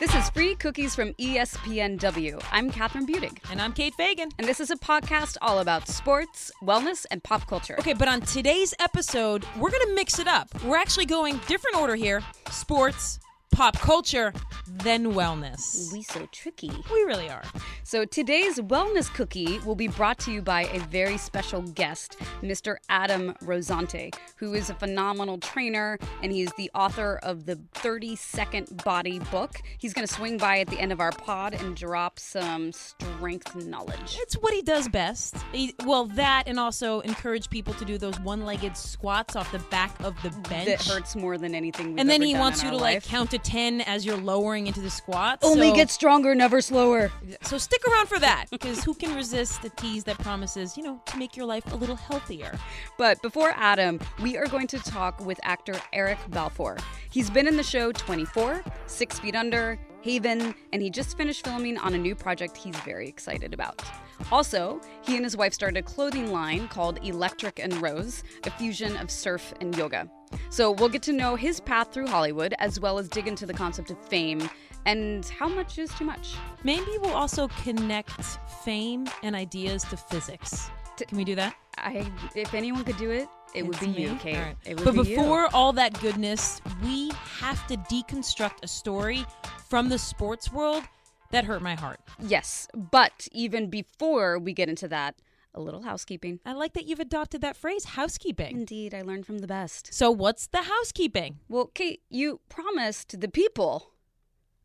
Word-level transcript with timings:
This 0.00 0.14
is 0.14 0.30
Free 0.30 0.54
Cookies 0.54 0.94
from 0.94 1.12
ESPNW. 1.14 2.40
I'm 2.52 2.70
Catherine 2.70 3.04
Budig, 3.06 3.38
And 3.50 3.60
I'm 3.60 3.72
Kate 3.72 3.94
Fagan. 3.94 4.28
and 4.38 4.46
this 4.46 4.60
is 4.60 4.70
a 4.70 4.76
podcast 4.76 5.36
all 5.42 5.58
about 5.58 5.88
sports, 5.88 6.52
wellness, 6.62 7.04
and 7.10 7.22
pop 7.24 7.48
culture. 7.48 7.74
Okay, 7.80 7.94
but 7.94 8.06
on 8.06 8.20
today's 8.20 8.72
episode, 8.78 9.44
we're 9.58 9.70
going 9.70 9.86
to 9.88 9.94
mix 9.94 10.20
it 10.20 10.28
up. 10.28 10.48
We're 10.62 10.76
actually 10.76 11.06
going 11.06 11.40
different 11.48 11.76
order 11.76 11.96
here 11.96 12.22
sports, 12.50 13.18
pop 13.50 13.76
culture, 13.78 14.32
then 14.66 15.12
wellness. 15.12 15.92
We 15.92 16.02
so 16.02 16.28
tricky. 16.32 16.70
We 16.92 17.02
really 17.04 17.28
are. 17.28 17.42
So 17.82 18.04
today's 18.04 18.58
wellness 18.58 19.12
cookie 19.12 19.58
will 19.60 19.74
be 19.74 19.88
brought 19.88 20.18
to 20.20 20.32
you 20.32 20.42
by 20.42 20.64
a 20.64 20.80
very 20.80 21.16
special 21.16 21.62
guest, 21.62 22.18
Mr. 22.42 22.76
Adam 22.88 23.34
Rosante, 23.42 24.14
who 24.36 24.54
is 24.54 24.70
a 24.70 24.74
phenomenal 24.74 25.38
trainer 25.38 25.98
and 26.22 26.32
he's 26.32 26.52
the 26.56 26.70
author 26.74 27.18
of 27.22 27.46
the 27.46 27.58
30 27.74 28.16
Second 28.16 28.82
Body 28.84 29.18
book. 29.30 29.60
He's 29.78 29.94
going 29.94 30.06
to 30.06 30.12
swing 30.12 30.38
by 30.38 30.60
at 30.60 30.68
the 30.68 30.78
end 30.78 30.92
of 30.92 31.00
our 31.00 31.12
pod 31.12 31.54
and 31.54 31.76
drop 31.76 32.18
some 32.18 32.72
strength 32.72 33.56
knowledge. 33.56 34.16
It's 34.20 34.34
what 34.34 34.52
he 34.52 34.62
does 34.62 34.88
best. 34.88 35.36
He, 35.52 35.74
well, 35.84 36.06
that 36.06 36.44
and 36.46 36.60
also 36.60 37.00
encourage 37.00 37.48
people 37.50 37.74
to 37.74 37.84
do 37.84 37.98
those 37.98 38.18
one 38.20 38.44
legged 38.44 38.76
squats 38.76 39.36
off 39.36 39.50
the 39.52 39.58
back 39.70 39.98
of 40.04 40.14
the 40.22 40.30
bench. 40.48 40.66
That 40.66 40.82
hurts 40.82 41.16
more 41.16 41.38
than 41.38 41.54
anything 41.54 41.90
we've 41.90 42.00
and 42.00 42.10
then 42.10 42.22
he 42.22 42.34
wants 42.34 42.62
you 42.62 42.70
to 42.70 42.76
like 42.76 42.96
life. 42.96 43.06
count 43.06 43.34
to 43.38 43.50
10 43.50 43.80
as 43.82 44.04
you're 44.04 44.16
lowering 44.16 44.66
into 44.66 44.80
the 44.80 44.90
squats. 44.90 45.44
Only 45.44 45.70
so, 45.70 45.76
get 45.76 45.90
stronger, 45.90 46.34
never 46.34 46.60
slower. 46.60 47.10
So 47.42 47.58
stick 47.58 47.82
around 47.86 48.08
for 48.08 48.18
that 48.18 48.46
because 48.50 48.84
who 48.84 48.94
can 48.94 49.14
resist 49.14 49.62
the 49.62 49.70
tease 49.70 50.04
that 50.04 50.18
promises, 50.18 50.76
you 50.76 50.82
know, 50.82 51.00
to 51.06 51.16
make 51.16 51.36
your 51.36 51.46
life 51.46 51.72
a 51.72 51.76
little 51.76 51.96
healthier? 51.96 52.58
But 52.96 53.20
before 53.22 53.52
Adam, 53.56 54.00
we 54.22 54.36
are 54.36 54.46
going 54.46 54.66
to 54.68 54.78
talk 54.78 55.24
with 55.24 55.38
actor 55.42 55.74
Eric 55.92 56.18
Balfour. 56.30 56.78
He's 57.10 57.30
been 57.30 57.46
in 57.46 57.56
the 57.56 57.62
show 57.62 57.92
24, 57.92 58.62
Six 58.86 59.18
Feet 59.18 59.34
Under, 59.34 59.78
Haven, 60.02 60.54
and 60.72 60.82
he 60.82 60.90
just 60.90 61.16
finished 61.16 61.44
filming 61.44 61.78
on 61.78 61.94
a 61.94 61.98
new 61.98 62.14
project 62.14 62.56
he's 62.56 62.76
very 62.80 63.08
excited 63.08 63.54
about. 63.54 63.82
Also, 64.30 64.80
he 65.02 65.16
and 65.16 65.24
his 65.24 65.36
wife 65.36 65.52
started 65.54 65.78
a 65.78 65.82
clothing 65.82 66.32
line 66.32 66.68
called 66.68 66.98
Electric 67.04 67.58
and 67.58 67.72
Rose, 67.80 68.22
a 68.44 68.50
fusion 68.50 68.96
of 68.96 69.10
surf 69.10 69.54
and 69.60 69.76
yoga. 69.76 70.10
So 70.50 70.72
we'll 70.72 70.88
get 70.90 71.02
to 71.02 71.12
know 71.12 71.36
his 71.36 71.60
path 71.60 71.92
through 71.92 72.08
Hollywood 72.08 72.54
as 72.58 72.78
well 72.78 72.98
as 72.98 73.08
dig 73.08 73.26
into 73.26 73.46
the 73.46 73.54
concept 73.54 73.90
of 73.90 73.98
fame 74.06 74.48
and 74.86 75.24
how 75.26 75.48
much 75.48 75.78
is 75.78 75.92
too 75.94 76.04
much. 76.04 76.34
Maybe 76.64 76.86
we'll 77.00 77.14
also 77.14 77.48
connect 77.62 78.38
fame 78.64 79.06
and 79.22 79.34
ideas 79.34 79.84
to 79.84 79.96
physics. 79.96 80.70
Can 80.96 81.16
we 81.16 81.24
do 81.24 81.34
that? 81.36 81.54
I, 81.78 82.10
if 82.34 82.54
anyone 82.54 82.84
could 82.84 82.96
do 82.96 83.10
it, 83.10 83.28
it 83.54 83.62
would 83.64 83.76
It's 83.76 83.86
be 83.86 83.92
me? 83.92 84.02
you, 84.02 84.16
Kate. 84.16 84.36
Right. 84.36 84.56
Would 84.76 84.84
But 84.84 84.92
be 85.04 85.10
you. 85.10 85.16
before 85.16 85.48
all 85.54 85.72
that 85.74 85.98
goodness, 86.00 86.60
we 86.82 87.10
have 87.40 87.66
to 87.68 87.76
deconstruct 87.76 88.62
a 88.62 88.68
story 88.68 89.24
from 89.68 89.88
the 89.88 89.98
sports 89.98 90.52
world 90.52 90.82
that 91.30 91.44
hurt 91.44 91.62
my 91.62 91.74
heart. 91.74 92.00
Yes, 92.20 92.68
but 92.74 93.28
even 93.32 93.68
before 93.70 94.38
we 94.38 94.52
get 94.52 94.68
into 94.68 94.88
that, 94.88 95.16
a 95.54 95.60
little 95.60 95.82
housekeeping. 95.82 96.40
I 96.44 96.52
like 96.52 96.74
that 96.74 96.84
you've 96.86 97.00
adopted 97.00 97.40
that 97.40 97.56
phrase, 97.56 97.84
housekeeping. 97.84 98.60
Indeed, 98.60 98.94
I 98.94 99.02
learned 99.02 99.26
from 99.26 99.38
the 99.38 99.46
best. 99.46 99.92
So, 99.92 100.10
what's 100.10 100.46
the 100.46 100.62
housekeeping? 100.62 101.40
Well, 101.48 101.66
Kate, 101.74 102.02
you 102.10 102.40
promised 102.48 103.20
the 103.20 103.28
people 103.28 103.90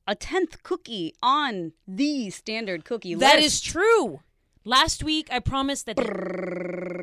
a 0.08 0.16
10th 0.16 0.62
cookie 0.64 1.14
on 1.24 1.72
the 1.88 2.30
standard 2.30 2.84
cookie 2.86 3.16
That 3.16 3.38
list. 3.40 3.46
is 3.46 3.62
true. 3.62 4.20
Last 4.66 5.04
week, 5.04 5.28
I 5.32 5.40
promised 5.40 5.86
that 5.88 5.98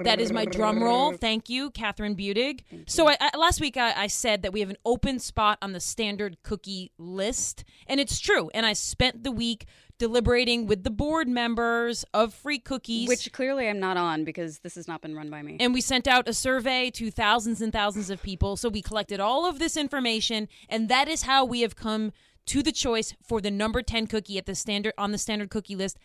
that 0.05 0.19
is 0.21 0.33
my 0.33 0.45
drum 0.47 0.83
roll. 0.83 1.13
Thank 1.13 1.51
you, 1.51 1.71
Catherine 1.71 2.17
Budig. 2.17 2.61
So 2.87 3.09
I, 3.09 3.17
I, 3.21 3.37
last 3.37 3.61
week 3.61 3.77
I, 3.77 3.93
I 3.95 4.07
said 4.07 4.43
that 4.43 4.53
we 4.53 4.61
have 4.61 4.71
an 4.71 4.79
open 4.85 5.19
spot 5.19 5.59
on 5.61 5.73
the 5.73 5.81
standard 5.81 6.39
cookie 6.43 6.91
list, 6.99 7.65
and 7.87 8.01
it's 8.01 8.19
true. 8.19 8.51
And 8.55 8.65
I 8.65 8.73
spent 8.73 9.25
the 9.25 9.31
week 9.31 9.67
deliberating 9.99 10.67
with 10.67 10.85
the 10.85 10.91
board 10.91 11.29
members 11.29 12.07
of 12.15 12.33
Free 12.33 12.59
Cookies, 12.59 13.07
Which 13.07 13.31
clearly 13.33 13.69
I'm 13.69 13.79
not 13.79 13.99
on 13.99 14.25
because 14.25 14.61
this 14.61 14.77
has 14.77 14.89
not 14.89 15.03
been 15.03 15.15
run 15.15 15.29
by 15.29 15.43
me. 15.43 15.59
and 15.61 15.75
we 15.75 15.83
sent 15.83 16.09
out 16.09 16.27
a 16.27 16.33
survey 16.33 16.91
to 16.93 17.11
thousands 17.11 17.61
and 17.61 17.71
thousands 17.71 18.09
of 18.09 18.23
people. 18.23 18.57
So 18.57 18.71
we 18.71 18.81
collected 18.81 19.21
all 19.21 19.45
of 19.45 19.59
this 19.59 19.77
information, 19.77 20.49
and 20.71 20.89
that 20.89 21.09
is 21.09 21.25
how 21.25 21.45
we 21.45 21.61
have 21.61 21.77
come 21.77 22.13
to 22.47 22.63
the 22.63 22.73
choice 22.73 23.15
for 23.23 23.43
the 23.43 23.51
number 23.51 23.83
10 23.83 24.07
cookie 24.07 24.39
at 24.39 24.47
the 24.47 24.55
standard 24.55 24.95
on 24.97 25.13
the 25.13 25.19
standard 25.19 25.51
cookie 25.51 25.77
list. 25.77 25.99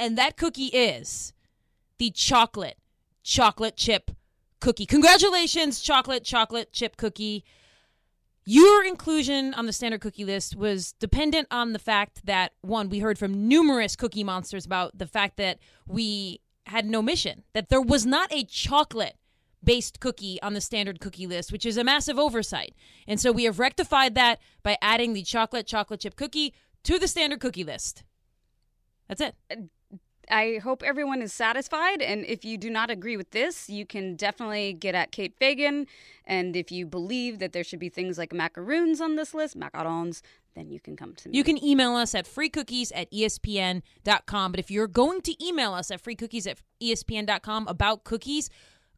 And 0.00 0.16
that 0.16 0.38
cookie 0.38 0.68
is 0.68 1.34
the 1.98 2.10
chocolate 2.10 2.78
chocolate 3.22 3.76
chip 3.76 4.10
cookie. 4.58 4.86
Congratulations, 4.86 5.78
chocolate 5.80 6.24
chocolate 6.24 6.72
chip 6.72 6.96
cookie. 6.96 7.44
Your 8.46 8.82
inclusion 8.82 9.52
on 9.52 9.66
the 9.66 9.74
standard 9.74 10.00
cookie 10.00 10.24
list 10.24 10.56
was 10.56 10.94
dependent 10.94 11.48
on 11.50 11.74
the 11.74 11.78
fact 11.78 12.24
that 12.24 12.52
one, 12.62 12.88
we 12.88 13.00
heard 13.00 13.18
from 13.18 13.46
numerous 13.46 13.94
cookie 13.94 14.24
monsters 14.24 14.64
about 14.64 14.96
the 14.96 15.06
fact 15.06 15.36
that 15.36 15.58
we 15.86 16.40
had 16.64 16.86
no 16.86 17.02
mission, 17.02 17.42
that 17.52 17.68
there 17.68 17.82
was 17.82 18.06
not 18.06 18.32
a 18.32 18.42
chocolate 18.44 19.16
based 19.62 20.00
cookie 20.00 20.40
on 20.40 20.54
the 20.54 20.62
standard 20.62 21.00
cookie 21.00 21.26
list, 21.26 21.52
which 21.52 21.66
is 21.66 21.76
a 21.76 21.84
massive 21.84 22.18
oversight. 22.18 22.74
And 23.06 23.20
so 23.20 23.32
we 23.32 23.44
have 23.44 23.58
rectified 23.58 24.14
that 24.14 24.40
by 24.62 24.78
adding 24.80 25.12
the 25.12 25.22
chocolate 25.22 25.66
chocolate 25.66 26.00
chip 26.00 26.16
cookie 26.16 26.54
to 26.84 26.98
the 26.98 27.06
standard 27.06 27.40
cookie 27.40 27.64
list. 27.64 28.02
That's 29.06 29.20
it. 29.20 29.34
I 30.30 30.60
hope 30.62 30.82
everyone 30.82 31.22
is 31.22 31.32
satisfied. 31.32 32.00
And 32.02 32.24
if 32.24 32.44
you 32.44 32.56
do 32.56 32.70
not 32.70 32.90
agree 32.90 33.16
with 33.16 33.30
this, 33.30 33.68
you 33.68 33.84
can 33.84 34.16
definitely 34.16 34.72
get 34.72 34.94
at 34.94 35.12
Kate 35.12 35.34
Fagan. 35.38 35.86
And 36.24 36.56
if 36.56 36.70
you 36.70 36.86
believe 36.86 37.38
that 37.40 37.52
there 37.52 37.64
should 37.64 37.78
be 37.78 37.88
things 37.88 38.18
like 38.18 38.32
macaroons 38.32 39.00
on 39.00 39.16
this 39.16 39.34
list, 39.34 39.58
macarons, 39.58 40.22
then 40.54 40.70
you 40.70 40.80
can 40.80 40.96
come 40.96 41.14
to 41.14 41.28
me. 41.28 41.36
You 41.36 41.44
can 41.44 41.62
email 41.62 41.94
us 41.94 42.14
at 42.14 42.26
freecookies 42.26 42.92
at 42.94 43.10
espn.com. 43.12 44.52
But 44.52 44.60
if 44.60 44.70
you're 44.70 44.88
going 44.88 45.20
to 45.22 45.44
email 45.44 45.72
us 45.74 45.90
at 45.90 46.02
freecookies 46.02 46.46
at 46.46 46.58
espn.com 46.82 47.68
about 47.68 48.04
cookies, 48.04 48.50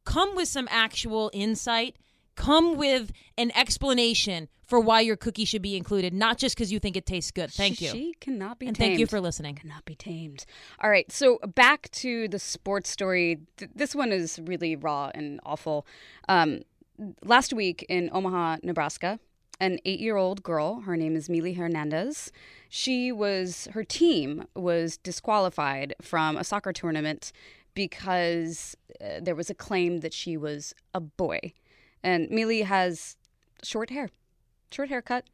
come 0.05 0.35
with 0.35 0.49
some 0.49 0.69
actual 0.71 1.31
insight. 1.33 1.97
Come 2.35 2.77
with 2.77 3.13
an 3.37 3.53
explanation 3.55 4.49
for 4.65 4.81
why 4.81 5.01
your 5.01 5.17
cookie 5.17 5.45
should 5.45 5.61
be 5.61 5.77
included, 5.77 6.15
not 6.15 6.39
just 6.39 6.57
because 6.57 6.73
you 6.73 6.79
think 6.79 6.97
it 6.97 7.05
tastes 7.05 7.31
good. 7.31 7.51
Thank 7.51 7.81
you. 7.81 7.91
She 7.91 8.15
cannot 8.21 8.59
be 8.59 8.67
and 8.67 8.75
tamed. 8.75 8.91
thank 8.93 8.99
you 9.01 9.07
for 9.07 9.21
listening. 9.21 9.55
cannot 9.55 9.85
be 9.85 9.95
tamed. 9.95 10.47
All 10.81 10.89
right, 10.89 11.11
so 11.13 11.39
back 11.55 11.91
to 11.93 12.29
the 12.29 12.39
sports 12.39 12.89
story. 12.89 13.41
Th- 13.59 13.71
this 13.75 13.95
one 13.95 14.13
is 14.13 14.41
really 14.45 14.77
raw 14.77 15.11
and 15.15 15.41
awful. 15.45 15.87
Um, 16.29 16.63
last 17.23 17.53
week 17.53 17.85
in 17.89 18.09
Omaha, 18.13 18.59
Nebraska, 18.63 19.19
an 19.61 19.79
eight-year-old 19.85 20.43
girl, 20.43 20.81
her 20.81 20.97
name 20.97 21.15
is 21.17 21.29
Mili 21.29 21.57
Hernandez. 21.57 22.33
She 22.69 23.13
was 23.13 23.69
her 23.75 23.85
team 23.85 24.47
was 24.57 24.97
disqualified 24.97 25.95
from 26.01 26.37
a 26.37 26.45
soccer 26.45 26.73
tournament 26.73 27.33
because 27.75 28.77
uh, 29.01 29.21
there 29.21 29.35
was 29.35 29.51
a 29.51 29.55
claim 29.55 29.99
that 29.99 30.13
she 30.13 30.37
was 30.37 30.75
a 30.95 31.01
boy, 31.01 31.53
and 32.03 32.29
Mili 32.31 32.65
has 32.65 33.17
short 33.63 33.91
hair, 33.91 34.11
short 34.71 34.89
haircut. 34.89 35.25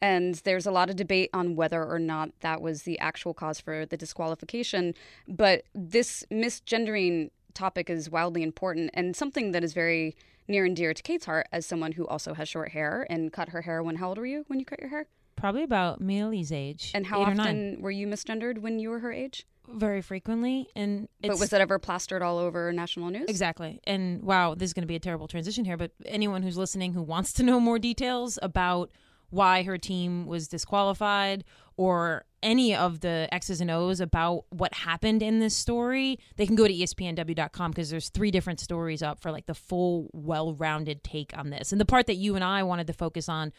And 0.00 0.34
there's 0.44 0.66
a 0.66 0.72
lot 0.72 0.90
of 0.90 0.96
debate 0.96 1.30
on 1.32 1.54
whether 1.54 1.84
or 1.84 2.00
not 2.00 2.30
that 2.40 2.60
was 2.60 2.82
the 2.82 2.98
actual 2.98 3.34
cause 3.34 3.60
for 3.60 3.86
the 3.86 3.96
disqualification. 3.96 4.94
But 5.28 5.62
this 5.76 6.24
misgendering 6.28 7.30
topic 7.54 7.88
is 7.88 8.10
wildly 8.10 8.42
important 8.42 8.90
and 8.94 9.14
something 9.14 9.52
that 9.52 9.62
is 9.62 9.72
very 9.74 10.16
near 10.48 10.64
and 10.64 10.74
dear 10.74 10.92
to 10.92 11.02
Kate's 11.02 11.26
heart 11.26 11.46
as 11.52 11.66
someone 11.66 11.92
who 11.92 12.06
also 12.06 12.34
has 12.34 12.48
short 12.48 12.70
hair 12.70 13.06
and 13.08 13.32
cut 13.32 13.50
her 13.50 13.62
hair 13.62 13.82
when 13.82 13.96
how 13.96 14.08
old 14.08 14.18
were 14.18 14.26
you 14.26 14.44
when 14.48 14.58
you 14.58 14.64
cut 14.64 14.80
your 14.80 14.90
hair? 14.90 15.06
Probably 15.36 15.62
about 15.62 16.02
Mili's 16.02 16.52
age. 16.52 16.90
And 16.94 17.06
how 17.06 17.22
eight 17.22 17.28
or 17.28 17.34
nine. 17.34 17.40
often 17.40 17.76
were 17.80 17.90
you 17.90 18.06
misgendered 18.06 18.58
when 18.58 18.78
you 18.78 18.90
were 18.90 19.00
her 19.00 19.12
age? 19.12 19.46
Very 19.68 20.02
frequently. 20.02 20.68
And 20.74 21.08
it's 21.22 21.34
but 21.34 21.38
was 21.38 21.50
that 21.50 21.60
ever 21.60 21.78
plastered 21.78 22.22
all 22.22 22.38
over 22.38 22.72
national 22.72 23.10
news? 23.10 23.26
Exactly. 23.28 23.80
And 23.84 24.22
wow, 24.22 24.54
this 24.54 24.70
is 24.70 24.72
going 24.74 24.82
to 24.82 24.88
be 24.88 24.96
a 24.96 25.00
terrible 25.00 25.28
transition 25.28 25.64
here, 25.64 25.76
but 25.76 25.92
anyone 26.04 26.42
who's 26.42 26.56
listening 26.56 26.92
who 26.92 27.02
wants 27.02 27.32
to 27.34 27.42
know 27.42 27.60
more 27.60 27.78
details 27.78 28.38
about 28.42 28.90
why 29.30 29.62
her 29.62 29.78
team 29.78 30.26
was 30.26 30.46
disqualified 30.46 31.42
or 31.76 32.26
any 32.42 32.74
of 32.74 33.00
the 33.00 33.28
X's 33.32 33.60
and 33.62 33.70
O's 33.70 34.00
about 34.00 34.44
what 34.50 34.74
happened 34.74 35.22
in 35.22 35.38
this 35.38 35.56
story, 35.56 36.18
they 36.36 36.44
can 36.44 36.54
go 36.54 36.68
to 36.68 36.74
espnw.com 36.74 37.70
because 37.70 37.88
there's 37.88 38.10
three 38.10 38.30
different 38.30 38.60
stories 38.60 39.02
up 39.02 39.20
for 39.20 39.30
like 39.30 39.46
the 39.46 39.54
full 39.54 40.10
well-rounded 40.12 41.02
take 41.02 41.36
on 41.36 41.50
this. 41.50 41.72
And 41.72 41.80
the 41.80 41.86
part 41.86 42.06
that 42.08 42.16
you 42.16 42.34
and 42.34 42.44
I 42.44 42.62
wanted 42.62 42.88
to 42.88 42.92
focus 42.92 43.28
on 43.28 43.52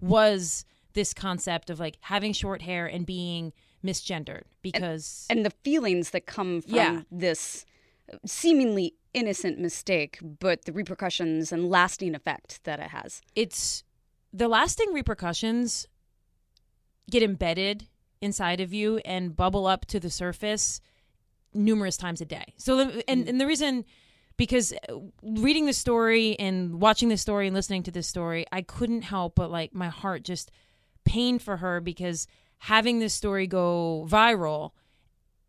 was 0.00 0.64
this 0.94 1.12
concept 1.12 1.68
of 1.68 1.78
like 1.78 1.98
having 2.00 2.32
short 2.32 2.62
hair 2.62 2.86
and 2.86 3.04
being 3.04 3.52
misgendered 3.84 4.42
because 4.62 5.26
and 5.30 5.44
the 5.46 5.50
feelings 5.62 6.10
that 6.10 6.26
come 6.26 6.60
from 6.62 6.74
Yeah. 6.74 7.02
this 7.10 7.64
seemingly 8.26 8.94
innocent 9.14 9.58
mistake, 9.58 10.18
but 10.22 10.64
the 10.64 10.72
repercussions 10.72 11.52
and 11.52 11.68
lasting 11.70 12.14
effect 12.14 12.62
that 12.64 12.80
it 12.80 12.88
has. 12.90 13.20
it's 13.34 13.84
the 14.32 14.48
lasting 14.48 14.92
repercussions 14.92 15.86
get 17.10 17.22
embedded 17.22 17.86
inside 18.20 18.60
of 18.60 18.72
you 18.74 18.98
and 19.04 19.34
bubble 19.36 19.66
up 19.66 19.86
to 19.86 19.98
the 20.00 20.10
surface 20.10 20.80
numerous 21.54 21.96
times 21.96 22.20
a 22.20 22.24
day. 22.26 22.52
So 22.58 22.76
the, 22.84 23.10
and 23.10 23.26
and 23.28 23.40
the 23.40 23.46
reason 23.46 23.84
because 24.36 24.72
uh, 24.88 24.98
reading 25.22 25.66
the 25.66 25.72
story 25.72 26.38
and 26.38 26.80
watching 26.80 27.08
the 27.08 27.16
story 27.16 27.46
and 27.46 27.56
listening 27.56 27.82
to 27.84 27.90
this 27.90 28.06
story, 28.06 28.44
I 28.52 28.62
couldn't 28.62 29.02
help 29.02 29.34
but 29.36 29.50
like 29.50 29.74
my 29.74 29.88
heart 29.88 30.22
just 30.24 30.50
pained 31.04 31.40
for 31.42 31.56
her 31.58 31.80
because 31.80 32.26
having 32.58 32.98
this 32.98 33.14
story 33.14 33.46
go 33.46 34.06
viral 34.08 34.72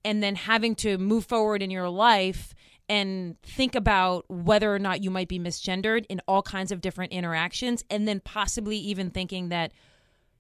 and 0.05 0.23
then 0.23 0.35
having 0.35 0.75
to 0.75 0.97
move 0.97 1.25
forward 1.25 1.61
in 1.61 1.69
your 1.69 1.89
life 1.89 2.53
and 2.87 3.39
think 3.43 3.75
about 3.75 4.25
whether 4.29 4.73
or 4.73 4.79
not 4.79 5.03
you 5.03 5.11
might 5.11 5.27
be 5.27 5.39
misgendered 5.39 6.05
in 6.09 6.21
all 6.27 6.41
kinds 6.41 6.71
of 6.71 6.81
different 6.81 7.11
interactions 7.11 7.83
and 7.89 8.07
then 8.07 8.19
possibly 8.19 8.77
even 8.77 9.11
thinking 9.11 9.49
that 9.49 9.71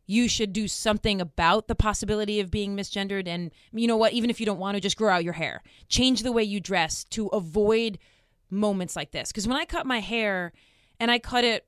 you 0.07 0.27
should 0.27 0.51
do 0.51 0.67
something 0.67 1.21
about 1.21 1.67
the 1.67 1.75
possibility 1.75 2.39
of 2.39 2.49
being 2.49 2.75
misgendered 2.75 3.27
and 3.27 3.51
you 3.71 3.85
know 3.85 3.97
what 3.97 4.11
even 4.11 4.31
if 4.31 4.39
you 4.39 4.45
don't 4.45 4.57
want 4.57 4.73
to 4.73 4.81
just 4.81 4.97
grow 4.97 5.13
out 5.13 5.23
your 5.23 5.33
hair. 5.33 5.61
Change 5.87 6.23
the 6.23 6.31
way 6.31 6.43
you 6.43 6.59
dress 6.59 7.03
to 7.03 7.27
avoid 7.27 7.99
moments 8.49 8.95
like 8.95 9.11
this. 9.11 9.31
Because 9.31 9.47
when 9.47 9.57
i 9.57 9.65
cut 9.65 9.85
my 9.85 9.99
hair 9.99 10.51
and 10.99 11.11
i 11.11 11.19
cut 11.19 11.43
it 11.43 11.67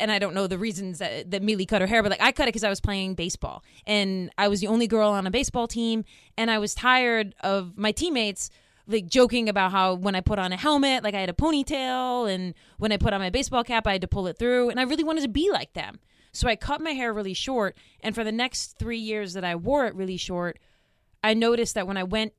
and 0.00 0.10
I 0.10 0.18
don't 0.18 0.34
know 0.34 0.46
the 0.46 0.58
reasons 0.58 0.98
that, 0.98 1.30
that 1.30 1.42
Mili 1.42 1.66
cut 1.66 1.80
her 1.80 1.86
hair, 1.86 2.02
but 2.02 2.10
like 2.10 2.22
I 2.22 2.32
cut 2.32 2.44
it 2.44 2.48
because 2.48 2.64
I 2.64 2.68
was 2.68 2.80
playing 2.80 3.14
baseball 3.14 3.62
and 3.86 4.30
I 4.36 4.48
was 4.48 4.60
the 4.60 4.66
only 4.66 4.86
girl 4.86 5.10
on 5.10 5.26
a 5.26 5.30
baseball 5.30 5.68
team, 5.68 6.04
and 6.36 6.50
I 6.50 6.58
was 6.58 6.74
tired 6.74 7.34
of 7.40 7.76
my 7.76 7.92
teammates 7.92 8.50
like 8.86 9.06
joking 9.06 9.48
about 9.48 9.72
how 9.72 9.94
when 9.94 10.14
I 10.14 10.20
put 10.20 10.38
on 10.38 10.52
a 10.52 10.56
helmet, 10.56 11.02
like 11.02 11.14
I 11.14 11.20
had 11.20 11.28
a 11.28 11.34
ponytail, 11.34 12.32
and 12.32 12.54
when 12.78 12.92
I 12.92 12.96
put 12.96 13.12
on 13.12 13.20
my 13.20 13.30
baseball 13.30 13.64
cap, 13.64 13.86
I 13.86 13.92
had 13.92 14.00
to 14.02 14.08
pull 14.08 14.26
it 14.28 14.38
through, 14.38 14.70
and 14.70 14.78
I 14.78 14.84
really 14.84 15.04
wanted 15.04 15.22
to 15.22 15.28
be 15.28 15.50
like 15.50 15.72
them. 15.72 15.98
So 16.32 16.48
I 16.48 16.56
cut 16.56 16.80
my 16.80 16.90
hair 16.90 17.12
really 17.12 17.34
short, 17.34 17.76
and 18.00 18.14
for 18.14 18.22
the 18.22 18.32
next 18.32 18.78
three 18.78 18.98
years 18.98 19.32
that 19.32 19.44
I 19.44 19.56
wore 19.56 19.86
it 19.86 19.94
really 19.94 20.16
short, 20.16 20.58
I 21.24 21.34
noticed 21.34 21.74
that 21.74 21.86
when 21.86 21.96
I 21.96 22.04
went 22.04 22.32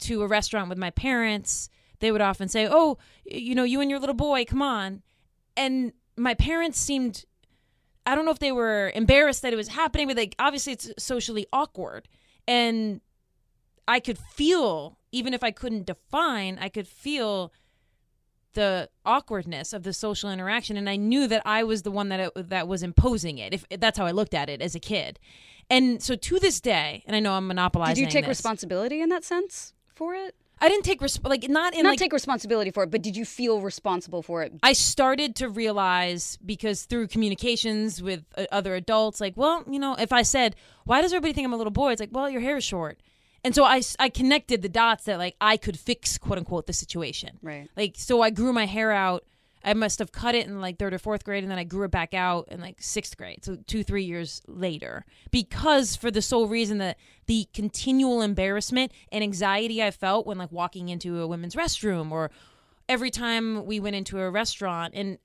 to 0.00 0.22
a 0.22 0.26
restaurant 0.26 0.68
with 0.68 0.78
my 0.78 0.90
parents, 0.90 1.68
they 1.98 2.12
would 2.12 2.20
often 2.20 2.48
say, 2.48 2.68
"Oh, 2.70 2.98
you 3.24 3.54
know, 3.54 3.64
you 3.64 3.80
and 3.80 3.90
your 3.90 3.98
little 3.98 4.14
boy, 4.14 4.44
come 4.44 4.62
on," 4.62 5.02
and 5.56 5.92
my 6.20 6.34
parents 6.34 6.78
seemed 6.78 7.24
I 8.06 8.14
don't 8.14 8.24
know 8.24 8.30
if 8.30 8.38
they 8.38 8.52
were 8.52 8.90
embarrassed 8.94 9.42
that 9.42 9.52
it 9.52 9.56
was 9.56 9.68
happening, 9.68 10.08
but 10.08 10.16
like 10.16 10.34
obviously 10.38 10.72
it's 10.72 10.90
socially 10.98 11.46
awkward. 11.52 12.08
And 12.48 13.00
I 13.86 14.00
could 14.00 14.18
feel, 14.18 14.98
even 15.12 15.34
if 15.34 15.44
I 15.44 15.50
couldn't 15.50 15.86
define, 15.86 16.58
I 16.60 16.68
could 16.68 16.88
feel 16.88 17.52
the 18.54 18.88
awkwardness 19.04 19.72
of 19.72 19.84
the 19.84 19.92
social 19.92 20.30
interaction 20.30 20.76
and 20.76 20.88
I 20.90 20.96
knew 20.96 21.28
that 21.28 21.42
I 21.44 21.62
was 21.62 21.82
the 21.82 21.90
one 21.90 22.08
that 22.08 22.20
it, 22.20 22.48
that 22.48 22.66
was 22.66 22.82
imposing 22.82 23.38
it. 23.38 23.54
If, 23.54 23.64
if 23.70 23.80
that's 23.80 23.98
how 23.98 24.06
I 24.06 24.10
looked 24.10 24.34
at 24.34 24.48
it 24.48 24.60
as 24.60 24.74
a 24.74 24.80
kid. 24.80 25.20
And 25.68 26.02
so 26.02 26.16
to 26.16 26.38
this 26.40 26.60
day, 26.60 27.04
and 27.06 27.14
I 27.14 27.20
know 27.20 27.34
I'm 27.34 27.46
monopolizing 27.46 27.94
Did 27.94 28.00
you 28.00 28.10
take 28.10 28.24
this, 28.24 28.38
responsibility 28.38 29.00
in 29.00 29.08
that 29.10 29.24
sense 29.24 29.74
for 29.94 30.14
it? 30.14 30.34
I 30.60 30.68
didn't 30.68 30.84
take 30.84 31.00
resp- 31.00 31.26
like 31.26 31.48
not 31.48 31.74
in 31.74 31.84
Not 31.84 31.90
like 31.90 31.98
take 31.98 32.12
responsibility 32.12 32.70
for 32.70 32.82
it, 32.82 32.90
but 32.90 33.02
did 33.02 33.16
you 33.16 33.24
feel 33.24 33.60
responsible 33.60 34.22
for 34.22 34.42
it? 34.42 34.52
I 34.62 34.74
started 34.74 35.34
to 35.36 35.48
realize 35.48 36.38
because 36.44 36.84
through 36.84 37.08
communications 37.08 38.02
with 38.02 38.24
uh, 38.36 38.44
other 38.52 38.74
adults, 38.74 39.20
like, 39.20 39.36
well, 39.36 39.64
you 39.68 39.78
know, 39.78 39.94
if 39.94 40.12
I 40.12 40.22
said, 40.22 40.56
why 40.84 41.00
does 41.00 41.12
everybody 41.12 41.32
think 41.32 41.46
I'm 41.46 41.52
a 41.54 41.56
little 41.56 41.70
boy? 41.70 41.92
It's 41.92 42.00
like, 42.00 42.10
well, 42.12 42.28
your 42.28 42.42
hair 42.42 42.58
is 42.58 42.64
short. 42.64 43.00
And 43.42 43.54
so 43.54 43.64
I, 43.64 43.80
I 43.98 44.10
connected 44.10 44.60
the 44.60 44.68
dots 44.68 45.04
that 45.04 45.18
like 45.18 45.34
I 45.40 45.56
could 45.56 45.78
fix 45.78 46.18
quote 46.18 46.38
unquote 46.38 46.66
the 46.66 46.74
situation. 46.74 47.38
Right. 47.42 47.68
Like, 47.76 47.94
so 47.96 48.20
I 48.20 48.30
grew 48.30 48.52
my 48.52 48.66
hair 48.66 48.92
out. 48.92 49.24
I 49.62 49.74
must 49.74 49.98
have 49.98 50.12
cut 50.12 50.34
it 50.34 50.46
in 50.46 50.60
like 50.60 50.78
third 50.78 50.94
or 50.94 50.98
fourth 50.98 51.24
grade, 51.24 51.44
and 51.44 51.50
then 51.50 51.58
I 51.58 51.64
grew 51.64 51.84
it 51.84 51.90
back 51.90 52.14
out 52.14 52.48
in 52.50 52.60
like 52.60 52.76
sixth 52.80 53.16
grade. 53.16 53.44
So 53.44 53.58
two, 53.66 53.82
three 53.82 54.04
years 54.04 54.42
later, 54.46 55.04
because 55.30 55.96
for 55.96 56.10
the 56.10 56.22
sole 56.22 56.48
reason 56.48 56.78
that 56.78 56.96
the 57.26 57.46
continual 57.52 58.22
embarrassment 58.22 58.92
and 59.12 59.22
anxiety 59.22 59.82
I 59.82 59.90
felt 59.90 60.26
when 60.26 60.38
like 60.38 60.52
walking 60.52 60.88
into 60.88 61.20
a 61.20 61.26
women's 61.26 61.54
restroom 61.54 62.10
or 62.10 62.30
every 62.88 63.10
time 63.10 63.66
we 63.66 63.78
went 63.80 63.96
into 63.96 64.18
a 64.18 64.30
restaurant 64.30 64.94
and 64.96 65.18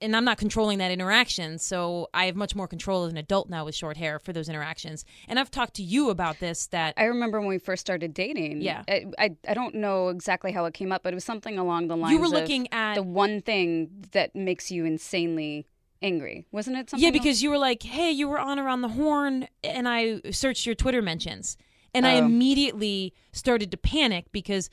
and 0.00 0.16
I'm 0.16 0.24
not 0.24 0.38
controlling 0.38 0.78
that 0.78 0.90
interaction, 0.90 1.58
so 1.58 2.08
I 2.14 2.26
have 2.26 2.36
much 2.36 2.54
more 2.54 2.66
control 2.66 3.04
as 3.04 3.12
an 3.12 3.18
adult 3.18 3.48
now 3.50 3.64
with 3.64 3.74
short 3.74 3.96
hair 3.96 4.18
for 4.18 4.32
those 4.32 4.48
interactions. 4.48 5.04
And 5.28 5.38
I've 5.38 5.50
talked 5.50 5.74
to 5.74 5.82
you 5.82 6.10
about 6.10 6.40
this 6.40 6.66
that 6.68 6.94
I 6.96 7.04
remember 7.04 7.38
when 7.40 7.48
we 7.48 7.58
first 7.58 7.80
started 7.82 8.14
dating. 8.14 8.62
Yeah. 8.62 8.82
I, 8.88 9.06
I, 9.18 9.36
I 9.48 9.54
don't 9.54 9.74
know 9.74 10.08
exactly 10.08 10.52
how 10.52 10.64
it 10.64 10.74
came 10.74 10.92
up, 10.92 11.02
but 11.02 11.12
it 11.12 11.16
was 11.16 11.24
something 11.24 11.58
along 11.58 11.88
the 11.88 11.96
lines 11.96 12.12
you 12.12 12.18
were 12.20 12.26
of 12.26 12.32
looking 12.32 12.72
at 12.72 12.94
the 12.94 13.02
one 13.02 13.40
thing 13.42 14.06
that 14.12 14.34
makes 14.34 14.70
you 14.70 14.84
insanely 14.86 15.66
angry. 16.02 16.46
Wasn't 16.52 16.76
it 16.76 16.90
something? 16.90 17.02
Yeah, 17.02 17.10
else? 17.10 17.18
because 17.22 17.42
you 17.42 17.50
were 17.50 17.58
like, 17.58 17.82
"Hey, 17.82 18.10
you 18.10 18.28
were 18.28 18.38
on 18.38 18.58
around 18.58 18.80
the 18.82 18.88
horn," 18.88 19.46
and 19.62 19.88
I 19.88 20.20
searched 20.30 20.66
your 20.66 20.74
Twitter 20.74 21.02
mentions, 21.02 21.56
and 21.94 22.06
I 22.06 22.14
Oh. 22.20 22.24
immediately 22.26 23.12
started 23.32 23.70
to 23.70 23.76
panic 23.76 24.26
because 24.32 24.68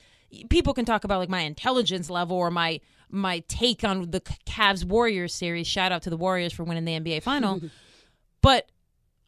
people 0.50 0.74
can 0.74 0.84
talk 0.84 1.04
about 1.04 1.18
like 1.18 1.28
my 1.28 1.40
intelligence 1.42 2.10
level 2.10 2.36
or 2.36 2.50
my 2.50 2.80
my 3.14 3.40
take 3.48 3.84
on 3.84 4.10
the 4.10 4.20
Cavs 4.20 4.84
Warriors 4.84 5.34
series. 5.34 5.66
Shout 5.66 5.92
out 5.92 6.02
to 6.02 6.10
the 6.10 6.16
Warriors 6.16 6.52
for 6.52 6.64
winning 6.64 6.84
the 6.84 6.98
NBA 6.98 7.22
final, 7.22 7.60
but 8.42 8.70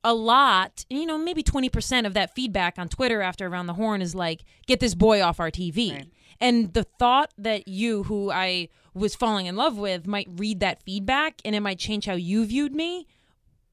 a 0.04 0.14
lot, 0.14 0.84
you 0.88 1.04
know, 1.06 1.18
maybe 1.18 1.42
20% 1.42 2.06
of 2.06 2.14
that 2.14 2.34
feedback 2.34 2.78
on 2.78 2.88
Twitter 2.88 3.22
after 3.22 3.46
Around 3.46 3.66
the 3.66 3.74
Horn 3.74 4.00
is 4.00 4.14
like, 4.14 4.44
get 4.66 4.78
this 4.78 4.94
boy 4.94 5.22
off 5.22 5.40
our 5.40 5.50
TV. 5.50 5.92
Right. 5.92 6.08
And 6.40 6.72
the 6.74 6.84
thought 6.84 7.32
that 7.38 7.66
you, 7.66 8.04
who 8.04 8.30
I 8.30 8.68
was 8.94 9.14
falling 9.16 9.46
in 9.46 9.56
love 9.56 9.78
with, 9.78 10.06
might 10.06 10.28
read 10.30 10.60
that 10.60 10.82
feedback 10.82 11.40
and 11.44 11.56
it 11.56 11.60
might 11.60 11.78
change 11.78 12.06
how 12.06 12.14
you 12.14 12.44
viewed 12.46 12.74
me 12.74 13.06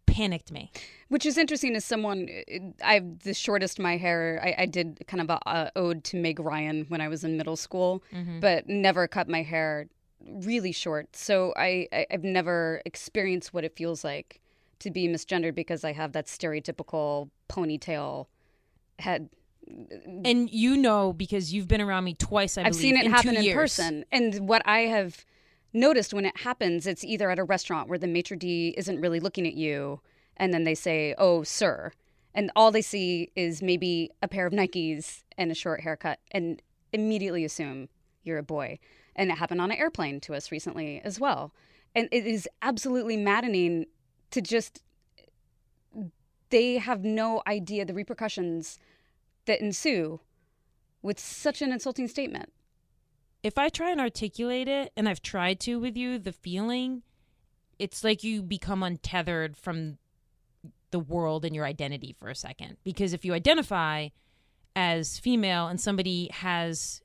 panicked 0.07 0.51
me. 0.51 0.71
Which 1.10 1.25
is 1.25 1.38
interesting 1.38 1.75
as 1.75 1.86
someone, 1.86 2.30
I 2.83 2.95
have 2.95 3.19
the 3.19 3.33
shortest 3.33 3.80
my 3.80 3.98
hair. 3.98 4.39
I, 4.44 4.63
I 4.63 4.65
did 4.65 5.04
kind 5.07 5.21
of 5.21 5.30
a 5.30 5.48
uh, 5.48 5.69
ode 5.75 6.04
to 6.06 6.18
Meg 6.18 6.39
Ryan 6.39 6.86
when 6.88 7.01
I 7.01 7.07
was 7.07 7.24
in 7.24 7.38
middle 7.38 7.56
school, 7.56 8.04
but 8.39 8.68
never 8.68 9.07
cut 9.07 9.27
my 9.27 9.44
hair 9.44 9.88
really 10.28 10.72
short. 10.72 11.16
So 11.16 11.54
I, 11.58 11.88
I, 11.92 12.06
I've 12.12 12.24
never 12.24 12.81
experienced 12.86 13.54
what 13.54 13.64
it 13.64 13.75
feels 13.75 14.04
like 14.04 14.42
to 14.80 14.92
be 14.92 15.08
misgendered 15.08 15.56
because 15.56 15.84
I 15.84 15.94
have 15.94 16.12
that 16.14 16.28
stereotypical 16.28 17.30
ponytail 17.50 18.28
head. 19.00 19.30
And 20.25 20.50
you 20.50 20.75
know 20.75 21.14
because 21.14 21.54
you've 21.54 21.68
been 21.68 21.81
around 21.81 22.04
me 22.04 22.16
twice, 22.16 22.58
I 22.58 22.64
I've 22.64 22.72
believe, 22.72 22.81
seen 22.81 22.98
it 22.98 23.06
in 23.06 23.12
happen 23.12 23.38
in 23.38 23.44
years. 23.44 23.56
person. 23.56 24.06
And 24.12 24.48
what 24.48 24.62
I 24.66 24.80
have 24.81 25.24
noticed 25.72 26.14
when 26.14 26.25
it 26.25 26.38
happens, 26.38 26.86
it's 26.86 27.04
either 27.04 27.30
at 27.30 27.40
a 27.40 27.44
restaurant 27.44 27.88
where 27.88 27.98
the 27.98 28.08
maitre 28.08 28.38
d' 28.38 28.74
isn't 28.78 29.00
really 29.00 29.20
looking 29.22 29.48
at 29.48 29.54
you, 29.54 30.02
and 30.36 30.54
then 30.54 30.66
they 30.66 30.75
say, 30.75 31.16
"Oh, 31.18 31.44
sir," 31.44 31.94
and 32.36 32.52
all 32.56 32.72
they 32.72 32.81
see 32.81 33.31
is 33.36 33.62
maybe 33.62 34.12
a 34.22 34.28
pair 34.28 34.46
of 34.46 34.54
Nikes 34.54 35.24
and 35.38 35.50
a 35.50 35.56
short 35.56 35.81
haircut, 35.81 36.20
and 36.31 36.62
immediately 36.92 37.46
assume 37.46 37.88
you're 38.24 38.38
a 38.38 38.44
boy. 38.44 38.80
And 39.15 39.31
it 39.31 39.38
happened 39.38 39.62
on 39.62 39.71
an 39.71 39.77
airplane 39.77 40.19
to 40.21 40.33
us 40.33 40.51
recently 40.51 41.01
as 41.04 41.19
well. 41.19 41.54
And 41.95 42.10
it 42.12 42.25
is 42.25 42.48
absolutely 42.62 43.18
maddening 43.18 43.86
to 44.31 44.42
just. 44.42 44.81
They 46.50 46.77
have 46.77 47.04
no 47.04 47.41
idea 47.48 47.86
the 47.86 47.93
repercussions 47.93 48.77
that 49.46 49.60
ensue 49.62 50.20
with 51.01 51.20
such 51.20 51.62
an 51.62 51.72
insulting 51.72 52.08
statement. 52.08 52.51
if 53.43 53.58
I 53.58 53.70
try 53.70 53.91
and 53.91 54.00
articulate 54.00 54.70
it, 54.70 54.91
and 54.96 55.08
I've 55.08 55.22
tried 55.22 55.60
to 55.62 55.79
with 55.79 55.98
you, 55.98 56.17
the 56.17 56.32
feeling, 56.32 57.03
it's 57.77 58.03
like 58.03 58.24
you 58.24 58.41
become 58.41 58.82
untethered 58.82 59.58
from 59.58 59.98
the 60.91 61.00
world 61.00 61.43
and 61.43 61.53
your 61.53 61.65
identity 61.65 62.15
for 62.17 62.29
a 62.29 62.36
second. 62.36 62.77
Because 62.84 63.13
if 63.13 63.25
you 63.25 63.34
identify 63.34 64.10
as 64.75 65.20
female 65.20 65.67
and 65.67 65.79
somebody 65.79 66.29
has 66.32 67.01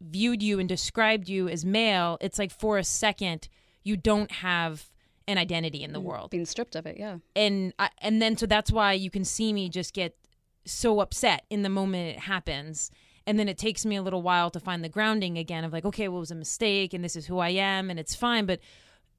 viewed 0.00 0.42
you 0.42 0.58
and 0.58 0.68
described 0.68 1.28
you 1.28 1.48
as 1.48 1.64
male, 1.64 2.18
it's 2.20 2.38
like 2.38 2.50
for 2.50 2.78
a 2.78 2.84
second 2.84 3.48
you 3.82 3.96
don't 3.96 4.30
have 4.30 4.90
an 5.26 5.38
identity 5.38 5.82
in 5.82 5.92
the 5.92 6.00
mm, 6.00 6.04
world. 6.04 6.30
Being 6.30 6.46
stripped 6.46 6.74
of 6.74 6.86
it, 6.86 6.96
yeah. 6.98 7.18
and 7.36 7.72
I, 7.78 7.90
and 8.00 8.20
then 8.20 8.36
so 8.36 8.46
that's 8.46 8.72
why 8.72 8.92
you 8.94 9.10
can 9.10 9.24
see 9.24 9.52
me 9.52 9.68
just 9.68 9.92
get 9.92 10.16
so 10.64 11.00
upset 11.00 11.44
in 11.50 11.62
the 11.62 11.68
moment 11.68 12.16
it 12.16 12.20
happens. 12.20 12.90
And 13.26 13.38
then 13.38 13.48
it 13.48 13.58
takes 13.58 13.84
me 13.84 13.96
a 13.96 14.02
little 14.02 14.22
while 14.22 14.50
to 14.50 14.60
find 14.60 14.82
the 14.82 14.88
grounding 14.88 15.36
again 15.36 15.62
of 15.64 15.72
like 15.72 15.84
okay 15.84 16.08
well 16.08 16.18
it 16.18 16.20
was 16.20 16.30
a 16.30 16.34
mistake 16.34 16.94
and 16.94 17.04
this 17.04 17.14
is 17.14 17.26
who 17.26 17.38
i 17.38 17.50
am 17.50 17.90
and 17.90 17.98
it's 17.98 18.14
fine. 18.14 18.46
But 18.46 18.60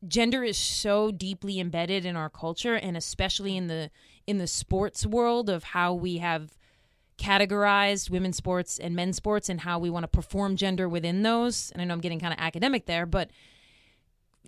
gender 0.07 0.43
is 0.43 0.57
so 0.57 1.11
deeply 1.11 1.59
embedded 1.59 2.05
in 2.05 2.15
our 2.15 2.29
culture 2.29 2.75
and 2.75 2.95
especially 2.97 3.55
in 3.55 3.67
the 3.67 3.91
in 4.25 4.37
the 4.37 4.47
sports 4.47 5.05
world 5.05 5.49
of 5.49 5.63
how 5.63 5.93
we 5.93 6.17
have 6.17 6.57
categorized 7.19 8.09
women's 8.09 8.37
sports 8.37 8.79
and 8.79 8.95
men's 8.95 9.17
sports 9.17 9.49
and 9.49 9.61
how 9.61 9.77
we 9.77 9.89
want 9.89 10.03
to 10.03 10.07
perform 10.07 10.55
gender 10.55 10.87
within 10.87 11.21
those 11.21 11.69
and 11.71 11.81
i 11.81 11.85
know 11.85 11.93
i'm 11.93 11.99
getting 11.99 12.19
kind 12.19 12.33
of 12.33 12.39
academic 12.39 12.85
there 12.85 13.05
but 13.05 13.29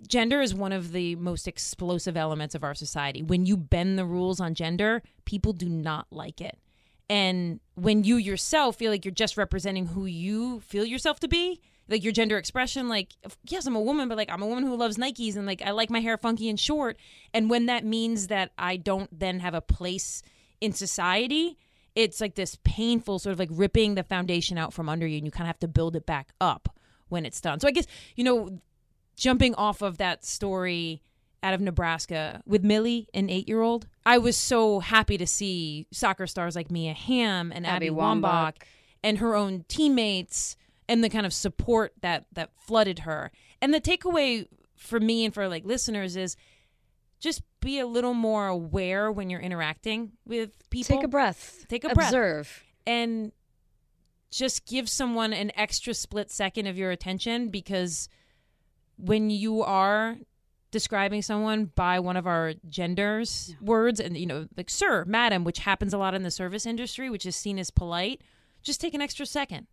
gender 0.06 0.40
is 0.40 0.54
one 0.54 0.72
of 0.72 0.92
the 0.92 1.16
most 1.16 1.46
explosive 1.46 2.16
elements 2.16 2.54
of 2.54 2.64
our 2.64 2.74
society. 2.74 3.22
When 3.22 3.46
you 3.46 3.56
bend 3.56 3.98
the 3.98 4.04
rules 4.04 4.40
on 4.40 4.54
gender, 4.54 5.02
people 5.24 5.52
do 5.52 5.68
not 5.68 6.06
like 6.10 6.40
it. 6.40 6.58
And 7.08 7.60
when 7.74 8.04
you 8.04 8.16
yourself 8.16 8.76
feel 8.76 8.90
like 8.90 9.04
you're 9.04 9.12
just 9.12 9.36
representing 9.36 9.86
who 9.86 10.06
you 10.06 10.60
feel 10.60 10.84
yourself 10.84 11.20
to 11.20 11.28
be, 11.28 11.60
like 11.88 12.02
your 12.02 12.12
gender 12.12 12.38
expression, 12.38 12.88
like, 12.88 13.14
yes, 13.44 13.66
I'm 13.66 13.76
a 13.76 13.80
woman, 13.80 14.08
but 14.08 14.16
like, 14.16 14.30
I'm 14.30 14.42
a 14.42 14.46
woman 14.46 14.64
who 14.64 14.76
loves 14.76 14.96
Nikes 14.96 15.36
and 15.36 15.46
like, 15.46 15.62
I 15.62 15.72
like 15.72 15.90
my 15.90 16.00
hair 16.00 16.16
funky 16.16 16.48
and 16.48 16.58
short. 16.58 16.96
And 17.34 17.50
when 17.50 17.66
that 17.66 17.84
means 17.84 18.28
that 18.28 18.52
I 18.56 18.76
don't 18.76 19.10
then 19.16 19.40
have 19.40 19.54
a 19.54 19.60
place 19.60 20.22
in 20.60 20.72
society, 20.72 21.58
it's 21.94 22.20
like 22.20 22.34
this 22.34 22.58
painful 22.64 23.18
sort 23.18 23.32
of 23.32 23.38
like 23.38 23.50
ripping 23.52 23.94
the 23.94 24.02
foundation 24.02 24.58
out 24.58 24.72
from 24.72 24.88
under 24.88 25.06
you 25.06 25.18
and 25.18 25.26
you 25.26 25.30
kind 25.30 25.44
of 25.44 25.48
have 25.48 25.58
to 25.60 25.68
build 25.68 25.96
it 25.96 26.06
back 26.06 26.32
up 26.40 26.74
when 27.08 27.26
it's 27.26 27.40
done. 27.40 27.60
So 27.60 27.68
I 27.68 27.70
guess, 27.70 27.86
you 28.16 28.24
know, 28.24 28.58
jumping 29.16 29.54
off 29.54 29.82
of 29.82 29.98
that 29.98 30.24
story 30.24 31.02
out 31.42 31.54
of 31.54 31.60
Nebraska 31.60 32.42
with 32.46 32.62
Mili, 32.62 33.06
an 33.12 33.28
eight 33.28 33.48
year 33.48 33.60
old. 33.60 33.86
I 34.06 34.18
was 34.18 34.36
so 34.36 34.80
happy 34.80 35.18
to 35.18 35.26
see 35.26 35.86
soccer 35.90 36.26
stars 36.26 36.56
like 36.56 36.70
Mia 36.70 36.94
Hamm 36.94 37.52
and 37.52 37.66
Abby, 37.66 37.88
Abby 37.88 37.96
Wambach 37.96 38.22
Wambach. 38.22 38.62
and 39.02 39.18
her 39.18 39.34
own 39.34 39.64
teammates 39.68 40.56
and 40.88 41.02
the 41.02 41.10
kind 41.10 41.26
of 41.26 41.32
support 41.32 41.92
that 42.00 42.26
that 42.32 42.50
flooded 42.56 43.00
her. 43.00 43.30
And 43.60 43.74
the 43.74 43.80
takeaway 43.80 44.46
for 44.76 44.98
me 45.00 45.24
and 45.24 45.34
for 45.34 45.48
like 45.48 45.64
listeners 45.64 46.16
is 46.16 46.36
just 47.22 47.42
be 47.60 47.78
a 47.78 47.86
little 47.86 48.12
more 48.14 48.48
aware 48.48 49.10
when 49.10 49.30
you're 49.30 49.40
interacting 49.40 50.12
with 50.26 50.68
people. 50.68 50.96
Take 50.96 51.04
a 51.04 51.08
breath. 51.08 51.64
Take 51.68 51.84
a 51.84 51.94
breath. 51.94 52.08
Observe. 52.08 52.64
and 52.86 53.32
just 54.30 54.66
give 54.66 54.88
someone 54.88 55.32
an 55.32 55.52
extra 55.56 55.94
split 55.94 56.30
second 56.30 56.66
of 56.66 56.76
your 56.76 56.90
attention 56.90 57.48
because 57.48 58.08
when 58.96 59.30
you 59.30 59.62
are 59.62 60.16
describing 60.70 61.20
someone 61.20 61.66
by 61.74 62.00
one 62.00 62.16
of 62.16 62.26
our 62.26 62.54
genders 62.68 63.54
words 63.60 64.00
and 64.00 64.16
you 64.16 64.24
know 64.24 64.46
like 64.56 64.70
sir 64.70 65.04
madam 65.06 65.44
which 65.44 65.58
happens 65.58 65.92
a 65.92 65.98
lot 65.98 66.14
in 66.14 66.22
the 66.22 66.30
service 66.30 66.64
industry 66.64 67.10
which 67.10 67.26
is 67.26 67.36
seen 67.36 67.58
as 67.58 67.70
polite 67.70 68.22
just 68.62 68.80
take 68.80 68.94
an 68.94 69.02
extra 69.02 69.26
second 69.26 69.66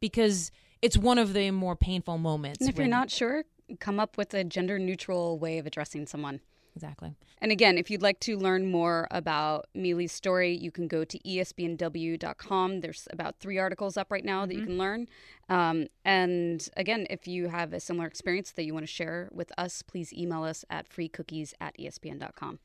because 0.00 0.50
it's 0.80 0.96
one 0.96 1.18
of 1.18 1.34
the 1.34 1.50
more 1.50 1.76
painful 1.76 2.16
moments 2.16 2.60
And 2.60 2.68
if 2.70 2.78
you're 2.78 2.86
not 2.86 3.10
sure, 3.10 3.44
come 3.78 4.00
up 4.00 4.16
with 4.16 4.32
a 4.32 4.42
gender 4.42 4.78
neutral 4.78 5.38
way 5.38 5.58
of 5.58 5.66
addressing 5.66 6.06
someone. 6.06 6.40
Exactly 6.78 7.16
And 7.42 7.50
again, 7.50 7.76
if 7.76 7.90
you'd 7.90 8.02
like 8.02 8.20
to 8.20 8.38
learn 8.38 8.70
more 8.70 9.08
about 9.10 9.66
Mili's 9.76 10.12
story, 10.12 10.52
you 10.56 10.70
can 10.70 10.86
go 10.86 11.04
to 11.04 11.18
espnw.com. 11.20 12.80
There's 12.80 13.08
about 13.10 13.40
three 13.40 13.58
articles 13.58 13.96
up 13.96 14.12
right 14.12 14.24
now 14.24 14.46
that 14.46 14.54
you 14.54 14.64
can 14.64 14.78
learn. 14.78 15.08
Um, 15.48 15.88
and 16.04 16.60
again, 16.76 17.06
if 17.10 17.26
you 17.26 17.48
have 17.48 17.72
a 17.72 17.80
similar 17.80 18.06
experience 18.06 18.52
that 18.52 18.64
you 18.64 18.74
want 18.74 18.84
to 18.86 18.92
share 19.00 19.28
with 19.32 19.50
us, 19.58 19.82
please 19.82 20.12
email 20.12 20.44
us 20.44 20.64
at 20.70 20.88
freecookies 20.88 21.52
at 21.60 21.76
espn.com. 21.78 22.60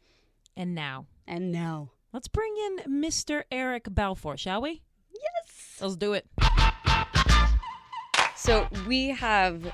and 0.55 0.75
now 0.75 1.08
And 1.27 1.51
now, 1.51 1.89
let's 2.13 2.27
bring 2.27 2.53
in 2.67 3.01
mr 3.01 3.43
eric 3.51 3.86
balfour 3.89 4.38
shall 4.38 4.62
we 4.62 4.84
yes. 5.12 5.79
let's 5.82 5.96
do 5.96 6.13
it 6.13 6.27
So 8.36 8.67
we 8.88 9.08
have 9.10 9.72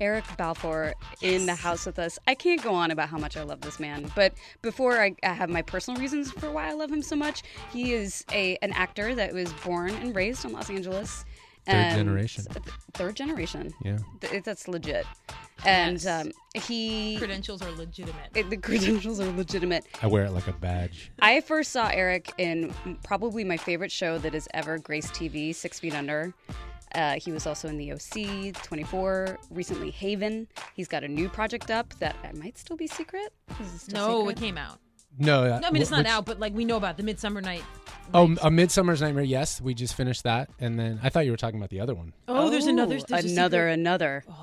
Eric 0.00 0.24
Balfour 0.36 0.94
in 1.20 1.46
the 1.46 1.54
house 1.54 1.86
with 1.86 1.98
us. 1.98 2.18
I 2.26 2.34
can't 2.34 2.62
go 2.62 2.74
on 2.74 2.90
about 2.90 3.08
how 3.10 3.18
much 3.18 3.36
I 3.36 3.42
love 3.42 3.60
this 3.60 3.78
man, 3.78 4.10
but 4.16 4.32
before 4.62 5.00
I, 5.00 5.14
I 5.22 5.34
have 5.34 5.50
my 5.50 5.62
personal 5.62 6.00
reasons 6.00 6.32
for 6.32 6.50
why 6.50 6.68
I 6.68 6.72
love 6.72 6.90
him 6.90 7.02
so 7.02 7.14
much, 7.16 7.42
he 7.72 7.92
is 7.92 8.24
a 8.32 8.56
an 8.62 8.72
actor 8.72 9.14
that 9.14 9.32
was 9.32 9.52
born 9.52 9.90
and 9.90 10.14
raised 10.16 10.44
in 10.44 10.52
Los 10.52 10.70
Angeles. 10.70 11.24
Third 11.66 11.94
generation. 11.94 12.44
th- 12.46 12.64
Third 12.94 13.14
generation. 13.16 13.72
Yeah. 13.84 13.98
Th- 14.22 14.42
that's 14.42 14.66
legit. 14.66 15.04
And 15.64 16.02
Yes. 16.02 16.06
um, 16.26 16.32
he. 16.54 17.16
credentials 17.18 17.60
are 17.60 17.70
legitimate 17.72 18.30
it- 18.34 18.48
the 18.48 18.56
credentials 18.56 19.20
are 19.20 19.30
legitimate. 19.32 19.84
I 20.02 20.06
wear 20.06 20.24
it 20.24 20.30
like 20.32 20.48
a 20.48 20.52
badge. 20.54 21.12
I 21.20 21.42
first 21.42 21.70
saw 21.70 21.88
Eric 21.92 22.32
in 22.38 22.74
probably 23.04 23.44
my 23.44 23.58
favorite 23.58 23.92
show 23.92 24.16
that 24.18 24.32
has 24.32 24.48
ever 24.54 24.78
graced 24.78 25.12
TV, 25.12 25.54
Six 25.54 25.78
Feet 25.78 25.94
Under. 25.94 26.32
Uh, 26.94 27.14
he 27.20 27.30
was 27.32 27.46
also 27.46 27.68
in 27.68 27.76
the 27.78 27.92
OC, 27.92 28.52
24, 28.64 29.38
recently 29.50 29.90
Haven. 29.90 30.48
He's 30.74 30.88
got 30.88 31.04
a 31.04 31.08
new 31.08 31.28
project 31.28 31.70
up 31.70 31.94
that 32.00 32.16
I 32.24 32.32
might 32.32 32.58
still 32.58 32.76
be 32.76 32.86
secret. 32.86 33.32
Is 33.60 33.74
it 33.74 33.78
still 33.82 34.08
no 34.08 34.18
secret? 34.28 34.38
it 34.38 34.40
came 34.40 34.58
out 34.58 34.78
No, 35.18 35.44
uh, 35.44 35.58
No, 35.60 35.68
I 35.68 35.70
mean 35.70 35.82
it's 35.82 35.90
not 35.90 35.98
which- 35.98 36.06
out, 36.08 36.26
but 36.26 36.40
like 36.40 36.54
we 36.54 36.64
know 36.64 36.76
about 36.76 36.96
the 36.96 37.02
Midsummer 37.02 37.40
Night. 37.40 37.62
Oh, 38.12 38.34
A 38.42 38.50
Midsummer's 38.50 39.00
Nightmare. 39.00 39.22
Yes, 39.22 39.60
we 39.60 39.72
just 39.72 39.94
finished 39.94 40.24
that, 40.24 40.50
and 40.58 40.76
then 40.78 40.98
I 41.00 41.10
thought 41.10 41.24
you 41.26 41.30
were 41.30 41.36
talking 41.36 41.60
about 41.60 41.70
the 41.70 41.78
other 41.80 41.94
one. 41.94 42.12
Oh, 42.26 42.50
there's 42.50 42.66
another. 42.66 42.98
There's 43.00 43.24
another, 43.24 43.68
another. 43.68 44.24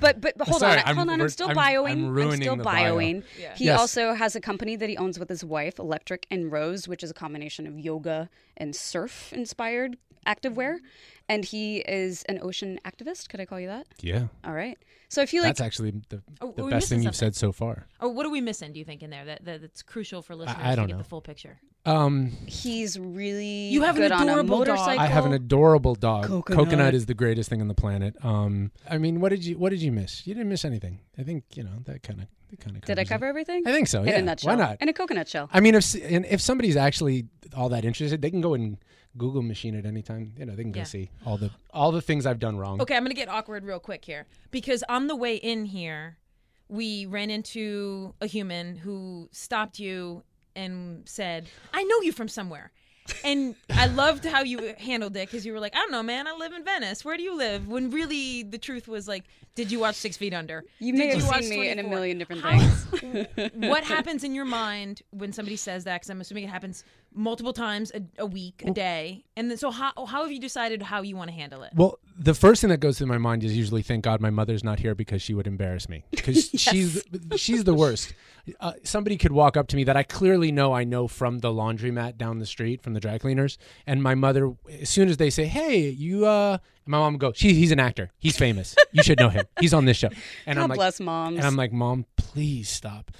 But 0.00 0.20
but, 0.20 0.38
but 0.38 0.46
hold 0.46 0.60
Sorry, 0.60 0.78
on, 0.78 0.84
I'm- 0.86 0.94
hold 0.96 1.08
on. 1.08 1.20
I'm 1.20 1.28
still 1.28 1.48
I'm- 1.48 1.56
bioing. 1.56 1.90
I'm 1.90 2.16
I'm, 2.16 2.36
still 2.40 2.54
the 2.54 2.62
bio. 2.62 2.96
bioing. 2.98 3.24
Yeah. 3.36 3.52
He 3.56 3.64
Yes. 3.64 3.80
also 3.80 4.14
has 4.14 4.36
a 4.36 4.40
company 4.40 4.76
that 4.76 4.88
he 4.88 4.96
owns 4.96 5.18
with 5.18 5.28
his 5.28 5.44
wife, 5.44 5.80
Electric 5.80 6.24
and 6.30 6.52
Rose, 6.52 6.86
which 6.86 7.02
is 7.02 7.10
a 7.10 7.14
combination 7.14 7.66
of 7.66 7.76
yoga 7.80 8.30
and 8.56 8.76
surf 8.76 9.32
inspired 9.32 9.96
activewear. 10.28 10.78
And 11.30 11.44
he 11.44 11.78
is 11.78 12.22
an 12.24 12.38
ocean 12.42 12.78
activist. 12.84 13.28
Could 13.28 13.40
I 13.40 13.44
call 13.44 13.60
you 13.60 13.68
that? 13.68 13.86
Yeah, 14.00 14.28
All 14.44 14.52
right. 14.52 14.78
So 15.10 15.22
I 15.22 15.26
feel 15.26 15.42
like 15.42 15.50
that's 15.56 15.60
actually 15.62 15.92
the, 16.10 16.22
Oh, 16.40 16.52
the 16.52 16.62
best 16.64 16.74
missing 16.74 16.98
thing 16.98 17.04
you've 17.06 17.16
said 17.16 17.34
so 17.34 17.50
far. 17.50 17.86
Or 18.00 18.10
what 18.10 18.26
are 18.26 18.30
we 18.30 18.42
missing? 18.42 18.72
Do 18.72 18.78
you 18.78 18.84
think 18.84 19.02
in 19.02 19.10
there 19.10 19.24
that, 19.24 19.44
that 19.44 19.62
that's 19.62 19.82
crucial 19.82 20.20
for 20.22 20.34
listeners 20.36 20.58
I 20.60 20.74
don't 20.74 20.84
to 20.84 20.88
get 20.88 20.96
know. 20.96 21.02
the 21.02 21.08
full 21.08 21.22
picture? 21.22 21.58
Um, 21.86 22.32
he's 22.46 22.98
really 22.98 23.68
You 23.68 23.82
have 23.82 23.96
an 23.96 24.02
good 24.02 24.12
on 24.12 24.22
adorable 24.28 24.64
dog. 24.64 24.78
I 24.98 25.06
have 25.06 25.24
an 25.24 25.32
adorable 25.32 25.94
dog. 25.94 26.26
Coconut. 26.26 26.94
is 26.94 27.06
the 27.06 27.14
greatest 27.14 27.48
thing 27.48 27.62
on 27.62 27.68
the 27.68 27.74
planet. 27.74 28.14
Um, 28.22 28.72
I 28.88 28.98
mean, 28.98 29.20
what 29.20 29.30
did 29.30 29.44
you 29.44 29.56
what 29.56 29.70
did 29.70 29.80
you 29.80 29.92
miss? 29.92 30.26
You 30.26 30.34
didn't 30.34 30.50
miss 30.50 30.64
anything. 30.66 31.00
I 31.18 31.22
think 31.22 31.44
you 31.54 31.62
know 31.62 31.78
that 31.86 32.02
kind 32.02 32.20
of 32.20 32.26
that 32.50 32.60
kind 32.60 32.76
of. 32.76 32.84
Did 32.84 32.98
I 32.98 33.04
cover 33.04 33.24
everything? 33.26 33.62
I 33.66 33.72
think 33.72 33.88
so. 33.88 34.02
In 34.02 34.08
yeah. 34.08 34.18
a 34.18 34.22
nutshell. 34.22 34.56
Why 34.56 34.62
not? 34.62 34.76
In 34.82 34.88
a 34.90 34.92
coconut 34.92 35.28
shell. 35.28 35.48
I 35.52 35.60
mean, 35.60 35.74
if 35.74 35.94
and 35.94 36.26
if 36.26 36.42
somebody's 36.42 36.76
actually 36.76 37.26
all 37.56 37.70
that 37.70 37.86
interested, 37.86 38.20
they 38.20 38.30
can 38.30 38.42
go 38.42 38.52
and 38.52 38.76
Google 39.18 39.42
machine 39.42 39.74
at 39.76 39.84
any 39.84 40.00
time. 40.02 40.32
You 40.38 40.46
know, 40.46 40.54
they 40.56 40.62
can 40.62 40.72
go 40.72 40.78
Yeah. 40.80 40.84
see 40.84 41.10
all 41.26 41.36
the 41.36 41.50
all 41.72 41.92
the 41.92 42.00
things 42.00 42.24
I've 42.26 42.38
done 42.38 42.56
wrong. 42.56 42.80
Okay, 42.80 42.96
I'm 42.96 43.02
gonna 43.04 43.14
get 43.14 43.28
awkward 43.28 43.64
real 43.64 43.80
quick 43.80 44.04
here 44.04 44.26
because 44.50 44.82
on 44.88 45.06
the 45.08 45.16
way 45.16 45.36
in 45.36 45.64
here, 45.66 46.16
we 46.68 47.06
ran 47.06 47.30
into 47.30 48.14
a 48.20 48.26
human 48.26 48.76
who 48.76 49.28
stopped 49.32 49.78
you 49.78 50.22
and 50.56 51.08
said, 51.08 51.48
"I 51.74 51.82
know 51.84 52.00
you 52.02 52.12
from 52.12 52.28
somewhere." 52.28 52.72
And 53.24 53.54
I 53.70 53.86
loved 53.86 54.26
how 54.26 54.42
you 54.42 54.74
handled 54.78 55.16
it 55.16 55.28
because 55.30 55.46
you 55.46 55.54
were 55.54 55.60
like, 55.60 55.74
"I 55.74 55.78
don't 55.78 55.90
know, 55.92 56.02
man. 56.02 56.26
I 56.26 56.32
live 56.34 56.52
in 56.52 56.62
Venice. 56.62 57.06
Where 57.06 57.16
do 57.16 57.22
you 57.22 57.34
live?" 57.34 57.66
When 57.66 57.88
really 57.90 58.42
the 58.42 58.58
truth 58.58 58.86
was 58.86 59.08
like, 59.08 59.24
"Did 59.54 59.72
you 59.72 59.78
watch 59.78 59.94
Six 59.94 60.18
Feet 60.18 60.34
Under? 60.34 60.62
You 60.78 60.92
Did 60.92 60.98
may 60.98 61.06
have 61.08 61.20
you 61.22 61.26
watch 61.26 61.44
seen 61.44 61.58
me 61.60 61.68
in 61.70 61.78
a 61.78 61.84
million 61.84 62.18
different 62.18 62.42
How- 62.42 62.58
things. 62.58 63.26
what 63.54 63.82
happens 63.84 64.24
in 64.24 64.34
your 64.34 64.44
mind 64.44 65.00
when 65.10 65.32
somebody 65.32 65.56
says 65.56 65.84
that? 65.84 65.94
Because 66.02 66.10
I'm 66.10 66.20
assuming 66.20 66.44
it 66.44 66.50
happens 66.50 66.84
multiple 67.18 67.52
times 67.52 67.90
a, 67.94 68.02
a 68.18 68.26
week, 68.26 68.62
a 68.64 68.70
day. 68.70 69.24
And 69.36 69.50
then, 69.50 69.58
so 69.58 69.70
how 69.70 69.92
how 70.06 70.22
have 70.22 70.32
you 70.32 70.40
decided 70.40 70.82
how 70.82 71.02
you 71.02 71.16
want 71.16 71.28
to 71.30 71.34
handle 71.36 71.62
it? 71.62 71.72
Well, 71.74 71.98
the 72.18 72.34
first 72.34 72.60
thing 72.60 72.70
that 72.70 72.78
goes 72.78 72.98
through 72.98 73.08
my 73.08 73.18
mind 73.18 73.44
is 73.44 73.56
usually, 73.56 73.82
thank 73.82 74.04
God 74.04 74.20
my 74.20 74.30
mother's 74.30 74.64
not 74.64 74.78
here 74.80 74.94
because 74.94 75.20
she 75.20 75.34
would 75.34 75.46
embarrass 75.46 75.88
me. 75.88 76.04
Because 76.10 76.48
she's 76.54 77.04
she's 77.36 77.64
the 77.64 77.74
worst. 77.74 78.14
Uh, 78.60 78.72
somebody 78.82 79.18
could 79.18 79.32
walk 79.32 79.58
up 79.58 79.66
to 79.68 79.76
me 79.76 79.84
that 79.84 79.96
I 79.96 80.02
clearly 80.02 80.50
know 80.50 80.72
I 80.72 80.84
know 80.84 81.06
from 81.06 81.40
the 81.40 81.48
laundromat 81.48 82.16
down 82.16 82.38
the 82.38 82.46
street 82.46 82.82
from 82.82 82.94
the 82.94 83.00
dry 83.00 83.18
cleaners, 83.18 83.58
and 83.86 84.02
my 84.02 84.14
mother, 84.14 84.54
as 84.80 84.88
soon 84.88 85.08
as 85.08 85.18
they 85.18 85.28
say, 85.28 85.44
"Hey, 85.44 85.88
you," 85.90 86.24
uh, 86.24 86.56
my 86.86 86.98
mom 86.98 87.14
would 87.14 87.20
go, 87.20 87.32
"She, 87.32 87.52
he's 87.52 87.72
an 87.72 87.80
actor. 87.80 88.10
He's 88.18 88.38
famous. 88.38 88.74
You 88.92 89.02
should 89.02 89.18
know 89.18 89.28
him. 89.28 89.44
He's 89.60 89.74
on 89.74 89.84
this 89.84 89.98
show." 89.98 90.08
And 90.46 90.56
God 90.56 90.62
I'm 90.62 90.68
like, 90.70 90.78
bless 90.78 90.98
moms. 91.00 91.36
and 91.36 91.46
I'm 91.46 91.56
like, 91.56 91.72
Mom, 91.72 92.06
please 92.16 92.70
stop. 92.70 93.10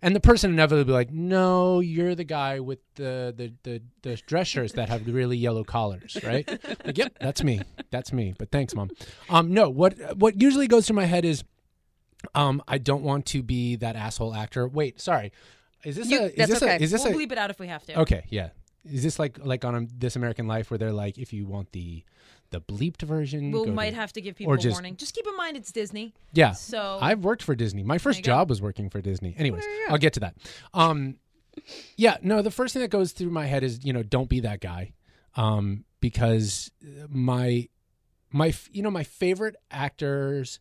And 0.00 0.14
the 0.14 0.20
person 0.20 0.52
inevitably 0.52 0.84
be 0.84 0.92
like, 0.92 1.10
No, 1.10 1.80
you're 1.80 2.14
the 2.14 2.24
guy 2.24 2.60
with 2.60 2.78
the 2.94 3.34
the, 3.36 3.52
the, 3.64 3.82
the 4.02 4.16
dress 4.26 4.46
shirts 4.46 4.74
that 4.74 4.88
have 4.88 5.06
really 5.06 5.36
yellow 5.36 5.64
collars, 5.64 6.16
right? 6.22 6.48
like, 6.84 6.96
yep, 6.96 7.16
that's 7.20 7.42
me. 7.42 7.60
That's 7.90 8.12
me. 8.12 8.34
But 8.38 8.50
thanks, 8.52 8.74
Mom. 8.74 8.90
Um, 9.28 9.52
no, 9.52 9.68
what 9.68 10.16
what 10.16 10.40
usually 10.40 10.68
goes 10.68 10.86
through 10.86 10.96
my 10.96 11.04
head 11.06 11.24
is 11.24 11.42
um, 12.34 12.62
I 12.68 12.78
don't 12.78 13.02
want 13.02 13.26
to 13.26 13.42
be 13.42 13.76
that 13.76 13.96
asshole 13.96 14.34
actor. 14.34 14.68
Wait, 14.68 15.00
sorry. 15.00 15.32
Is 15.84 15.96
this 15.96 16.08
You- 16.10 16.20
a 16.20 16.24
is 16.26 16.34
that's 16.36 16.50
this 16.52 16.62
okay. 16.62 16.76
a 16.76 16.80
is 16.80 16.90
this 16.90 17.04
we'll 17.04 17.12
a 17.14 17.16
bleep 17.16 17.32
it 17.32 17.38
out 17.38 17.50
if 17.50 17.58
we 17.58 17.66
have 17.68 17.84
to. 17.86 18.00
Okay, 18.00 18.24
yeah. 18.30 18.50
Is 18.84 19.02
this 19.02 19.18
like 19.18 19.38
like 19.44 19.64
on 19.64 19.74
um 19.74 19.88
This 19.96 20.16
American 20.16 20.46
Life 20.46 20.70
where 20.70 20.78
they're 20.78 20.92
like 20.92 21.18
if 21.18 21.32
you 21.32 21.46
want 21.46 21.72
the 21.72 22.04
the 22.50 22.60
bleeped 22.60 23.02
version 23.02 23.50
We 23.50 23.64
go 23.64 23.72
might 23.72 23.90
to- 23.90 23.96
have 23.96 24.12
to 24.14 24.20
give 24.20 24.36
people 24.36 24.52
or 24.52 24.56
a 24.56 24.58
just- 24.58 24.74
warning. 24.74 24.96
Just 24.96 25.14
keep 25.14 25.26
in 25.26 25.36
mind 25.36 25.56
it's 25.56 25.70
Disney. 25.72 26.14
Yeah. 26.32 26.52
So 26.52 26.98
I've 27.00 27.20
worked 27.24 27.42
for 27.42 27.54
Disney. 27.54 27.82
My 27.82 27.98
first 27.98 28.22
job 28.22 28.48
was 28.48 28.62
working 28.62 28.88
for 28.90 29.00
Disney. 29.00 29.34
Anyways, 29.36 29.62
There 29.62 29.74
you 29.80 29.86
go. 29.88 29.92
I'll 29.92 29.98
get 29.98 30.14
to 30.14 30.20
that. 30.20 30.36
Um, 30.74 31.16
yeah, 31.96 32.16
no, 32.22 32.40
the 32.42 32.50
first 32.50 32.72
thing 32.72 32.82
that 32.82 32.88
goes 32.90 33.12
through 33.12 33.30
my 33.30 33.46
head 33.46 33.64
is 33.64 33.84
you 33.84 33.92
know 33.92 34.02
don't 34.02 34.28
be 34.28 34.40
that 34.40 34.60
guy, 34.60 34.92
um, 35.34 35.84
because 36.00 36.70
my 37.08 37.68
my 38.30 38.54
you 38.70 38.82
know 38.82 38.90
my 38.90 39.02
favorite 39.02 39.56
actors 39.70 40.60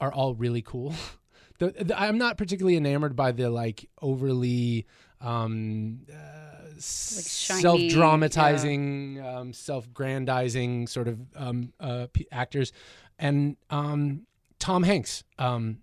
are 0.00 0.12
all 0.12 0.34
really 0.34 0.62
cool. 0.62 0.94
the, 1.58 1.70
the, 1.70 2.00
I'm 2.00 2.18
not 2.18 2.36
particularly 2.38 2.76
enamored 2.76 3.14
by 3.16 3.32
the 3.32 3.50
like 3.50 3.88
overly 4.02 4.86
um, 5.20 6.00
uh, 6.12 6.59
shiny, 6.82 7.60
self-dramatizing, 7.62 9.20
um, 9.26 9.52
self-grandizing 9.52 10.86
sort 10.86 11.08
of 11.08 11.18
um, 11.36 11.72
uh, 11.80 12.06
p- 12.12 12.26
actors, 12.32 12.72
and 13.18 13.56
um, 13.70 14.26
Tom 14.58 14.82
Hanks 14.82 15.24
um, 15.38 15.78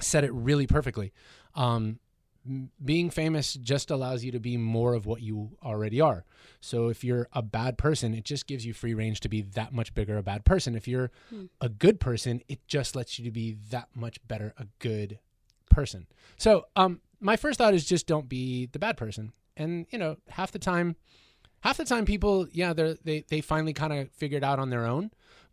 said 0.00 0.24
it 0.24 0.32
really 0.32 0.66
perfectly. 0.66 1.12
Um, 1.54 1.98
m- 2.46 2.70
being 2.84 3.10
famous 3.10 3.54
just 3.54 3.90
allows 3.90 4.24
you 4.24 4.32
to 4.32 4.40
be 4.40 4.56
more 4.56 4.94
of 4.94 5.06
what 5.06 5.22
you 5.22 5.56
already 5.62 6.00
are. 6.00 6.24
So 6.60 6.88
if 6.88 7.04
you're 7.04 7.28
a 7.32 7.42
bad 7.42 7.78
person, 7.78 8.14
it 8.14 8.24
just 8.24 8.46
gives 8.46 8.64
you 8.66 8.72
free 8.74 8.94
range 8.94 9.20
to 9.20 9.28
be 9.28 9.42
that 9.42 9.72
much 9.72 9.94
bigger 9.94 10.16
a 10.18 10.22
bad 10.22 10.44
person. 10.44 10.74
If 10.74 10.86
you're 10.88 11.10
a 11.60 11.68
good 11.68 12.00
person, 12.00 12.42
it 12.48 12.66
just 12.66 12.94
lets 12.96 13.18
you 13.18 13.24
to 13.24 13.30
be 13.30 13.56
that 13.70 13.88
much 13.94 14.18
better 14.26 14.54
a 14.58 14.66
good 14.78 15.18
person. 15.70 16.06
So 16.38 16.66
um 16.76 17.00
my 17.20 17.36
first 17.36 17.58
thought 17.58 17.74
is 17.74 17.84
just 17.84 18.06
don't 18.06 18.28
be 18.28 18.66
the 18.66 18.78
bad 18.78 18.96
person. 18.96 19.32
And 19.56 19.86
you 19.90 19.98
know, 19.98 20.16
half 20.28 20.52
the 20.52 20.58
time 20.58 20.96
half 21.60 21.76
the 21.78 21.84
time 21.84 22.04
people 22.04 22.46
yeah, 22.52 22.72
they 22.72 22.82
are 22.82 22.94
they 23.04 23.24
they 23.28 23.40
finally 23.40 23.72
kind 23.72 23.92
of 23.92 24.10
figured 24.12 24.44
out 24.44 24.58
on 24.58 24.70
their 24.70 24.84
own. 24.86 25.10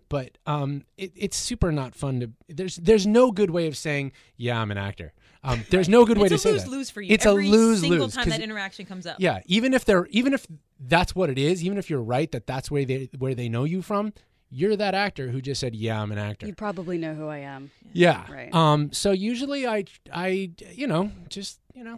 But 0.09 0.37
um, 0.45 0.83
it, 0.97 1.11
it's 1.15 1.37
super 1.37 1.71
not 1.71 1.95
fun 1.95 2.19
to. 2.19 2.29
There's 2.47 2.75
there's 2.75 3.07
no 3.07 3.31
good 3.31 3.49
way 3.49 3.65
of 3.67 3.75
saying 3.75 4.11
yeah 4.37 4.59
I'm 4.61 4.69
an 4.69 4.77
actor. 4.77 5.13
Um, 5.43 5.63
there's 5.71 5.89
no 5.89 6.05
good 6.05 6.17
way 6.17 6.27
to 6.29 6.35
it's 6.35 6.43
say 6.43 6.49
a 6.49 6.53
lose 6.53 6.63
that. 6.65 6.69
lose 6.69 6.89
for 6.91 7.01
you. 7.01 7.13
It's 7.13 7.25
Every 7.25 7.47
a 7.47 7.51
lose 7.51 7.81
single 7.81 7.99
lose 8.05 8.13
time 8.13 8.25
'cause- 8.25 8.33
that 8.33 8.41
interaction 8.41 8.85
comes 8.85 9.07
up. 9.07 9.15
yeah, 9.19 9.39
even 9.45 9.73
if 9.73 9.85
they're 9.85 10.05
even 10.07 10.33
if 10.33 10.45
that's 10.79 11.15
what 11.15 11.29
it 11.29 11.37
is, 11.39 11.63
even 11.63 11.77
if 11.77 11.89
you're 11.89 12.01
right 12.03 12.31
that 12.31 12.45
that's 12.45 12.69
where 12.69 12.85
they 12.85 13.09
where 13.17 13.33
they 13.33 13.49
know 13.49 13.63
you 13.63 13.81
from, 13.81 14.13
you're 14.51 14.75
that 14.75 14.93
actor 14.93 15.29
who 15.29 15.41
just 15.41 15.59
said, 15.59 15.73
"Yeah, 15.73 15.99
I'm 15.99 16.11
an 16.11 16.19
actor." 16.19 16.45
You 16.45 16.53
probably 16.53 16.97
know 16.99 17.15
who 17.15 17.27
I 17.27 17.39
am. 17.39 17.71
yeah. 17.91 18.31
Right. 18.31 18.53
Um. 18.53 18.91
So 18.91 19.11
usually 19.11 19.65
I 19.65 19.85
I 20.13 20.51
you 20.73 20.85
know 20.85 21.11
just 21.29 21.59
you 21.73 21.83
know 21.83 21.97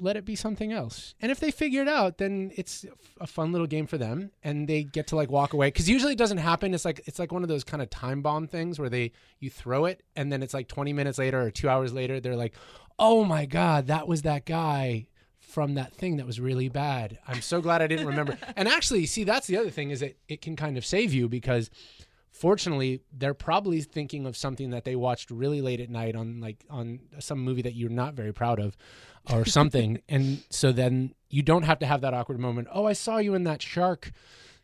let 0.00 0.16
it 0.16 0.24
be 0.24 0.36
something 0.36 0.72
else. 0.72 1.14
And 1.20 1.30
if 1.32 1.40
they 1.40 1.50
figure 1.50 1.82
it 1.82 1.88
out, 1.88 2.18
then 2.18 2.52
it's 2.56 2.84
a 3.20 3.26
fun 3.26 3.52
little 3.52 3.66
game 3.66 3.86
for 3.86 3.98
them, 3.98 4.30
and 4.42 4.68
they 4.68 4.84
get 4.84 5.08
to 5.08 5.16
like 5.16 5.30
walk 5.30 5.52
away. 5.52 5.68
Because 5.68 5.88
usually 5.88 6.12
it 6.12 6.18
doesn't 6.18 6.38
happen. 6.38 6.74
It's 6.74 6.84
like 6.84 7.00
it's 7.06 7.18
like 7.18 7.32
one 7.32 7.42
of 7.42 7.48
those 7.48 7.64
kind 7.64 7.82
of 7.82 7.90
time 7.90 8.22
bomb 8.22 8.46
things 8.46 8.78
where 8.78 8.88
they 8.88 9.12
you 9.40 9.50
throw 9.50 9.84
it, 9.84 10.02
and 10.14 10.32
then 10.32 10.42
it's 10.42 10.54
like 10.54 10.68
20 10.68 10.92
minutes 10.92 11.18
later 11.18 11.40
or 11.40 11.50
two 11.50 11.68
hours 11.68 11.92
later, 11.92 12.20
they're 12.20 12.36
like, 12.36 12.54
"Oh 12.98 13.24
my 13.24 13.46
god, 13.46 13.86
that 13.86 14.08
was 14.08 14.22
that 14.22 14.44
guy." 14.44 15.08
From 15.38 15.74
that 15.74 15.94
thing 15.94 16.16
that 16.16 16.26
was 16.26 16.38
really 16.38 16.68
bad. 16.68 17.18
I'm 17.26 17.40
so 17.40 17.62
glad 17.62 17.80
I 17.80 17.86
didn't 17.86 18.08
remember. 18.08 18.36
and 18.56 18.68
actually, 18.68 19.06
see, 19.06 19.22
that's 19.22 19.46
the 19.46 19.56
other 19.56 19.70
thing 19.70 19.90
is 19.90 20.00
that 20.00 20.18
it 20.28 20.42
can 20.42 20.54
kind 20.56 20.76
of 20.76 20.84
save 20.84 21.14
you 21.14 21.28
because 21.28 21.70
fortunately 22.36 23.00
they're 23.12 23.34
probably 23.34 23.80
thinking 23.80 24.26
of 24.26 24.36
something 24.36 24.70
that 24.70 24.84
they 24.84 24.94
watched 24.94 25.30
really 25.30 25.62
late 25.62 25.80
at 25.80 25.88
night 25.88 26.14
on 26.14 26.40
like 26.40 26.64
on 26.68 27.00
some 27.18 27.38
movie 27.38 27.62
that 27.62 27.74
you're 27.74 27.88
not 27.88 28.12
very 28.14 28.32
proud 28.32 28.60
of 28.60 28.76
or 29.32 29.44
something. 29.44 30.00
And 30.08 30.42
so 30.50 30.72
then 30.72 31.14
you 31.28 31.42
don't 31.42 31.64
have 31.64 31.78
to 31.80 31.86
have 31.86 32.00
that 32.02 32.14
awkward 32.14 32.38
moment 32.38 32.68
oh 32.72 32.86
i 32.86 32.92
saw 32.92 33.18
you 33.18 33.34
in 33.34 33.44
that 33.44 33.60
shark 33.60 34.12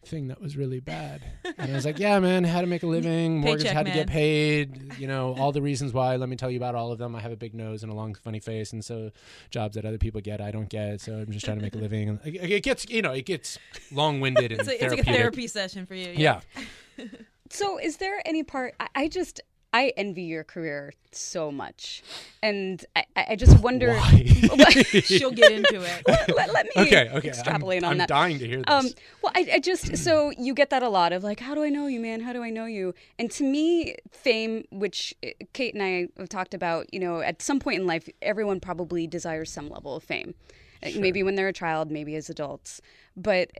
thing 0.04 0.28
that 0.28 0.40
was 0.40 0.56
really 0.56 0.80
bad. 0.80 1.22
And 1.58 1.70
i 1.72 1.74
was 1.74 1.84
like 1.84 1.98
yeah 1.98 2.18
man 2.20 2.44
how 2.44 2.60
to 2.60 2.66
make 2.66 2.82
a 2.82 2.86
living. 2.86 3.38
Mortgage 3.40 3.62
Paycheck 3.62 3.76
had 3.76 3.86
to 3.86 3.90
man. 3.90 3.98
get 3.98 4.06
paid. 4.08 4.92
You 4.98 5.06
know 5.08 5.34
all 5.38 5.52
the 5.52 5.62
reasons 5.62 5.92
why. 5.92 6.16
Let 6.16 6.28
me 6.28 6.36
tell 6.36 6.50
you 6.50 6.56
about 6.56 6.74
all 6.74 6.92
of 6.92 6.98
them. 6.98 7.14
I 7.16 7.20
have 7.20 7.32
a 7.32 7.36
big 7.36 7.54
nose 7.54 7.82
and 7.82 7.90
a 7.92 7.94
long 7.94 8.14
funny 8.14 8.40
face 8.40 8.72
and 8.72 8.84
so 8.84 9.10
jobs 9.50 9.74
that 9.76 9.84
other 9.84 9.98
people 9.98 10.20
get 10.20 10.40
i 10.40 10.50
don't 10.50 10.68
get. 10.68 11.00
So 11.00 11.14
i'm 11.14 11.30
just 11.30 11.44
trying 11.44 11.58
to 11.58 11.62
make 11.62 11.74
a 11.74 11.78
living. 11.86 12.08
And 12.08 12.20
it 12.24 12.34
it 12.50 12.62
gets 12.62 12.88
you 12.88 13.02
know 13.02 13.12
it 13.12 13.26
gets 13.26 13.58
long-winded 13.92 14.52
It's, 14.52 14.68
a, 14.68 14.84
it's 14.84 14.94
like 14.94 15.00
a 15.00 15.04
therapy 15.04 15.46
session 15.46 15.86
for 15.86 15.94
you. 15.94 16.12
yeah. 16.16 16.40
So, 17.50 17.78
is 17.78 17.98
there 17.98 18.22
any 18.24 18.42
part? 18.44 18.74
I, 18.80 18.88
I 18.94 19.08
just 19.08 19.40
I 19.74 19.92
envy 19.96 20.22
your 20.22 20.44
career 20.44 20.92
so 21.12 21.50
much, 21.50 22.02
and 22.42 22.84
I, 22.94 23.04
I 23.16 23.26
I 23.30 23.36
just 23.36 23.58
wonder. 23.60 23.94
why 23.96 24.22
She'll 25.04 25.30
get 25.30 25.50
into 25.52 25.80
it. 25.82 26.02
let, 26.36 26.52
let 26.52 26.66
me 26.66 26.72
okay 26.76 27.08
okay 27.10 27.28
extrapolate 27.28 27.82
I'm, 27.82 27.86
on 27.86 27.92
I'm 27.92 27.98
that. 27.98 28.08
dying 28.08 28.38
to 28.38 28.46
hear 28.46 28.58
this 28.58 28.64
Um, 28.68 28.86
well, 29.22 29.32
I, 29.34 29.48
I 29.54 29.58
just 29.60 29.96
so 29.96 30.30
you 30.38 30.52
get 30.54 30.68
that 30.70 30.82
a 30.82 30.88
lot 30.88 31.12
of 31.12 31.24
like, 31.24 31.40
how 31.40 31.54
do 31.54 31.62
I 31.62 31.70
know 31.70 31.86
you, 31.86 32.00
man? 32.00 32.20
How 32.20 32.32
do 32.34 32.42
I 32.42 32.50
know 32.50 32.66
you? 32.66 32.94
And 33.18 33.30
to 33.32 33.44
me, 33.44 33.96
fame, 34.10 34.64
which 34.70 35.14
uh, 35.24 35.28
Kate 35.54 35.72
and 35.74 35.82
I 35.82 36.08
have 36.18 36.28
talked 36.28 36.52
about, 36.54 36.92
you 36.92 37.00
know, 37.00 37.20
at 37.20 37.40
some 37.40 37.58
point 37.58 37.80
in 37.80 37.86
life, 37.86 38.08
everyone 38.20 38.60
probably 38.60 39.06
desires 39.06 39.50
some 39.50 39.70
level 39.70 39.96
of 39.96 40.02
fame. 40.02 40.34
Uh, 40.84 40.90
Maybe 40.98 41.22
when 41.22 41.34
they're 41.36 41.48
a 41.48 41.52
child, 41.52 41.90
maybe 41.90 42.14
as 42.16 42.28
adults, 42.28 42.80
but 43.16 43.50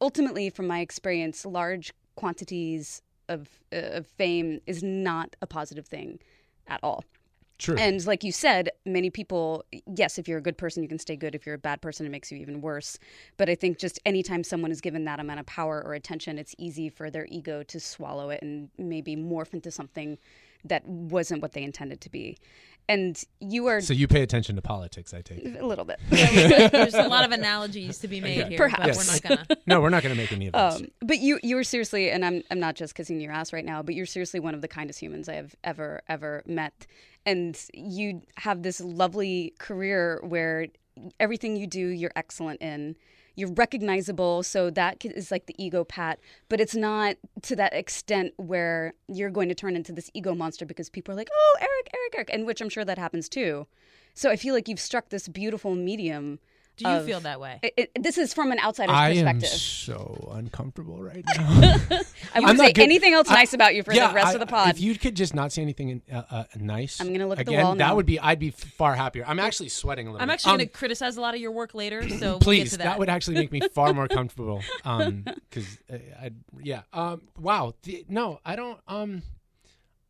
ultimately, 0.00 0.50
from 0.50 0.66
my 0.66 0.80
experience, 0.80 1.46
large 1.46 1.92
quantities 2.16 3.00
of 3.28 3.48
uh, 3.72 3.98
of 3.98 4.06
fame 4.06 4.60
is 4.66 4.82
not 4.82 5.36
a 5.42 5.46
positive 5.46 5.86
thing 5.86 6.18
at 6.66 6.80
all. 6.82 7.04
True. 7.58 7.76
And 7.76 8.04
like 8.04 8.24
you 8.24 8.32
said, 8.32 8.70
many 8.84 9.10
people, 9.10 9.64
yes, 9.86 10.18
if 10.18 10.26
you're 10.26 10.38
a 10.38 10.42
good 10.42 10.58
person, 10.58 10.82
you 10.82 10.88
can 10.88 10.98
stay 10.98 11.14
good. 11.14 11.36
If 11.36 11.46
you're 11.46 11.54
a 11.54 11.58
bad 11.58 11.80
person, 11.80 12.04
it 12.04 12.08
makes 12.08 12.32
you 12.32 12.38
even 12.38 12.60
worse. 12.60 12.98
But 13.36 13.48
I 13.48 13.54
think 13.54 13.78
just 13.78 14.00
anytime 14.04 14.42
someone 14.42 14.72
is 14.72 14.80
given 14.80 15.04
that 15.04 15.20
amount 15.20 15.38
of 15.38 15.46
power 15.46 15.80
or 15.84 15.94
attention, 15.94 16.36
it's 16.36 16.54
easy 16.58 16.88
for 16.88 17.10
their 17.10 17.26
ego 17.28 17.62
to 17.62 17.78
swallow 17.78 18.30
it 18.30 18.42
and 18.42 18.70
maybe 18.76 19.14
morph 19.14 19.54
into 19.54 19.70
something 19.70 20.18
that 20.64 20.84
wasn't 20.86 21.42
what 21.42 21.52
they 21.52 21.62
intended 21.62 22.00
to 22.00 22.10
be. 22.10 22.38
And 22.88 23.18
you 23.40 23.66
are 23.68 23.80
so 23.80 23.94
you 23.94 24.06
pay 24.06 24.20
attention 24.22 24.56
to 24.56 24.62
politics, 24.62 25.14
I 25.14 25.22
take 25.22 25.38
it. 25.38 25.58
a 25.60 25.66
little 25.66 25.86
bit. 25.86 25.98
There's 26.10 26.92
a 26.94 27.08
lot 27.08 27.24
of 27.24 27.32
analogies 27.32 27.98
to 28.00 28.08
be 28.08 28.20
made 28.20 28.40
Okay. 28.40 28.48
here, 28.50 28.58
Perhaps. 28.58 28.84
but 28.86 28.96
we're 28.98 29.12
not 29.38 29.46
gonna. 29.48 29.60
No, 29.66 29.80
we're 29.80 29.88
not 29.88 30.02
going 30.02 30.14
to 30.14 30.20
make 30.20 30.32
any 30.32 30.48
of 30.48 30.52
this. 30.52 30.80
Um, 30.82 30.88
but 31.00 31.18
you 31.18 31.38
you 31.42 31.56
are 31.56 31.64
seriously, 31.64 32.10
and 32.10 32.24
I'm 32.24 32.42
I'm 32.50 32.60
not 32.60 32.74
just 32.74 32.94
kissing 32.94 33.20
your 33.20 33.32
ass 33.32 33.52
right 33.54 33.64
now, 33.64 33.82
but 33.82 33.94
you're 33.94 34.04
seriously 34.06 34.38
one 34.38 34.54
of 34.54 34.60
the 34.60 34.68
kindest 34.68 35.00
humans 35.00 35.28
I 35.30 35.34
have 35.34 35.54
ever 35.64 36.02
ever 36.08 36.42
met, 36.46 36.86
and 37.24 37.58
you 37.72 38.20
have 38.36 38.62
this 38.62 38.80
lovely 38.80 39.54
career 39.58 40.20
where 40.22 40.66
everything 41.18 41.56
you 41.56 41.66
do 41.66 41.88
you're 41.88 42.12
excellent 42.16 42.60
in. 42.60 42.96
You're 43.36 43.52
recognizable, 43.52 44.44
so 44.44 44.70
that 44.70 45.04
is 45.04 45.32
like 45.32 45.46
the 45.46 45.56
ego 45.62 45.82
pat, 45.82 46.20
but 46.48 46.60
it's 46.60 46.76
not 46.76 47.16
to 47.42 47.56
that 47.56 47.74
extent 47.74 48.32
where 48.36 48.94
you're 49.08 49.30
going 49.30 49.48
to 49.48 49.56
turn 49.56 49.74
into 49.74 49.92
this 49.92 50.08
ego 50.14 50.34
monster 50.36 50.64
because 50.64 50.88
people 50.88 51.12
are 51.12 51.16
like, 51.16 51.30
"Oh, 51.32 51.56
Eric, 51.60 51.90
Eric, 51.92 52.14
Eric," 52.14 52.30
and 52.32 52.46
which 52.46 52.60
I'm 52.60 52.68
sure 52.68 52.84
that 52.84 52.98
happens 52.98 53.28
too. 53.28 53.66
So 54.14 54.30
I 54.30 54.36
feel 54.36 54.54
like 54.54 54.68
you've 54.68 54.78
struck 54.78 55.08
this 55.08 55.26
beautiful 55.26 55.74
medium. 55.74 56.38
Do 56.76 56.88
you 56.88 56.94
of- 56.96 57.04
feel 57.06 57.20
that 57.20 57.40
way? 57.40 57.60
It, 57.62 57.74
it- 57.94 58.02
this 58.02 58.18
is 58.18 58.34
from 58.34 58.50
an 58.50 58.58
outsider's 58.58 58.94
I 58.94 59.10
am 59.10 59.24
perspective. 59.38 59.48
so 59.60 60.28
uncomfortable 60.32 61.00
right 61.02 61.24
now. 61.36 62.00
I 62.34 62.40
won't 62.40 62.58
say 62.58 62.72
good- 62.72 62.82
anything 62.82 63.14
else 63.14 63.28
I- 63.30 63.34
nice 63.34 63.52
about 63.54 63.74
you 63.76 63.82
for 63.84 63.92
yeah, 63.92 64.08
the 64.08 64.14
rest 64.14 64.28
I- 64.28 64.34
of 64.34 64.40
the 64.40 64.46
pod. 64.46 64.70
If 64.70 64.80
you 64.80 64.96
could 64.98 65.14
just 65.14 65.34
not 65.34 65.52
say 65.52 65.62
anything 65.62 66.02
uh, 66.12 66.22
uh, 66.30 66.44
nice, 66.56 67.00
I'm 67.00 67.12
gonna 67.12 67.28
look 67.28 67.38
at 67.38 67.46
the 67.46 67.52
again, 67.52 67.64
wall 67.64 67.74
That 67.76 67.88
now. 67.88 67.94
would 67.96 68.06
be. 68.06 68.18
I'd 68.18 68.38
be 68.40 68.50
far 68.50 68.94
happier. 68.96 69.24
I'm 69.26 69.38
actually 69.38 69.68
sweating 69.68 70.08
a 70.08 70.12
little. 70.12 70.22
I'm 70.22 70.28
bit. 70.28 70.34
actually 70.34 70.50
Um, 70.52 70.58
going 70.58 70.68
to 70.68 70.74
criticize 70.74 71.16
a 71.16 71.20
lot 71.20 71.34
of 71.34 71.40
your 71.40 71.52
work 71.52 71.74
later, 71.74 72.08
so 72.08 72.18
we'll 72.18 72.38
get 72.38 72.42
please 72.44 72.70
to 72.72 72.78
that. 72.78 72.84
that. 72.84 72.98
would 72.98 73.08
actually 73.08 73.36
make 73.36 73.52
me 73.52 73.60
far 73.72 73.92
more 73.94 74.08
comfortable 74.18 74.60
um 74.84 75.24
because 75.48 75.78
uh, 75.92 75.96
i 76.20 76.30
yeah 76.62 76.82
um 76.92 77.22
wow 77.38 77.74
The- 77.82 78.04
no 78.08 78.40
i 78.44 78.56
don't 78.56 78.78
um 78.88 79.22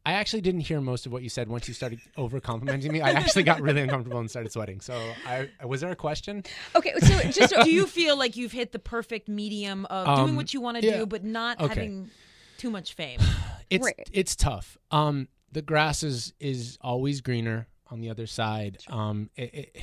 i 0.07 0.13
actually 0.13 0.41
didn't 0.41 0.61
hear 0.61 0.81
most 0.81 1.07
of 1.07 1.13
what 1.13 1.23
you 1.23 1.29
said 1.29 1.49
once 1.49 1.67
you 1.69 1.75
started 1.75 2.01
over 2.17 2.41
complimenting 2.41 2.93
me 2.93 3.01
i 3.01 3.11
actually 3.11 3.43
got 3.43 3.61
really 3.61 3.81
uncomfortable 3.81 4.19
and 4.21 4.31
started 4.31 4.51
sweating 4.53 4.81
so 4.81 5.15
i 5.27 5.49
was 5.65 5.81
there 5.81 5.91
a 5.91 5.97
question 5.97 6.43
okay, 6.75 6.93
so 7.01 7.23
just 7.31 7.55
do 7.65 7.71
you 7.71 7.87
feel 7.87 8.17
like 8.19 8.37
you've 8.37 8.53
hit 8.53 8.73
the 8.73 8.79
perfect 8.79 9.29
medium 9.29 9.87
of 9.87 10.07
doing 10.17 10.31
Um, 10.31 10.37
what 10.37 10.53
you 10.55 10.61
want 10.61 10.77
to 10.79 10.85
yeah. 10.87 10.99
do, 10.99 11.07
but 11.07 11.25
not 11.25 11.61
Okay. 11.61 11.69
having 11.69 12.11
too 12.59 12.71
much 12.71 12.95
fame? 12.95 13.21
it's 13.71 13.85
Right. 13.85 14.09
it's 14.13 14.37
tough 14.37 14.77
um 14.91 15.29
the 15.53 15.63
grass 15.63 16.03
is 16.03 16.33
is 16.41 16.77
always 16.81 17.21
greener 17.21 17.67
on 17.91 18.01
the 18.01 18.11
other 18.11 18.27
side 18.27 18.79
um 18.89 19.31
it, 19.37 19.55
it, 19.55 19.77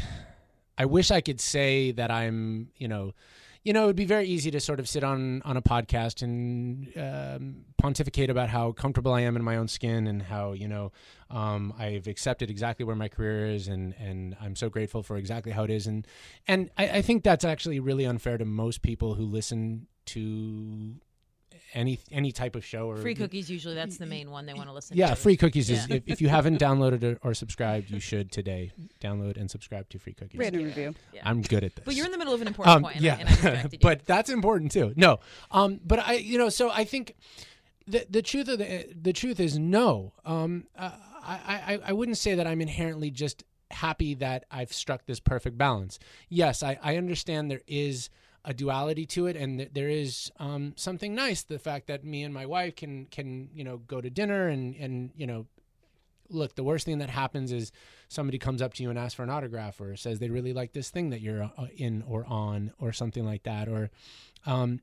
i 0.77 0.85
wish 0.85 1.09
i 1.11 1.21
could 1.21 1.39
say 1.41 1.91
that 1.91 2.11
i'm 2.11 2.69
you 2.77 2.87
know 2.87 3.13
you 3.63 3.73
know, 3.73 3.83
it 3.83 3.87
would 3.87 3.95
be 3.95 4.05
very 4.05 4.27
easy 4.27 4.49
to 4.51 4.59
sort 4.59 4.79
of 4.79 4.89
sit 4.89 5.03
on 5.03 5.41
on 5.43 5.55
a 5.55 5.61
podcast 5.61 6.23
and 6.23 6.91
um, 6.97 7.65
pontificate 7.77 8.29
about 8.29 8.49
how 8.49 8.71
comfortable 8.71 9.13
I 9.13 9.21
am 9.21 9.35
in 9.35 9.43
my 9.43 9.57
own 9.57 9.67
skin 9.67 10.07
and 10.07 10.21
how 10.23 10.53
you 10.53 10.67
know 10.67 10.91
um, 11.29 11.73
I've 11.77 12.07
accepted 12.07 12.49
exactly 12.49 12.85
where 12.85 12.95
my 12.95 13.07
career 13.07 13.45
is 13.45 13.67
and 13.67 13.93
and 13.99 14.35
I'm 14.41 14.55
so 14.55 14.69
grateful 14.69 15.03
for 15.03 15.15
exactly 15.17 15.51
how 15.51 15.63
it 15.63 15.69
is. 15.69 15.85
And 15.85 16.07
and 16.47 16.71
I, 16.77 16.89
I 16.89 17.01
think 17.01 17.23
that's 17.23 17.45
actually 17.45 17.79
really 17.79 18.05
unfair 18.05 18.37
to 18.37 18.45
most 18.45 18.81
people 18.81 19.13
who 19.13 19.25
listen 19.25 19.87
to 20.07 20.95
any 21.73 21.99
any 22.11 22.31
type 22.31 22.55
of 22.55 22.65
show 22.65 22.89
or 22.89 22.97
Free 22.97 23.15
cookies 23.15 23.49
usually 23.49 23.75
that's 23.75 23.97
the 23.97 24.05
main 24.05 24.29
one 24.31 24.45
they 24.45 24.53
want 24.53 24.67
to 24.67 24.73
listen 24.73 24.95
to. 24.95 24.99
yeah, 24.99 25.09
to. 25.09 25.15
free 25.15 25.37
cookies 25.37 25.69
is 25.69 25.89
if, 25.89 26.03
if 26.05 26.21
you 26.21 26.29
haven't 26.29 26.59
downloaded 26.61 27.03
or, 27.03 27.29
or 27.29 27.33
subscribed, 27.33 27.89
you 27.89 27.99
should 27.99 28.31
today 28.31 28.71
download 28.99 29.37
and 29.37 29.49
subscribe 29.49 29.89
to 29.89 29.99
free 29.99 30.13
cookies. 30.13 30.39
random 30.39 30.63
review. 30.63 30.93
Yeah. 31.13 31.21
I'm 31.23 31.41
good 31.41 31.63
at 31.63 31.75
this. 31.75 31.85
But 31.85 31.95
you're 31.95 32.05
in 32.05 32.11
the 32.11 32.17
middle 32.17 32.33
of 32.33 32.41
an 32.41 32.47
important 32.47 32.75
um, 32.75 32.83
point, 32.83 32.95
and, 32.97 33.05
yeah, 33.05 33.15
I, 33.15 33.47
and 33.47 33.57
I 33.57 33.61
you. 33.71 33.79
but 33.81 34.05
that's 34.05 34.29
important 34.29 34.71
too. 34.71 34.93
No, 34.95 35.19
um, 35.51 35.79
but 35.85 35.99
I, 35.99 36.13
you 36.13 36.37
know, 36.37 36.49
so 36.49 36.69
I 36.69 36.83
think 36.83 37.15
the 37.87 38.05
the 38.09 38.21
truth 38.21 38.47
of 38.47 38.59
the 38.59 38.87
the 38.99 39.13
truth 39.13 39.39
is 39.39 39.57
no. 39.57 40.13
Um, 40.25 40.65
uh, 40.77 40.91
I, 41.23 41.39
I 41.75 41.79
I 41.89 41.93
wouldn't 41.93 42.17
say 42.17 42.35
that 42.35 42.47
I'm 42.47 42.61
inherently 42.61 43.11
just 43.11 43.43
happy 43.71 44.15
that 44.15 44.45
I've 44.51 44.73
struck 44.73 45.05
this 45.05 45.19
perfect 45.19 45.57
balance. 45.57 45.99
Yes, 46.29 46.63
I 46.63 46.77
I 46.81 46.97
understand 46.97 47.49
there 47.49 47.61
is 47.67 48.09
a 48.43 48.53
duality 48.53 49.05
to 49.05 49.27
it, 49.27 49.35
and 49.35 49.69
there 49.73 49.89
is 49.89 50.31
um, 50.39 50.73
something 50.75 51.13
nice. 51.13 51.43
The 51.43 51.59
fact 51.59 51.87
that 51.87 52.03
me 52.03 52.23
and 52.23 52.33
my 52.33 52.45
wife 52.45 52.75
can 52.75 53.05
can 53.05 53.49
you 53.53 53.63
know 53.63 53.77
go 53.77 54.01
to 54.01 54.09
dinner 54.09 54.47
and 54.47 54.75
and 54.75 55.11
you 55.15 55.27
know 55.27 55.45
look, 56.33 56.55
the 56.55 56.63
worst 56.63 56.85
thing 56.85 56.99
that 56.99 57.09
happens 57.09 57.51
is 57.51 57.71
somebody 58.07 58.37
comes 58.37 58.61
up 58.61 58.73
to 58.75 58.83
you 58.83 58.89
and 58.89 58.97
asks 58.97 59.13
for 59.13 59.23
an 59.23 59.29
autograph 59.29 59.79
or 59.79 59.95
says 59.95 60.19
they 60.19 60.29
really 60.29 60.53
like 60.53 60.73
this 60.73 60.89
thing 60.89 61.09
that 61.09 61.21
you're 61.21 61.43
uh, 61.43 61.67
in 61.75 62.03
or 62.07 62.25
on 62.27 62.71
or 62.79 62.91
something 62.93 63.25
like 63.25 63.43
that. 63.43 63.67
Or 63.67 63.89
um, 64.45 64.79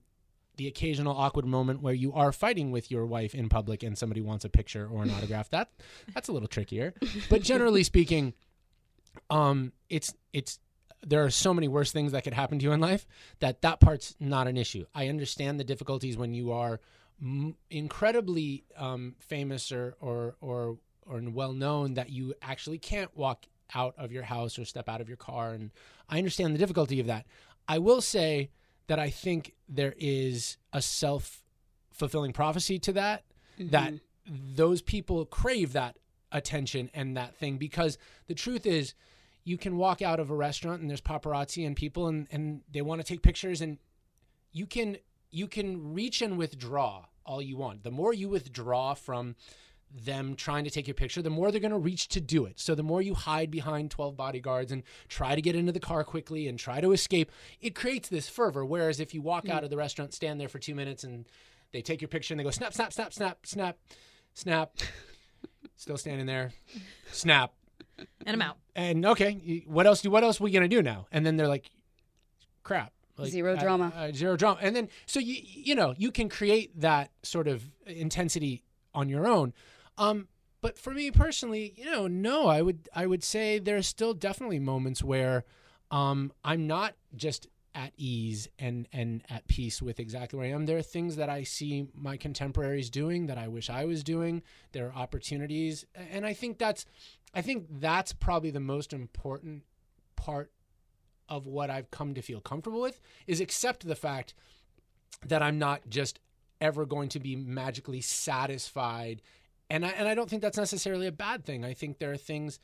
the 0.57 0.67
occasional 0.67 1.17
awkward 1.17 1.47
moment 1.47 1.83
where 1.83 1.95
you 1.95 2.13
are 2.13 2.33
fighting 2.33 2.71
with 2.71 2.91
your 2.91 3.07
wife 3.07 3.35
in 3.35 3.49
public 3.49 3.83
and 3.83 3.97
somebody 3.97 4.21
wants 4.21 4.45
a 4.45 4.49
picture 4.49 4.89
or 4.91 5.03
an 5.03 5.11
autograph. 5.11 5.51
That 5.51 5.71
that's 6.15 6.29
a 6.29 6.33
little 6.33 6.49
trickier. 6.49 6.95
But 7.29 7.43
generally 7.43 7.83
speaking, 7.85 8.35
um, 9.31 9.73
it's 9.89 10.15
it's 10.33 10.59
there 11.07 11.25
are 11.25 11.31
so 11.31 11.55
many 11.55 11.69
worse 11.69 11.93
things 11.93 12.13
that 12.13 12.25
could 12.25 12.35
happen 12.35 12.59
to 12.59 12.65
you 12.65 12.73
in 12.73 12.81
life 12.81 13.07
that 13.41 13.63
that 13.63 13.81
part's 13.81 14.15
not 14.19 14.49
an 14.49 14.57
issue. 14.57 14.85
I 14.95 15.09
understand 15.09 15.59
the 15.59 15.65
difficulties 15.65 16.17
when 16.17 16.35
you 16.35 16.53
are 16.53 16.81
m- 17.21 17.57
incredibly 17.71 18.65
um, 18.77 19.15
famous 19.19 19.71
or 19.73 19.97
or 20.01 20.37
or 20.41 20.79
or 21.07 21.21
well 21.31 21.53
known 21.53 21.95
that 21.95 22.11
you 22.11 22.35
actually 22.43 22.79
can't 22.79 23.17
walk 23.17 23.47
out 23.75 23.95
of 23.99 24.13
your 24.13 24.23
house 24.25 24.59
or 24.59 24.65
step 24.65 24.89
out 24.89 25.01
of 25.01 25.09
your 25.09 25.17
car, 25.17 25.53
and 25.53 25.71
I 26.09 26.19
understand 26.19 26.55
the 26.55 26.59
difficulty 26.59 27.01
of 27.01 27.07
that. 27.07 27.27
I 27.67 27.79
will 27.79 28.01
say 28.01 28.51
that 28.87 28.99
I 28.99 29.11
think 29.11 29.55
there 29.69 29.95
is 29.99 30.57
a 30.73 30.83
self 30.83 31.43
fulfilling 31.91 32.33
prophecy 32.33 32.79
to 32.79 32.93
that 32.93 33.25
that 33.59 33.93
those 34.27 34.83
people 34.83 35.25
crave 35.27 35.73
that 35.73 35.97
attention 36.31 36.91
and 36.95 37.17
that 37.17 37.35
thing 37.35 37.57
because 37.57 37.99
the 38.27 38.35
truth 38.35 38.67
is 38.67 38.95
you 39.49 39.57
can 39.59 39.77
walk 39.77 40.03
out 40.03 40.21
of 40.21 40.31
a 40.31 40.35
restaurant 40.35 40.81
and 40.81 40.91
there's 40.91 41.01
paparazzi 41.01 41.67
and 41.67 41.75
people 41.75 42.07
and, 42.07 42.27
and 42.31 42.61
they 42.71 42.83
want 42.83 43.01
to 43.01 43.07
take 43.07 43.23
pictures 43.23 43.61
and 43.61 43.79
you 44.53 44.67
can 44.67 44.99
you 45.31 45.47
can 45.47 45.93
reach 45.95 46.23
and 46.23 46.39
withdraw 46.39 47.05
all 47.25 47.41
you 47.43 47.57
want. 47.57 47.83
The 47.83 47.91
more 47.91 48.13
you 48.15 48.29
withdraw 48.29 48.95
from 48.95 49.37
them 49.91 50.35
trying 50.35 50.65
to 50.65 50.71
take 50.71 50.87
your 50.87 50.95
picture, 50.95 51.23
the 51.23 51.31
more 51.31 51.51
they're 51.51 51.61
going 51.61 51.71
to 51.71 51.79
reach 51.79 52.09
to 52.09 52.21
do 52.21 52.45
it. 52.45 52.61
So 52.61 52.75
the 52.75 52.83
more 52.83 53.01
you 53.03 53.15
hide 53.15 53.51
behind 53.51 53.91
12 53.91 54.17
bodyguards 54.17 54.71
and 54.73 54.83
try 55.09 55.35
to 55.35 55.41
get 55.43 55.55
into 55.57 55.73
the 55.73 55.81
car 55.81 56.05
quickly 56.05 56.47
and 56.47 56.59
try 56.59 56.81
to 56.81 56.93
escape, 56.93 57.31
it 57.61 57.75
creates 57.75 58.09
this 58.09 58.29
fervor. 58.29 58.65
Whereas 58.65 59.01
if 59.01 59.15
you 59.15 59.23
walk 59.23 59.45
Mm. 59.47 59.51
out 59.51 59.65
of 59.65 59.71
the 59.71 59.77
restaurant, 59.77 60.13
stand 60.15 60.39
there 60.41 60.49
for 60.49 60.59
two 60.59 60.75
minutes 60.75 61.05
and 61.05 61.27
they 61.73 61.81
take 61.83 62.01
your 62.03 62.09
picture 62.09 62.35
and 62.35 62.41
they 62.41 62.45
go 62.45 62.51
snap, 62.51 62.73
snap, 62.75 62.93
snap, 62.93 63.15
snap, 63.15 63.47
snap, 63.47 63.79
snap, 64.35 64.77
still 65.77 65.97
standing 65.99 66.27
there, 66.27 66.53
snap. 67.13 67.53
And 68.27 68.35
I'm 68.35 68.43
out. 68.43 68.57
And 68.77 69.05
okay, 69.07 69.63
what 69.67 69.87
else 69.87 70.03
do 70.03 70.11
what 70.11 70.23
else 70.25 70.41
are 70.41 70.45
we 70.45 70.51
gonna 70.51 70.69
do 70.69 70.83
now? 70.83 71.07
And 71.11 71.25
then 71.27 71.37
they're 71.37 71.49
like, 71.49 71.71
crap. 72.63 72.93
Like, 73.17 73.31
Zero 73.33 73.57
drama. 73.57 73.93
uh, 73.97 74.13
zero 74.13 74.37
drama. 74.37 74.59
And 74.63 74.77
then 74.77 74.89
so 75.07 75.19
you 75.19 75.37
you 75.43 75.75
know 75.75 75.95
you 75.99 76.13
can 76.13 76.29
create 76.29 76.81
that 76.81 77.11
sort 77.23 77.49
of 77.49 77.69
intensity 77.87 78.63
on 78.95 79.09
your 79.09 79.27
own. 79.27 79.53
Um, 79.97 80.29
but 80.61 80.79
for 80.79 80.93
me 80.93 81.11
personally, 81.11 81.75
you 81.77 81.87
know, 81.87 82.07
no, 82.07 82.47
I 82.47 82.63
would 82.63 82.89
I 82.95 83.07
would 83.07 83.25
say 83.25 83.59
there 83.59 83.77
are 83.77 83.83
still 83.83 84.15
definitely 84.15 84.61
moments 84.61 85.03
where 85.03 85.45
um, 85.91 86.33
I'm 86.45 86.67
not 86.69 86.95
just 87.17 87.49
at 87.75 87.93
ease 87.97 88.49
and 88.59 88.89
and 88.93 89.23
at 89.29 89.47
peace 89.49 89.83
with 89.83 89.99
exactly 90.01 90.37
where 90.39 90.47
I 90.47 90.51
am. 90.51 90.67
There 90.67 90.79
are 90.79 90.83
things 90.83 91.17
that 91.17 91.29
I 91.29 91.43
see 91.43 91.89
my 91.95 92.17
contemporaries 92.17 92.89
doing 92.91 93.27
that 93.27 93.39
I 93.39 93.49
wish 93.49 93.69
I 93.69 93.85
was 93.85 94.05
doing. 94.05 94.43
There 94.73 94.87
are 94.87 94.95
opportunities, 94.95 95.85
and 96.13 96.25
I 96.27 96.35
think 96.35 96.59
that's 96.59 96.87
I 97.35 97.43
think 97.43 97.67
that's 97.71 98.13
probably 98.13 98.51
the 98.51 98.61
most 98.61 98.93
important 98.93 99.63
part 100.17 100.51
of 101.29 101.47
what 101.47 101.71
I've 101.71 101.91
come 101.91 102.15
to 102.15 102.23
feel 102.23 102.41
comfortable 102.41 102.81
with 102.81 103.01
is 103.27 103.41
accept 103.41 103.87
the 103.87 103.95
fact 103.95 104.35
that 105.27 105.43
I'm 105.43 105.59
not 105.59 105.89
just 105.89 106.21
ever 106.61 106.87
going 106.87 107.09
to 107.11 107.21
be 107.21 107.37
magically 107.37 108.01
satisfied. 108.01 109.23
And 109.71 109.85
I, 109.85 109.91
and 109.91 110.09
I 110.09 110.15
don't 110.15 110.29
think 110.29 110.43
that's 110.43 110.57
necessarily 110.57 111.07
a 111.07 111.13
bad 111.13 111.45
thing. 111.45 111.65
I 111.65 111.75
think 111.75 111.99
there 111.99 112.13
are 112.13 112.17
things 112.17 112.59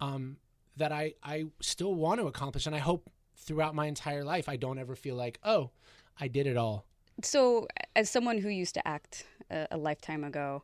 um, 0.00 0.38
that 0.76 0.92
I, 0.92 1.14
I 1.22 1.46
still 1.60 1.94
want 1.94 2.20
to 2.20 2.26
accomplish. 2.26 2.66
And 2.66 2.74
I 2.74 2.80
hope 2.80 3.08
throughout 3.36 3.74
my 3.74 3.86
entire 3.86 4.24
life, 4.24 4.48
I 4.48 4.56
don't 4.56 4.78
ever 4.78 4.96
feel 4.96 5.14
like, 5.14 5.38
oh, 5.44 5.70
I 6.18 6.28
did 6.28 6.46
it 6.46 6.56
all. 6.56 6.84
So, 7.22 7.66
as 7.94 8.10
someone 8.10 8.38
who 8.38 8.48
used 8.48 8.74
to 8.74 8.88
act 8.88 9.26
a, 9.50 9.68
a 9.72 9.76
lifetime 9.76 10.24
ago, 10.24 10.62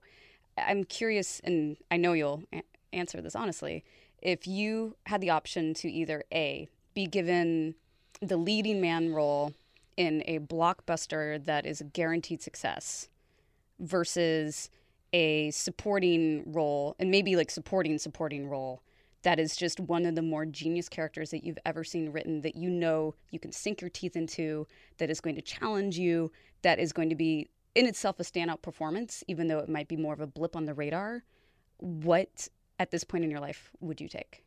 I'm 0.57 0.85
curious, 0.85 1.41
and 1.45 1.77
I 1.91 1.99
know 1.99 2.15
you'll 2.15 2.45
answer 2.97 3.21
this 3.21 3.37
honestly. 3.37 3.85
If 4.23 4.47
you 4.47 4.97
had 5.07 5.21
the 5.21 5.31
option 5.31 5.75
to 5.75 5.91
either 5.91 6.25
A, 6.33 6.69
be 6.95 7.07
given 7.07 7.75
the 8.21 8.37
leading 8.37 8.81
man 8.81 9.13
role 9.13 9.53
in 9.97 10.23
a 10.27 10.39
blockbuster 10.39 11.43
that 11.45 11.67
is 11.67 11.81
a 11.81 11.85
guaranteed 11.85 12.43
success 12.43 13.09
versus 13.79 14.71
a 15.13 15.51
supporting 15.51 16.43
role, 16.53 16.97
and 16.99 17.11
maybe 17.11 17.37
like 17.37 17.51
supporting, 17.51 17.99
supporting 17.99 18.49
role 18.49 18.83
that 19.27 19.41
is 19.41 19.57
just 19.57 19.81
one 19.81 20.07
of 20.07 20.15
the 20.15 20.23
more 20.23 20.47
genius 20.47 20.89
characters 20.89 21.31
that 21.31 21.43
you've 21.43 21.59
ever 21.67 21.83
seen 21.83 22.13
written 22.13 22.41
that 22.43 22.55
you 22.55 22.71
know 22.71 23.13
you 23.33 23.41
can 23.41 23.51
sink 23.51 23.81
your 23.81 23.91
teeth 23.91 24.15
into, 24.15 24.65
that 24.99 25.11
is 25.11 25.21
going 25.21 25.35
to 25.35 25.43
challenge 25.43 25.99
you, 25.99 26.31
that 26.63 26.79
is 26.79 26.93
going 26.93 27.09
to 27.09 27.17
be 27.17 27.49
in 27.75 27.87
itself 27.87 28.21
a 28.21 28.23
standout 28.23 28.63
performance, 28.63 29.25
even 29.27 29.49
though 29.49 29.59
it 29.59 29.69
might 29.69 29.89
be 29.89 29.97
more 29.97 30.15
of 30.15 30.21
a 30.21 30.29
blip 30.29 30.55
on 30.55 30.65
the 30.65 30.75
radar. 30.75 31.25
What 31.79 32.49
at 32.79 32.91
this 32.91 33.05
point 33.05 33.25
in 33.25 33.31
your 33.31 33.41
life 33.41 33.71
would 33.81 34.01
you 34.01 34.09
take? 34.09 34.45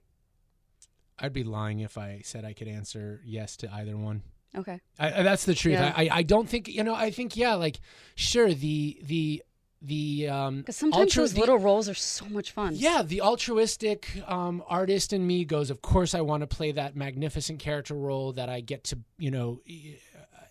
I'd 1.18 1.34
be 1.34 1.44
lying 1.44 1.80
if 1.82 1.98
I 1.98 2.22
said 2.24 2.46
I 2.46 2.54
could 2.54 2.68
answer 2.68 3.22
yes 3.26 3.58
to 3.58 3.74
either 3.74 3.98
one. 3.98 4.24
Okay. 4.56 4.80
I, 4.98 5.22
that's 5.24 5.46
the 5.46 5.54
truth. 5.54 5.74
Yeah. 5.74 5.94
I, 5.96 6.10
I, 6.12 6.24
don't 6.24 6.50
think 6.50 6.68
you 6.68 6.84
know. 6.84 6.96
I 6.96 7.12
think 7.12 7.36
yeah, 7.38 7.54
like 7.56 7.80
sure 8.16 8.52
the 8.52 9.00
the 9.04 9.44
the 9.82 10.28
um 10.28 10.58
Because 10.60 10.76
sometimes 10.76 11.14
altru- 11.14 11.18
those 11.18 11.34
the- 11.34 11.40
little 11.40 11.60
roles 11.60 11.88
are 11.88 11.94
so 11.94 12.26
much 12.26 12.52
fun. 12.52 12.74
Yeah, 12.76 13.04
the 13.04 13.22
altruistic 13.22 14.10
um, 14.28 14.64
artist 14.68 15.14
in 15.14 15.26
me 15.26 15.46
goes, 15.46 15.70
of 15.70 15.82
course, 15.82 16.16
I 16.16 16.22
want 16.22 16.42
to 16.42 16.48
play 16.48 16.72
that 16.72 16.96
magnificent 16.96 17.60
character 17.60 17.94
role 17.94 18.34
that 18.34 18.50
I 18.50 18.62
get 18.62 18.86
to, 18.86 19.00
you 19.18 19.30
know, 19.30 19.62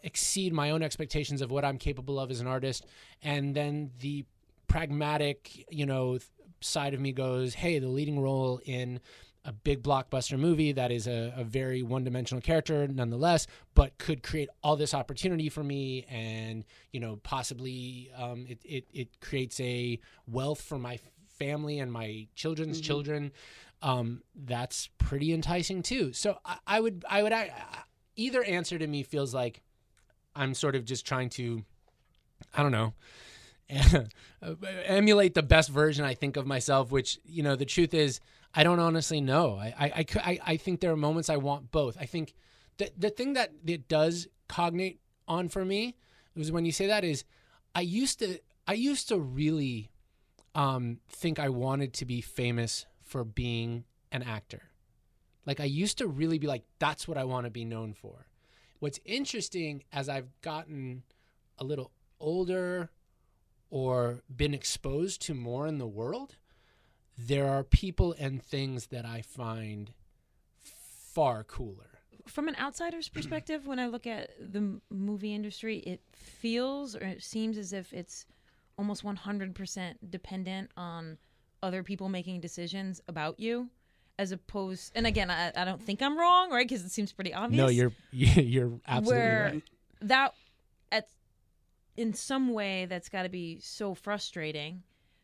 exceed 0.02 0.52
my 0.52 0.70
own 0.70 0.82
expectations 0.82 1.42
of 1.42 1.50
what 1.50 1.64
I'm 1.64 1.78
capable 1.78 2.20
of 2.20 2.30
as 2.30 2.40
an 2.40 2.46
artist. 2.46 2.86
And 3.22 3.54
then 3.54 3.90
the 4.00 4.24
pragmatic, 4.68 5.66
you 5.70 5.86
know, 5.86 6.18
side 6.60 6.94
of 6.94 7.00
me 7.00 7.12
goes, 7.12 7.54
hey, 7.54 7.78
the 7.78 7.88
leading 7.88 8.20
role 8.20 8.60
in 8.64 9.00
a 9.44 9.52
big 9.52 9.82
blockbuster 9.82 10.38
movie 10.38 10.72
that 10.72 10.90
is 10.90 11.06
a, 11.06 11.32
a 11.36 11.44
very 11.44 11.82
one-dimensional 11.82 12.42
character 12.42 12.86
nonetheless 12.88 13.46
but 13.74 13.96
could 13.96 14.22
create 14.22 14.48
all 14.62 14.76
this 14.76 14.92
opportunity 14.92 15.48
for 15.48 15.62
me 15.62 16.04
and 16.10 16.64
you 16.92 17.00
know 17.00 17.16
possibly 17.22 18.10
um, 18.16 18.44
it, 18.48 18.58
it, 18.64 18.84
it 18.92 19.20
creates 19.20 19.58
a 19.60 19.98
wealth 20.26 20.60
for 20.60 20.76
my 20.76 20.98
family 21.38 21.78
and 21.78 21.90
my 21.90 22.26
children's 22.34 22.80
children 22.80 23.32
um, 23.80 24.22
that's 24.34 24.88
pretty 24.98 25.32
enticing 25.32 25.82
too. 25.82 26.12
So 26.12 26.38
I, 26.44 26.58
I 26.66 26.80
would 26.80 27.04
i 27.08 27.22
would 27.22 27.32
I, 27.32 27.50
either 28.16 28.42
answer 28.42 28.78
to 28.78 28.86
me 28.86 29.02
feels 29.02 29.32
like 29.32 29.62
i'm 30.34 30.52
sort 30.52 30.74
of 30.74 30.84
just 30.84 31.06
trying 31.06 31.30
to 31.30 31.64
i 32.54 32.62
don't 32.62 32.72
know 32.72 32.92
emulate 34.86 35.34
the 35.34 35.42
best 35.42 35.68
version 35.68 36.04
I 36.04 36.14
think 36.14 36.36
of 36.36 36.46
myself, 36.46 36.90
which 36.90 37.18
you 37.24 37.42
know 37.42 37.56
the 37.56 37.66
truth 37.66 37.92
is 37.92 38.20
I 38.54 38.62
don't 38.62 38.80
honestly 38.80 39.20
know. 39.20 39.56
I 39.56 39.74
I 39.78 40.06
I, 40.16 40.38
I, 40.46 40.56
think 40.56 40.80
there 40.80 40.90
are 40.92 40.96
moments 40.96 41.28
I 41.28 41.36
want 41.36 41.70
both. 41.70 41.96
I 42.00 42.06
think 42.06 42.34
the 42.78 42.90
the 42.96 43.10
thing 43.10 43.34
that 43.34 43.52
it 43.66 43.88
does 43.88 44.26
cognate 44.48 45.00
on 45.26 45.48
for 45.48 45.64
me 45.64 45.96
is 46.34 46.50
when 46.50 46.64
you 46.64 46.72
say 46.72 46.86
that 46.86 47.04
is 47.04 47.24
I 47.74 47.82
used 47.82 48.20
to 48.20 48.38
I 48.66 48.72
used 48.72 49.08
to 49.08 49.18
really 49.18 49.90
um, 50.54 50.98
think 51.08 51.38
I 51.38 51.50
wanted 51.50 51.92
to 51.94 52.04
be 52.04 52.20
famous 52.20 52.86
for 53.02 53.22
being 53.24 53.84
an 54.10 54.22
actor. 54.22 54.62
Like 55.46 55.60
I 55.60 55.64
used 55.64 55.98
to 55.98 56.06
really 56.06 56.38
be 56.38 56.46
like 56.46 56.64
that's 56.78 57.06
what 57.06 57.18
I 57.18 57.24
want 57.24 57.44
to 57.44 57.50
be 57.50 57.64
known 57.64 57.92
for. 57.92 58.26
What's 58.78 59.00
interesting 59.04 59.84
as 59.92 60.08
I've 60.08 60.28
gotten 60.40 61.02
a 61.58 61.64
little 61.64 61.90
older 62.20 62.90
or 63.70 64.22
been 64.34 64.54
exposed 64.54 65.22
to 65.22 65.34
more 65.34 65.66
in 65.66 65.78
the 65.78 65.86
world, 65.86 66.36
there 67.16 67.48
are 67.48 67.64
people 67.64 68.14
and 68.18 68.42
things 68.42 68.86
that 68.88 69.04
I 69.04 69.22
find 69.22 69.92
far 70.58 71.44
cooler. 71.44 72.00
From 72.26 72.48
an 72.48 72.56
outsider's 72.60 73.08
perspective, 73.16 73.66
when 73.66 73.78
I 73.78 73.86
look 73.86 74.06
at 74.06 74.30
the 74.40 74.80
movie 74.90 75.34
industry, 75.34 75.78
it 75.78 76.00
feels 76.12 76.94
or 76.94 77.00
it 77.04 77.22
seems 77.22 77.58
as 77.58 77.72
if 77.72 77.92
it's 77.92 78.26
almost 78.76 79.04
100% 79.04 79.94
dependent 80.08 80.70
on 80.76 81.18
other 81.62 81.82
people 81.82 82.08
making 82.08 82.40
decisions 82.40 83.00
about 83.08 83.40
you 83.40 83.68
as 84.20 84.30
opposed 84.32 84.92
and 84.94 85.06
again 85.06 85.30
I, 85.30 85.52
I 85.56 85.64
don't 85.64 85.82
think 85.82 86.02
i'm 86.02 86.16
wrong 86.18 86.50
right 86.50 86.66
because 86.68 86.84
it 86.84 86.90
seems 86.90 87.12
pretty 87.12 87.34
obvious 87.34 87.58
No, 87.58 87.68
you're 87.68 87.92
you're 88.12 88.72
absolutely 88.86 89.22
where 89.22 89.44
right. 89.54 89.62
that 90.02 90.34
at 90.92 91.08
in 91.98 92.14
some 92.14 92.52
way 92.52 92.86
that's 92.86 93.08
got 93.08 93.24
to 93.24 93.28
be 93.28 93.58
so 93.60 93.94
frustrating. 93.94 94.82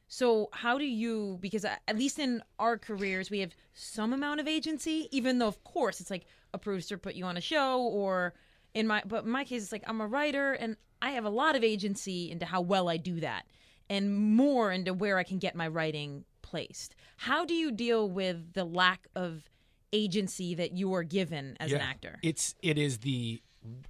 So 0.08 0.48
how 0.52 0.78
do 0.78 0.84
you 0.84 1.38
because 1.40 1.64
at 1.64 1.96
least 1.96 2.18
in 2.18 2.42
our 2.58 2.76
careers 2.76 3.30
we 3.30 3.40
have 3.40 3.54
some 3.72 4.12
amount 4.12 4.40
of 4.40 4.46
agency 4.46 5.08
even 5.10 5.38
though 5.38 5.48
of 5.48 5.64
course 5.64 6.00
it's 6.00 6.10
like 6.10 6.26
a 6.52 6.58
producer 6.58 6.98
put 6.98 7.14
you 7.14 7.24
on 7.24 7.36
a 7.36 7.40
show 7.40 7.80
or 7.80 8.34
in 8.74 8.86
my 8.86 9.02
but 9.06 9.24
in 9.24 9.30
my 9.30 9.44
case 9.44 9.62
it's 9.62 9.72
like 9.72 9.82
i'm 9.88 10.00
a 10.00 10.06
writer 10.06 10.52
and 10.52 10.76
i 11.02 11.10
have 11.10 11.24
a 11.24 11.30
lot 11.30 11.56
of 11.56 11.64
agency 11.64 12.30
into 12.30 12.44
how 12.44 12.60
well 12.60 12.88
i 12.88 12.96
do 12.96 13.18
that 13.18 13.44
and 13.88 14.14
more 14.14 14.70
into 14.70 14.92
where 14.92 15.18
i 15.18 15.24
can 15.24 15.38
get 15.38 15.56
my 15.56 15.66
writing 15.66 16.24
placed. 16.54 16.94
How 17.16 17.44
do 17.44 17.52
you 17.52 17.72
deal 17.72 18.08
with 18.08 18.52
the 18.52 18.64
lack 18.64 19.08
of 19.16 19.50
agency 19.92 20.54
that 20.54 20.72
you 20.72 20.94
are 20.94 21.02
given 21.02 21.56
as 21.58 21.72
an 21.72 21.80
actor? 21.80 22.20
It's 22.22 22.54
it 22.62 22.78
is 22.78 22.98
the 22.98 23.42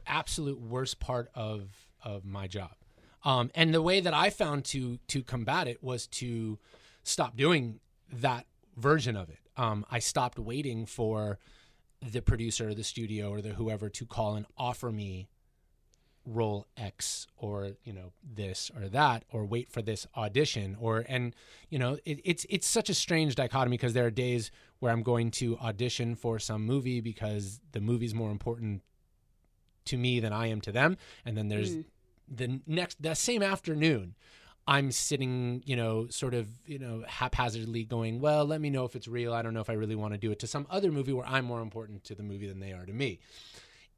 absolute 0.06 0.58
worst 0.58 0.98
part 0.98 1.30
of 1.34 1.83
of 2.04 2.24
my 2.24 2.46
job. 2.46 2.72
Um, 3.24 3.50
and 3.54 3.74
the 3.74 3.82
way 3.82 4.00
that 4.00 4.14
I 4.14 4.30
found 4.30 4.64
to 4.66 4.98
to 5.08 5.22
combat 5.22 5.66
it 5.66 5.82
was 5.82 6.06
to 6.08 6.58
stop 7.02 7.36
doing 7.36 7.80
that 8.12 8.46
version 8.76 9.16
of 9.16 9.30
it. 9.30 9.38
Um, 9.56 9.84
I 9.90 9.98
stopped 9.98 10.38
waiting 10.38 10.86
for 10.86 11.38
the 12.02 12.20
producer 12.20 12.68
or 12.68 12.74
the 12.74 12.84
studio 12.84 13.30
or 13.30 13.40
the 13.40 13.50
whoever 13.50 13.88
to 13.88 14.04
call 14.04 14.34
and 14.34 14.46
offer 14.58 14.92
me 14.92 15.28
role 16.26 16.66
X 16.76 17.26
or 17.36 17.72
you 17.84 17.92
know 17.92 18.12
this 18.22 18.70
or 18.74 18.88
that 18.88 19.24
or 19.30 19.44
wait 19.44 19.70
for 19.70 19.82
this 19.82 20.06
audition 20.16 20.76
or 20.80 21.04
and 21.08 21.34
you 21.68 21.78
know 21.78 21.98
it, 22.04 22.20
it's 22.24 22.46
it's 22.48 22.66
such 22.66 22.88
a 22.88 22.94
strange 22.94 23.34
dichotomy 23.34 23.76
because 23.76 23.92
there 23.92 24.06
are 24.06 24.10
days 24.10 24.50
where 24.78 24.90
I'm 24.90 25.02
going 25.02 25.30
to 25.32 25.58
audition 25.58 26.14
for 26.14 26.38
some 26.38 26.64
movie 26.64 27.00
because 27.00 27.60
the 27.72 27.80
movie's 27.80 28.14
more 28.14 28.30
important 28.30 28.82
to 29.86 29.98
me 29.98 30.18
than 30.18 30.32
I 30.32 30.46
am 30.46 30.62
to 30.62 30.72
them 30.72 30.96
and 31.26 31.36
then 31.36 31.48
there's 31.48 31.76
the 32.36 32.60
next 32.66 33.02
that 33.02 33.18
same 33.18 33.42
afternoon 33.42 34.14
I'm 34.66 34.92
sitting, 34.92 35.62
you 35.66 35.76
know, 35.76 36.06
sort 36.08 36.32
of, 36.32 36.48
you 36.66 36.78
know, 36.78 37.04
haphazardly 37.06 37.84
going, 37.84 38.20
well, 38.20 38.46
let 38.46 38.60
me 38.60 38.70
know 38.70 38.84
if 38.84 38.96
it's 38.96 39.06
real. 39.06 39.34
I 39.34 39.42
don't 39.42 39.52
know 39.52 39.60
if 39.60 39.68
I 39.68 39.74
really 39.74 39.94
want 39.94 40.14
to 40.14 40.18
do 40.18 40.30
it 40.30 40.38
to 40.38 40.46
some 40.46 40.66
other 40.70 40.90
movie 40.90 41.12
where 41.12 41.26
I'm 41.26 41.44
more 41.44 41.60
important 41.60 42.04
to 42.04 42.14
the 42.14 42.22
movie 42.22 42.46
than 42.46 42.60
they 42.60 42.72
are 42.72 42.86
to 42.86 42.92
me. 42.92 43.18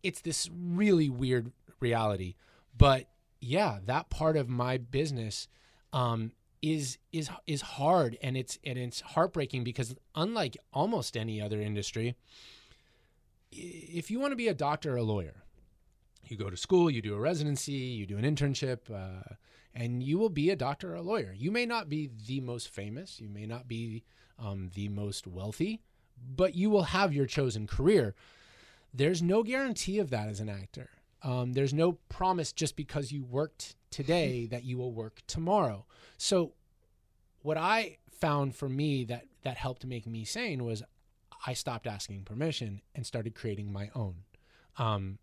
It's 0.02 0.20
this 0.20 0.50
really 0.52 1.08
weird 1.08 1.52
reality. 1.78 2.34
But 2.76 3.08
yeah, 3.40 3.78
that 3.84 4.10
part 4.10 4.36
of 4.36 4.48
my 4.48 4.76
business 4.78 5.46
um, 5.92 6.32
is 6.62 6.98
is 7.12 7.30
is 7.46 7.60
hard 7.60 8.18
and 8.22 8.36
it's 8.36 8.58
and 8.64 8.76
it's 8.76 9.00
heartbreaking 9.00 9.62
because 9.62 9.94
unlike 10.16 10.56
almost 10.72 11.16
any 11.16 11.40
other 11.40 11.60
industry, 11.60 12.16
if 13.52 14.10
you 14.10 14.18
want 14.18 14.32
to 14.32 14.36
be 14.36 14.48
a 14.48 14.54
doctor 14.54 14.94
or 14.94 14.96
a 14.96 15.02
lawyer, 15.02 15.44
you 16.30 16.36
go 16.36 16.50
to 16.50 16.56
school, 16.56 16.90
you 16.90 17.02
do 17.02 17.14
a 17.14 17.20
residency, 17.20 17.72
you 17.72 18.06
do 18.06 18.18
an 18.18 18.24
internship, 18.24 18.90
uh, 18.92 19.34
and 19.74 20.02
you 20.02 20.18
will 20.18 20.30
be 20.30 20.50
a 20.50 20.56
doctor 20.56 20.92
or 20.92 20.96
a 20.96 21.02
lawyer. 21.02 21.34
You 21.36 21.50
may 21.50 21.66
not 21.66 21.88
be 21.88 22.10
the 22.26 22.40
most 22.40 22.68
famous, 22.68 23.20
you 23.20 23.28
may 23.28 23.46
not 23.46 23.68
be 23.68 24.04
um, 24.38 24.70
the 24.74 24.88
most 24.88 25.26
wealthy, 25.26 25.80
but 26.34 26.54
you 26.54 26.70
will 26.70 26.84
have 26.84 27.12
your 27.12 27.26
chosen 27.26 27.66
career. 27.66 28.14
There's 28.92 29.22
no 29.22 29.42
guarantee 29.42 29.98
of 29.98 30.10
that 30.10 30.28
as 30.28 30.40
an 30.40 30.48
actor. 30.48 30.90
Um, 31.22 31.52
there's 31.52 31.74
no 31.74 31.92
promise 32.08 32.52
just 32.52 32.76
because 32.76 33.12
you 33.12 33.24
worked 33.24 33.74
today 33.90 34.46
that 34.50 34.64
you 34.64 34.78
will 34.78 34.92
work 34.92 35.22
tomorrow. 35.26 35.84
So, 36.16 36.52
what 37.42 37.56
I 37.56 37.98
found 38.10 38.56
for 38.56 38.68
me 38.68 39.04
that 39.04 39.26
that 39.42 39.56
helped 39.56 39.84
make 39.84 40.06
me 40.06 40.24
sane 40.24 40.64
was 40.64 40.82
I 41.46 41.52
stopped 41.52 41.86
asking 41.86 42.24
permission 42.24 42.80
and 42.94 43.06
started 43.06 43.34
creating 43.34 43.72
my 43.72 43.90
own. 43.94 44.16
Um, 44.78 45.18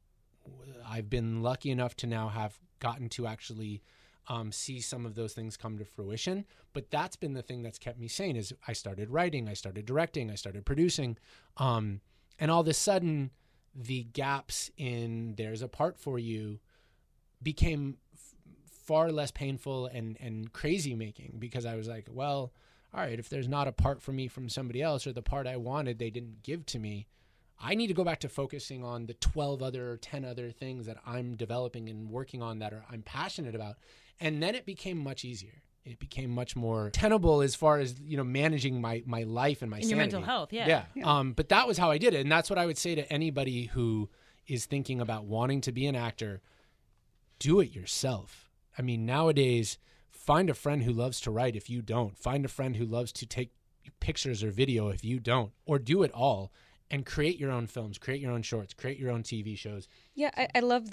I've 0.88 1.10
been 1.10 1.42
lucky 1.42 1.72
enough 1.72 1.96
to 1.98 2.08
now 2.08 2.30
have 2.30 2.60
gotten 2.80 3.10
to 3.10 3.28
actually 3.28 3.82
um, 4.28 4.52
see 4.52 4.80
some 4.80 5.06
of 5.06 5.16
those 5.16 5.34
things 5.34 5.58
come 5.58 5.78
to 5.78 5.86
fruition. 5.86 6.46
But 6.74 6.90
that's 6.92 7.16
been 7.16 7.34
the 7.34 7.42
thing 7.42 7.62
that's 7.62 7.80
kept 7.80 8.00
me 8.00 8.08
sane. 8.08 8.36
Is 8.36 8.54
I 8.68 8.74
started 8.74 9.10
writing, 9.10 9.48
I 9.48 9.54
started 9.54 9.86
directing, 9.86 10.32
I 10.32 10.36
started 10.36 10.66
producing, 10.66 11.18
um, 11.58 12.02
and 12.40 12.50
all 12.50 12.62
of 12.62 12.68
a 12.68 12.74
sudden, 12.74 13.32
the 13.76 14.04
gaps 14.04 14.72
in 14.78 15.36
"there's 15.38 15.62
a 15.62 15.68
part 15.68 15.98
for 15.98 16.20
you" 16.20 16.60
became 17.42 17.98
f- 18.14 18.36
far 18.86 19.12
less 19.12 19.32
painful 19.32 19.88
and 19.88 20.18
and 20.20 20.52
crazy 20.54 20.96
making 20.96 21.36
because 21.40 21.66
I 21.66 21.76
was 21.76 21.88
like, 21.88 22.08
well, 22.10 22.54
all 22.94 23.02
right, 23.02 23.20
if 23.20 23.30
there's 23.30 23.48
not 23.48 23.68
a 23.68 23.72
part 23.72 24.02
for 24.02 24.12
me 24.12 24.28
from 24.28 24.50
somebody 24.50 24.82
else 24.82 25.06
or 25.06 25.14
the 25.14 25.22
part 25.22 25.48
I 25.48 25.58
wanted 25.58 26.00
they 26.00 26.10
didn't 26.10 26.44
give 26.44 26.66
to 26.68 26.80
me, 26.80 27.08
I 27.64 27.76
need 27.76 27.88
to 27.88 27.94
go 27.94 28.04
back 28.04 28.20
to 28.20 28.30
focusing 28.30 28.84
on 28.84 29.06
the 29.06 29.14
12 29.16 29.64
other 29.64 29.98
10 29.98 30.26
other 30.26 30.52
things 30.52 30.86
that 30.86 30.98
I'm 31.06 31.36
developing 31.36 31.90
and 31.90 32.10
working 32.10 32.42
on 32.42 32.60
that 32.60 32.74
are 32.74 32.84
I'm 32.92 33.02
passionate 33.02 33.56
about. 33.56 33.78
And 34.20 34.44
then 34.44 34.54
it 34.54 34.66
became 34.66 34.98
much 34.98 35.24
easier. 35.24 35.64
It 35.86 36.00
became 36.00 36.30
much 36.30 36.56
more 36.56 36.90
tenable 36.92 37.42
as 37.42 37.56
far 37.56 37.80
as, 37.80 38.00
you 38.00 38.18
know, 38.18 38.24
managing 38.24 38.82
my 38.82 39.04
my 39.06 39.24
life 39.24 39.62
and 39.62 39.72
my 39.72 39.80
In 39.80 39.90
your 39.90 39.98
mental 39.98 40.22
health, 40.22 40.52
yeah. 40.52 40.68
Yeah. 40.68 40.84
Yeah. 40.94 41.06
Um 41.06 41.34
but 41.34 41.50
that 41.50 41.68
was 41.68 41.78
how 41.78 41.90
I 41.90 41.98
did 41.98 42.14
it 42.14 42.22
and 42.22 42.32
that's 42.32 42.50
what 42.50 42.60
I 42.60 42.66
would 42.66 42.78
say 42.78 42.96
to 42.96 43.12
anybody 43.12 43.66
who 43.66 44.10
is 44.46 44.66
thinking 44.66 45.00
about 45.00 45.26
wanting 45.26 45.62
to 45.62 45.72
be 45.72 45.86
an 45.88 45.96
actor, 45.96 46.42
do 47.40 47.60
it 47.62 47.74
yourself. 47.74 48.50
I 48.78 48.82
mean, 48.82 49.06
nowadays 49.06 49.78
find 50.10 50.50
a 50.50 50.54
friend 50.54 50.84
who 50.84 50.92
loves 50.92 51.20
to 51.22 51.32
write 51.32 51.56
if 51.56 51.70
you 51.70 51.82
don't. 51.82 52.18
Find 52.18 52.46
a 52.46 52.50
friend 52.50 52.76
who 52.76 52.86
loves 52.86 53.12
to 53.14 53.26
take 53.26 53.52
pictures 54.00 54.44
or 54.44 54.52
video 54.52 54.90
if 54.90 55.04
you 55.04 55.20
don't 55.20 55.52
or 55.66 55.80
do 55.80 56.04
it 56.04 56.12
all 56.12 56.52
and 56.92 57.06
create 57.06 57.40
your 57.40 57.52
own 57.52 57.68
films, 57.68 57.98
create 57.98 58.22
your 58.22 58.32
own 58.32 58.42
shorts, 58.42 58.74
create 58.74 59.00
your 59.00 59.12
own 59.12 59.24
TV 59.24 59.58
shows. 59.58 59.88
Yeah, 60.16 60.32
I, 60.36 60.48
I 60.56 60.60
love 60.60 60.88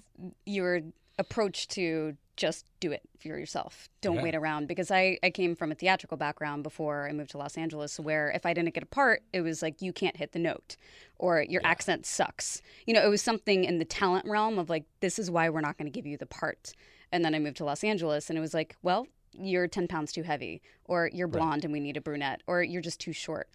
your 0.46 0.80
approach 1.18 1.68
to 1.68 2.16
just 2.36 2.64
do 2.80 2.90
it 2.90 3.02
for 3.18 3.28
yourself. 3.28 3.90
Don't 4.00 4.16
Yeah. 4.16 4.22
wait 4.22 4.34
around 4.34 4.66
because 4.66 4.90
I, 4.90 5.18
I 5.22 5.28
came 5.28 5.54
from 5.54 5.70
a 5.70 5.74
theatrical 5.74 6.16
background 6.16 6.62
before 6.62 7.06
I 7.06 7.12
moved 7.12 7.32
to 7.32 7.38
Los 7.38 7.58
Angeles 7.58 8.00
where 8.00 8.30
if 8.30 8.46
I 8.46 8.54
didn't 8.54 8.72
get 8.72 8.82
a 8.82 8.86
part, 8.86 9.22
it 9.34 9.42
was 9.42 9.60
like 9.60 9.82
you 9.82 9.92
can't 9.92 10.16
hit 10.16 10.32
the 10.32 10.38
note 10.38 10.76
or 11.18 11.42
your 11.42 11.60
accent 11.62 12.06
sucks. 12.06 12.62
You 12.86 12.94
know, 12.94 13.04
it 13.04 13.10
was 13.10 13.20
something 13.20 13.64
in 13.64 13.78
the 13.78 13.84
talent 13.84 14.24
realm 14.26 14.58
of 14.58 14.70
like, 14.70 14.84
this 15.00 15.18
is 15.18 15.30
why 15.30 15.50
we're 15.50 15.60
not 15.60 15.76
going 15.76 15.90
to 15.90 15.94
give 15.94 16.06
you 16.06 16.16
the 16.16 16.24
part. 16.24 16.72
And 17.12 17.22
then 17.22 17.34
I 17.34 17.38
moved 17.38 17.58
to 17.58 17.64
Los 17.66 17.84
Angeles 17.84 18.30
and 18.30 18.38
it 18.38 18.40
was 18.40 18.54
like, 18.54 18.76
well, 18.82 19.06
you're 19.32 19.68
10 19.68 19.86
pounds 19.88 20.10
too 20.12 20.22
heavy 20.22 20.62
or 20.86 21.10
you're 21.12 21.28
blonde 21.28 21.64
and 21.64 21.72
we 21.74 21.80
need 21.80 21.98
a 21.98 22.00
brunette 22.00 22.40
or 22.46 22.62
you're 22.62 22.80
just 22.80 23.00
too 23.00 23.12
short. 23.12 23.50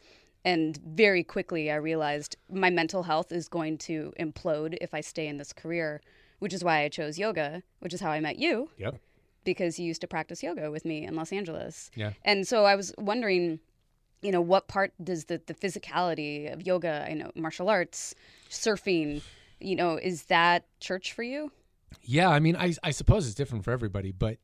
And 0.45 0.77
very 0.85 1.23
quickly, 1.23 1.71
I 1.71 1.75
realized 1.75 2.37
my 2.51 2.69
mental 2.69 3.03
health 3.03 3.31
is 3.31 3.49
going 3.49 3.79
to 3.79 4.13
implode 4.19 4.77
if 4.79 4.93
I 4.93 5.01
stay 5.01 5.27
in 5.27 5.37
this 5.37 5.51
career, 5.51 6.01
which 6.39 6.53
is 6.53 6.63
why 6.63 6.83
I 6.83 6.89
chose 6.89 7.17
yoga, 7.17 7.63
which 7.79 7.93
is 7.93 7.99
how 7.99 8.11
I 8.11 8.19
met 8.19 8.37
you, 8.37 8.69
Yep. 8.77 8.95
because 9.43 9.79
you 9.79 9.87
used 9.87 10.01
to 10.01 10.07
practice 10.07 10.43
yoga 10.43 10.69
with 10.69 10.85
me 10.85 11.03
in 11.05 11.15
Los 11.15 11.33
Angeles. 11.33 11.89
Yeah. 11.95 12.11
And 12.23 12.47
so 12.47 12.65
I 12.65 12.75
was 12.75 12.93
wondering, 12.99 13.59
you 14.21 14.31
know, 14.31 14.39
what 14.41 14.67
part 14.67 14.93
does 15.03 15.25
the, 15.25 15.41
the 15.47 15.55
physicality 15.55 16.53
of 16.53 16.61
yoga, 16.65 17.05
I 17.09 17.13
know 17.15 17.31
martial 17.35 17.67
arts, 17.67 18.13
surfing, 18.49 19.23
you 19.59 19.75
know, 19.75 19.97
is 19.97 20.23
that 20.25 20.65
church 20.79 21.11
for 21.13 21.23
you? 21.23 21.51
Yeah, 22.03 22.29
I 22.29 22.39
mean, 22.39 22.55
I 22.55 22.75
I 22.83 22.91
suppose 22.91 23.25
it's 23.25 23.35
different 23.35 23.63
for 23.63 23.71
everybody, 23.71 24.11
but 24.11 24.37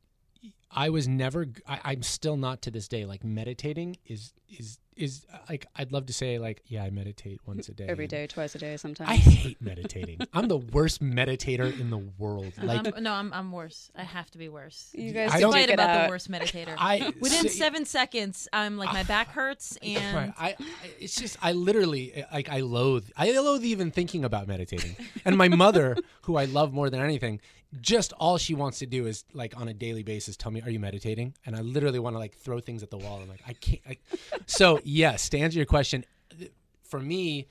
I 0.71 0.89
was 0.89 1.07
never. 1.07 1.47
I, 1.67 1.79
I'm 1.83 2.01
still 2.01 2.37
not 2.37 2.61
to 2.63 2.71
this 2.71 2.87
day 2.87 3.05
like 3.05 3.23
meditating 3.23 3.97
is 4.05 4.33
is 4.47 4.79
is 4.95 5.25
like 5.49 5.65
I'd 5.75 5.91
love 5.91 6.05
to 6.07 6.13
say 6.13 6.37
like 6.37 6.61
yeah 6.67 6.83
I 6.83 6.89
meditate 6.89 7.39
once 7.45 7.69
a 7.69 7.73
day 7.73 7.85
Every 7.87 8.07
day, 8.07 8.27
twice 8.27 8.55
a 8.55 8.57
day, 8.57 8.77
sometimes. 8.77 9.09
I 9.09 9.15
hate 9.15 9.61
meditating. 9.61 10.19
I'm 10.33 10.47
the 10.47 10.57
worst 10.57 11.01
meditator 11.01 11.77
in 11.79 11.89
the 11.89 11.97
world. 11.97 12.53
Like 12.61 12.95
I'm, 12.95 13.03
no, 13.03 13.13
I'm, 13.13 13.33
I'm 13.33 13.51
worse. 13.51 13.89
I 13.95 14.03
have 14.03 14.29
to 14.31 14.37
be 14.37 14.49
worse. 14.49 14.89
you 14.93 15.11
guys 15.11 15.31
I 15.33 15.39
don't- 15.39 15.51
Fight 15.51 15.69
about 15.69 15.89
out. 15.89 16.03
the 16.07 16.09
worst 16.09 16.29
meditator. 16.29 16.75
I 16.77 17.13
Within 17.19 17.43
so- 17.43 17.47
seven 17.47 17.85
seconds, 17.85 18.47
I'm 18.53 18.77
like 18.77 18.93
my 18.93 19.01
ah, 19.01 19.05
back 19.05 19.29
hurts 19.29 19.77
and 19.81 20.15
Right. 20.15 20.33
I, 20.37 20.47
I 20.49 20.55
it's 20.99 21.15
just 21.15 21.37
I 21.41 21.53
literally 21.53 22.23
like 22.31 22.49
I 22.49 22.59
loathe 22.61 23.09
I 23.17 23.31
loathe 23.31 23.63
even 23.63 23.91
thinking 23.91 24.23
about 24.25 24.47
meditating. 24.47 24.95
And 25.25 25.37
my 25.37 25.49
mother, 25.49 25.97
who 26.23 26.35
I 26.35 26.45
love 26.45 26.73
more 26.73 26.89
than 26.89 26.99
anything, 27.01 27.39
just 27.79 28.11
all 28.13 28.37
she 28.37 28.53
wants 28.53 28.79
to 28.79 28.85
do 28.85 29.05
is 29.07 29.23
like 29.33 29.57
on 29.57 29.67
a 29.69 29.73
daily 29.73 30.03
basis 30.03 30.35
tell 30.35 30.51
me, 30.51 30.61
"Are 30.61 30.69
you 30.69 30.79
meditating?" 30.79 31.33
And 31.45 31.55
I 31.55 31.61
literally 31.61 31.99
want 31.99 32.15
to 32.15 32.19
like 32.19 32.35
throw 32.35 32.59
things 32.59 32.83
at 32.83 32.89
the 32.89 32.97
wall. 32.97 33.21
I'm 33.21 33.29
like, 33.29 33.43
I 33.47 33.53
can't. 33.53 33.81
I... 33.87 33.97
So 34.45 34.81
yes, 34.83 35.29
to 35.29 35.39
answer 35.39 35.57
your 35.57 35.65
question, 35.65 36.03
for 36.83 36.99
me, 36.99 37.47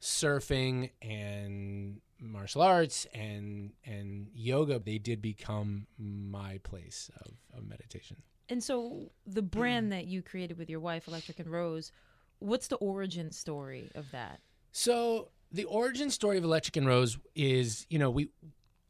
surfing 0.00 0.90
and 1.02 2.00
martial 2.20 2.62
arts 2.62 3.06
and 3.12 3.72
and 3.84 4.28
yoga 4.34 4.78
they 4.78 4.96
did 4.96 5.20
become 5.20 5.86
my 5.98 6.58
place 6.62 7.10
of, 7.20 7.32
of 7.58 7.68
meditation 7.68 8.16
And 8.48 8.62
so 8.62 9.10
the 9.26 9.42
brand 9.42 9.92
that 9.92 10.06
you 10.06 10.22
created 10.22 10.56
with 10.56 10.70
your 10.70 10.80
wife, 10.80 11.08
Electric 11.08 11.40
and 11.40 11.50
Rose, 11.50 11.92
what's 12.38 12.68
the 12.68 12.76
origin 12.76 13.32
story 13.32 13.90
of 13.94 14.10
that? 14.12 14.40
So 14.72 15.28
the 15.52 15.64
origin 15.64 16.10
story 16.10 16.38
of 16.38 16.44
Electric 16.44 16.76
and 16.76 16.86
Rose 16.86 17.18
is, 17.34 17.86
you 17.90 17.98
know, 17.98 18.10
we, 18.10 18.30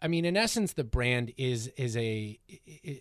I 0.01 0.09
mean, 0.09 0.25
in 0.25 0.37
essence, 0.37 0.73
the 0.73 0.85
brand 0.85 1.33
is 1.37 1.69
is 1.77 1.97
a 1.97 2.39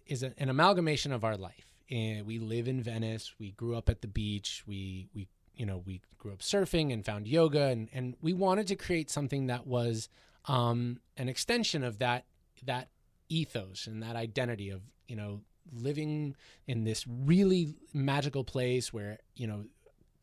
is 0.08 0.23
a, 0.23 0.34
an 0.38 0.49
amalgamation 0.49 1.12
of 1.12 1.23
our 1.23 1.38
life. 1.38 1.73
And 1.89 2.25
we 2.25 2.39
live 2.39 2.67
in 2.67 2.81
Venice. 2.81 3.34
We 3.39 3.51
grew 3.51 3.75
up 3.75 3.89
at 3.89 4.01
the 4.01 4.08
beach. 4.08 4.63
We 4.65 5.08
we 5.13 5.27
you 5.55 5.65
know 5.65 5.84
we 5.86 6.01
grew 6.17 6.34
up 6.34 6.39
surfing 6.39 6.93
and 6.93 7.05
found 7.05 7.27
yoga, 7.27 7.65
and 7.65 7.89
and 7.93 8.15
we 8.21 8.34
wanted 8.34 8.67
to 8.67 8.75
create 8.75 9.10
something 9.10 9.47
that 9.47 9.67
was 9.67 10.10
um, 10.45 10.99
an 11.17 11.29
extension 11.29 11.84
of 11.84 11.99
that 11.99 12.25
that 12.63 12.89
ethos 13.29 13.88
and 13.88 14.01
that 14.03 14.15
identity 14.15 14.69
of 14.69 14.81
you 15.08 15.15
know 15.15 15.41
living 15.73 16.36
in 16.67 16.84
this 16.84 17.05
really 17.08 17.75
magical 17.93 18.43
place 18.43 18.93
where 18.93 19.19
you 19.36 19.47
know 19.47 19.65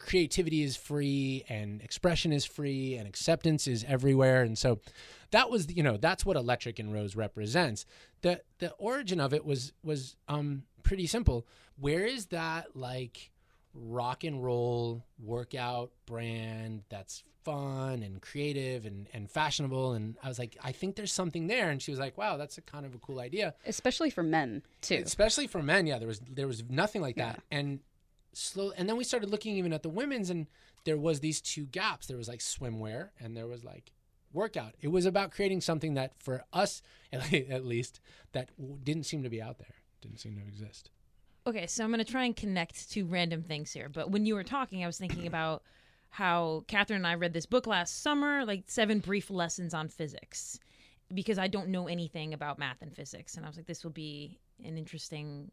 creativity 0.03 0.62
is 0.62 0.77
free 0.77 1.45
and 1.49 1.81
expression 1.81 2.33
is 2.33 2.45
free 2.45 2.97
and 2.97 3.07
acceptance 3.09 3.67
is 3.69 3.85
everywhere. 3.87 4.43
And 4.43 4.59
so 4.59 4.81
that 5.31 5.49
was 5.49 5.73
you 5.75 5.83
know 5.83 5.97
that's 5.97 6.27
what 6.27 6.37
electric 6.37 6.79
and 6.79 6.93
rose 6.93 7.15
represents. 7.17 7.87
The 8.23 8.43
the 8.59 8.73
origin 8.73 9.21
of 9.21 9.33
it 9.33 9.45
was 9.45 9.73
was 9.85 10.17
um 10.29 10.65
pretty 10.83 11.07
simple. 11.07 11.47
Where 11.79 12.05
is 12.05 12.27
that 12.27 12.77
like 12.77 13.31
rock 13.75 14.25
and 14.25 14.45
roll 14.45 15.03
workout 15.23 15.93
brand 16.05 16.83
that's 16.91 17.23
fun 17.45 18.03
and 18.03 18.21
creative 18.21 18.85
and 18.85 19.09
and 19.15 19.31
fashionable? 19.31 19.93
And 19.93 20.17
i 20.23 20.29
was 20.29 20.38
like 20.38 20.57
i 20.65 20.73
think 20.73 20.97
there's 20.97 21.12
something 21.12 21.47
there. 21.47 21.71
And 21.71 21.81
she 21.81 21.93
was 21.93 22.01
like 22.01 22.19
wow 22.19 22.37
that's 22.37 22.59
a 22.59 22.62
kind 22.62 22.85
of 22.85 22.95
a 22.95 22.99
cool 22.99 23.21
idea. 23.21 23.55
Especially 23.65 24.11
for 24.11 24.25
men, 24.25 24.62
too. 24.81 25.01
especially 25.05 25.47
for 25.47 25.62
men 25.62 25.87
yeah 25.87 25.99
there 25.99 26.09
was 26.09 26.21
there 26.29 26.49
was 26.49 26.65
nothing 26.69 27.03
like 27.03 27.17
that. 27.17 27.41
And 27.53 27.79
slow 28.33 28.73
and 28.77 28.88
then 28.88 28.97
we 28.97 29.05
started 29.05 29.31
looking 29.31 29.57
even 29.57 29.73
at 29.73 29.83
the 29.83 29.88
women's 29.88 30.31
and 30.31 30.47
there 30.85 30.97
was 30.97 31.21
these 31.21 31.40
two 31.40 31.64
gaps 31.66 32.07
there 32.07 32.16
was 32.16 32.29
like 32.29 32.40
swimwear 32.40 33.11
and 33.21 33.37
there 33.37 33.47
was 33.47 33.62
like 33.64 33.92
workout 34.33 34.75
it 34.81 34.88
was 34.88 35.05
about 35.05 35.31
creating 35.31 35.61
something 35.61 35.95
that 35.95 36.12
for 36.18 36.45
us 36.53 36.83
at 37.12 37.64
least 37.64 38.01
that 38.33 38.51
didn't 38.85 39.05
seem 39.05 39.23
to 39.23 39.29
be 39.29 39.42
out 39.42 39.59
there 39.59 39.75
didn't 40.01 40.18
seem 40.18 40.35
to 40.35 40.42
exist 40.42 40.90
Okay, 41.45 41.66
so 41.66 41.83
I'm 41.83 41.90
going 41.90 42.05
to 42.05 42.11
try 42.11 42.25
and 42.25 42.37
connect 42.37 42.90
two 42.90 43.05
random 43.05 43.42
things 43.42 43.73
here. 43.73 43.88
But 43.88 44.11
when 44.11 44.27
you 44.27 44.35
were 44.35 44.45
talking, 44.45 44.85
I 44.85 44.87
was 44.87 44.99
thinking 44.99 45.27
about 45.27 45.62
how 46.11 46.64
Catherine 46.68 46.99
and 46.99 47.07
I 47.07 47.14
read 47.14 47.33
this 47.33 47.47
book 47.47 47.66
last 47.66 48.03
summer, 48.03 48.45
like 48.45 48.64
seven 48.66 49.01
brief 49.01 49.31
lessons 49.31 49.75
on 49.75 49.88
physics, 49.88 50.61
because 51.12 51.38
I 51.38 51.49
don't 51.49 51.68
know 51.68 51.88
anything 51.88 52.33
about 52.33 52.59
math 52.59 52.83
and 52.83 52.95
physics. 52.95 53.37
And 53.37 53.45
I 53.45 53.49
was 53.49 53.57
like, 53.57 53.66
this 53.66 53.83
will 53.83 53.90
be 53.90 54.38
an 54.64 54.79
interesting 54.79 55.51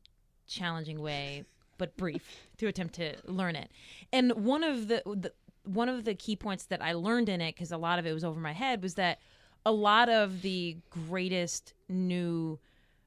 challenging 0.48 1.02
way, 1.02 1.44
but 1.80 1.98
brief, 1.98 2.24
to 2.58 2.68
attempt 2.68 2.94
to 2.96 3.16
learn 3.26 3.56
it. 3.56 3.72
And 4.14 4.32
one 4.34 4.64
of 4.64 4.88
the, 4.88 5.02
the 5.06 5.34
one 5.64 5.90
of 5.90 6.06
the 6.06 6.14
key 6.14 6.36
points 6.36 6.66
that 6.66 6.84
I 6.84 6.94
learned 6.94 7.30
in 7.30 7.42
it, 7.42 7.56
because 7.56 7.72
a 7.72 7.78
lot 7.78 7.98
of 7.98 8.06
it 8.06 8.14
was 8.14 8.24
over 8.24 8.40
my 8.40 8.54
head, 8.54 8.84
was 8.84 8.94
that 8.96 9.20
a 9.66 9.72
lot 9.72 10.08
of 10.10 10.44
the 10.44 10.78
greatest 10.92 11.74
new 11.90 12.60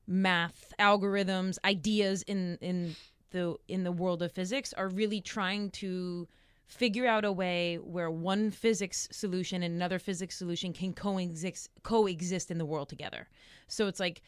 math 0.09 0.73
algorithms 0.81 1.59
ideas 1.65 2.23
in 2.23 2.59
in 2.61 2.97
the 3.31 3.57
in 3.69 3.85
the 3.85 3.93
world 3.93 4.23
of 4.23 4.33
physics 4.33 4.73
are 4.73 4.89
really 4.89 5.21
trying 5.21 5.71
to 5.71 6.27
figure 6.67 7.07
out 7.07 7.25
a 7.25 7.33
way 7.33 7.77
where 7.77 8.11
one 8.11 8.51
physics 8.51 9.07
solution 9.13 9.63
and 9.63 9.75
another 9.75 9.99
physics 9.99 10.37
solution 10.37 10.73
can 10.73 10.93
coexist 10.93 11.69
coexist 11.83 12.51
in 12.51 12.59
the 12.59 12.65
world 12.65 12.89
together. 12.89 13.29
So 13.69 13.87
it's 13.87 14.01
like 14.01 14.23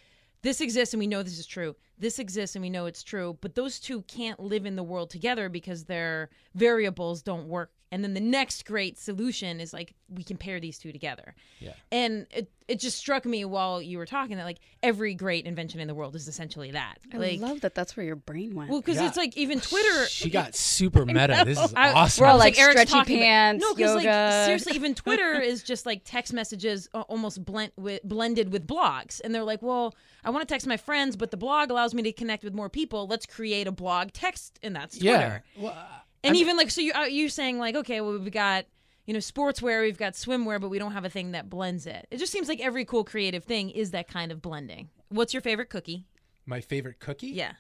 this 0.45 0.61
exists 0.61 0.93
and 0.93 0.99
we 0.99 1.07
know 1.07 1.23
this 1.23 1.39
is 1.39 1.47
true. 1.47 1.75
This 1.99 2.19
exists 2.19 2.55
and 2.55 2.63
we 2.63 2.69
know 2.69 2.85
it's 2.85 3.03
true, 3.03 3.39
but 3.41 3.55
those 3.55 3.81
two 3.81 4.03
can't 4.03 4.39
live 4.39 4.67
in 4.67 4.77
the 4.77 4.83
world 4.83 5.09
together 5.09 5.49
because 5.49 5.85
their 5.85 6.29
variables 6.55 7.23
don't 7.23 7.49
work. 7.49 7.73
And 7.93 8.03
then 8.03 8.13
the 8.15 8.21
next 8.21 8.65
great 8.65 8.99
solution 8.99 9.61
is 9.61 9.73
like 9.73 9.95
we 10.09 10.25
can 10.25 10.37
pair 10.37 10.59
these 10.59 10.79
two 10.79 10.91
together. 10.91 11.35
Yeah. 11.61 11.75
And 11.93 12.27
it 12.33 12.51
it 12.67 12.81
just 12.81 12.97
struck 12.99 13.25
me 13.27 13.45
while 13.45 13.81
you 13.81 13.99
were 13.99 14.07
talking 14.07 14.37
that 14.39 14.45
like 14.45 14.59
every 14.83 15.15
great 15.15 15.45
invention 15.47 15.79
in 15.81 15.87
the 15.87 15.95
world 15.95 16.17
is 16.17 16.27
essentially 16.27 16.73
that. 16.73 16.97
I 17.13 17.19
like 17.19 17.41
love 17.41 17.61
that. 17.61 17.75
That's 17.77 17.97
where 17.97 18.05
your 18.05 18.17
brain 18.17 18.55
went. 18.55 18.71
well, 18.71 18.81
because 18.81 18.97
Yeah. 18.97 19.07
it's 19.07 19.17
like 19.17 19.37
even 19.37 19.61
Twitter. 19.61 20.07
She 20.07 20.29
got 20.41 20.57
super 20.57 21.05
meta. 21.07 21.43
This 21.47 21.63
is 21.63 21.73
I- 21.77 21.93
awesome. 21.93 22.23
We're 22.23 22.27
all 22.29 22.33
I 22.33 22.37
was 22.37 22.41
like 22.45 22.59
Eric's 22.59 22.81
stretchy 22.81 22.93
talking 22.93 23.17
about- 23.19 23.25
pants, 23.27 23.63
no, 23.63 23.75
because 23.75 23.95
like 23.95 24.45
seriously, 24.47 24.73
even 24.75 24.95
Twitter 24.97 25.35
is 25.41 25.63
just 25.63 25.87
like 25.87 26.03
text 26.05 26.33
messages 26.33 26.89
almost 26.95 27.45
blend 27.45 27.71
with, 27.77 28.03
blended 28.03 28.51
with 28.51 28.67
blogs, 28.67 29.21
and 29.23 29.33
they're 29.35 29.45
like, 29.45 29.63
"Well, 29.63 29.95
I 30.25 30.31
want 30.31 30.49
to 30.49 30.53
text 30.53 30.67
my 30.67 30.79
friends, 30.79 31.15
but 31.17 31.31
the 31.31 31.37
blog 31.37 31.71
allows 31.71 31.95
me 31.95 32.03
to 32.03 32.13
connect 32.13 32.43
with 32.43 32.55
more 32.55 32.69
people. 32.71 33.07
Let's 33.07 33.27
create 33.27 33.69
a 33.69 33.73
blog 33.73 34.11
text, 34.13 34.59
and 34.65 34.75
that's 34.75 34.99
Twitter." 34.99 35.45
yeah. 35.55 35.63
Well, 35.63 35.73
uh, 35.73 35.99
And 36.25 36.37
even 36.37 36.57
like, 36.57 36.71
so 36.71 36.81
you 36.81 36.93
uh, 36.95 37.05
you're 37.05 37.29
saying 37.29 37.59
like, 37.59 37.75
okay, 37.77 38.01
well, 38.01 38.19
we've 38.19 38.33
got 38.33 38.65
you 39.07 39.13
know 39.13 39.21
sportswear, 39.21 39.83
we've 39.83 39.99
got 39.99 40.15
swimwear, 40.15 40.61
but 40.61 40.69
we 40.71 40.79
don't 40.79 40.93
have 40.93 41.05
a 41.05 41.11
thing 41.11 41.33
that 41.33 41.49
blends 41.51 41.87
it. 41.87 42.07
It 42.11 42.17
just 42.19 42.33
seems 42.33 42.49
like 42.49 42.61
every 42.61 42.85
cool 42.85 43.05
creative 43.05 43.45
thing 43.45 43.71
is 43.71 43.91
that 43.93 44.09
kind 44.09 44.33
of 44.33 44.41
blending. 44.43 44.89
What's 45.11 45.33
your 45.35 45.41
favorite 45.43 45.71
cookie? 45.71 46.07
my 46.47 46.61
favorite 46.61 46.99
cookie. 47.01 47.29
Yeah, 47.29 47.53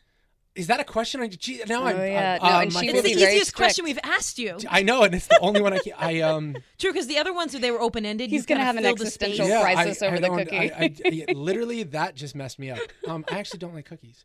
Is 0.55 0.67
that 0.67 0.79
a 0.79 0.85
question? 0.85 1.23
I, 1.23 1.29
gee, 1.29 1.63
now 1.67 1.83
Oh, 1.83 1.87
I'm. 1.87 1.97
yeah. 1.97 2.39
I'm- 2.41 2.43
No, 2.43 2.57
uh, 2.59 2.61
and 2.61 2.73
she 2.73 2.79
it's 2.87 2.95
will 2.95 3.03
the 3.03 3.03
be 3.03 3.09
favorite- 3.15 3.21
very 3.21 3.33
easiest 3.33 3.51
strict. 3.53 3.57
question 3.57 3.85
we've 3.87 3.99
asked 4.05 4.39
you. 4.39 4.59
I 4.69 4.83
know, 4.83 5.05
and 5.05 5.15
it's 5.15 5.27
the 5.27 5.39
only 5.41 5.63
one 5.63 5.73
I 5.73 5.79
can. 5.79 5.93
I 5.99 6.21
um. 6.21 6.55
True, 6.79 6.93
because 6.93 7.07
the 7.07 7.17
other 7.19 7.33
ones 7.33 7.53
they 7.53 7.71
were 7.71 7.81
open 7.81 8.05
ended. 8.05 8.29
He's 8.31 8.45
gonna 8.47 8.63
have 8.65 8.77
an 8.77 8.85
existential 8.85 9.49
Yeah, 9.49 9.63
crisis 9.63 10.03
I, 10.03 10.07
over 10.07 10.17
I 10.17 10.21
the 10.21 10.27
don't- 10.29 10.39
cookie. 10.39 10.57
I, 10.57 10.65
I, 10.79 10.95
yeah, 11.11 11.25
literally, 11.35 11.83
that 11.85 12.15
just 12.15 12.35
messed 12.35 12.59
me 12.59 12.71
up. 12.71 12.79
Um, 13.09 13.25
I 13.31 13.39
actually 13.39 13.59
don't 13.61 13.75
like 13.75 13.87
cookies. 13.87 14.25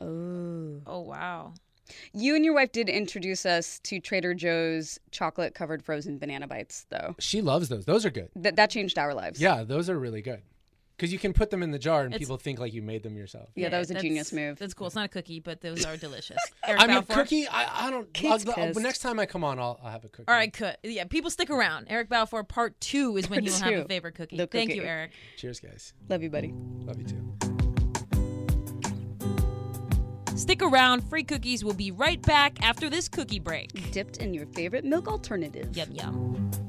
oh. 0.00 0.80
Oh 0.86 1.00
wow. 1.00 1.52
You 2.12 2.34
and 2.36 2.44
your 2.44 2.54
wife 2.54 2.72
did 2.72 2.88
introduce 2.88 3.46
us 3.46 3.78
to 3.84 4.00
Trader 4.00 4.34
Joe's 4.34 4.98
chocolate 5.10 5.54
covered 5.54 5.82
frozen 5.84 6.18
banana 6.18 6.46
bites, 6.46 6.86
though. 6.90 7.14
She 7.18 7.40
loves 7.42 7.68
those. 7.68 7.84
Those 7.84 8.04
are 8.06 8.10
good. 8.10 8.30
That 8.36 8.56
that 8.56 8.70
changed 8.70 8.98
our 8.98 9.14
lives. 9.14 9.40
Yeah, 9.40 9.64
those 9.64 9.88
are 9.90 9.98
really 9.98 10.22
good. 10.22 10.42
Because 10.96 11.12
you 11.12 11.18
can 11.20 11.32
put 11.32 11.50
them 11.50 11.62
in 11.62 11.70
the 11.70 11.78
jar 11.78 12.02
and 12.02 12.12
It's- 12.12 12.18
people 12.26 12.38
think 12.38 12.58
like 12.58 12.72
you 12.72 12.82
made 12.82 13.04
them 13.04 13.16
yourself. 13.16 13.50
Yeah, 13.54 13.68
that 13.68 13.78
was 13.78 13.88
a 13.88 13.94
that's- 13.94 14.02
genius 14.02 14.32
move. 14.32 14.58
That's 14.58 14.74
cool. 14.74 14.88
It's 14.88 14.96
not 14.96 15.04
a 15.04 15.08
cookie, 15.08 15.38
but 15.38 15.60
those 15.60 15.84
are 15.84 15.96
delicious. 15.96 16.38
Eric 16.66 16.80
I 16.82 16.86
mean, 16.88 16.96
Balfour? 16.96 17.14
cookie. 17.22 17.46
I, 17.46 17.86
I 17.86 17.90
don't. 17.92 18.12
Kate's 18.12 18.44
I'll- 18.44 18.54
I'll- 18.56 18.66
pissed. 18.68 18.80
next 18.80 18.98
time 18.98 19.20
I 19.20 19.26
come 19.26 19.44
on, 19.44 19.60
I'll, 19.60 19.78
I'll 19.80 19.92
have 19.92 20.04
a 20.04 20.08
cookie. 20.08 20.26
All 20.26 20.34
right, 20.34 20.52
cut. 20.52 20.80
Yeah, 20.82 21.04
people 21.04 21.30
stick 21.30 21.50
around. 21.50 21.86
Eric 21.88 22.08
Balfour, 22.08 22.42
part 22.42 22.80
two 22.80 23.16
is 23.16 23.30
when 23.30 23.38
Part 23.38 23.44
you 23.44 23.52
will 23.52 23.58
have 23.60 23.72
two. 23.74 23.80
a 23.82 23.84
favorite 23.88 24.16
cookie. 24.16 24.36
The 24.38 24.48
Thank 24.48 24.70
cookie. 24.70 24.80
you, 24.80 24.86
Eric. 24.86 25.12
Cheers, 25.36 25.60
guys. 25.60 25.94
Love 26.08 26.22
you, 26.24 26.30
buddy. 26.30 26.52
Love 26.52 26.98
you 26.98 27.06
too. 27.06 27.67
Stick 30.38 30.62
around. 30.62 31.00
Free 31.10 31.24
cookies 31.24 31.64
will 31.64 31.74
be 31.74 31.90
right 31.90 32.22
back 32.22 32.62
after 32.62 32.88
this 32.88 33.08
cookie 33.08 33.40
break. 33.40 33.90
Dipped 33.90 34.18
in 34.18 34.32
your 34.32 34.46
favorite 34.46 34.84
milk 34.84 35.08
alternative. 35.08 35.76
Yum 35.76 35.90
yum. 35.90 36.67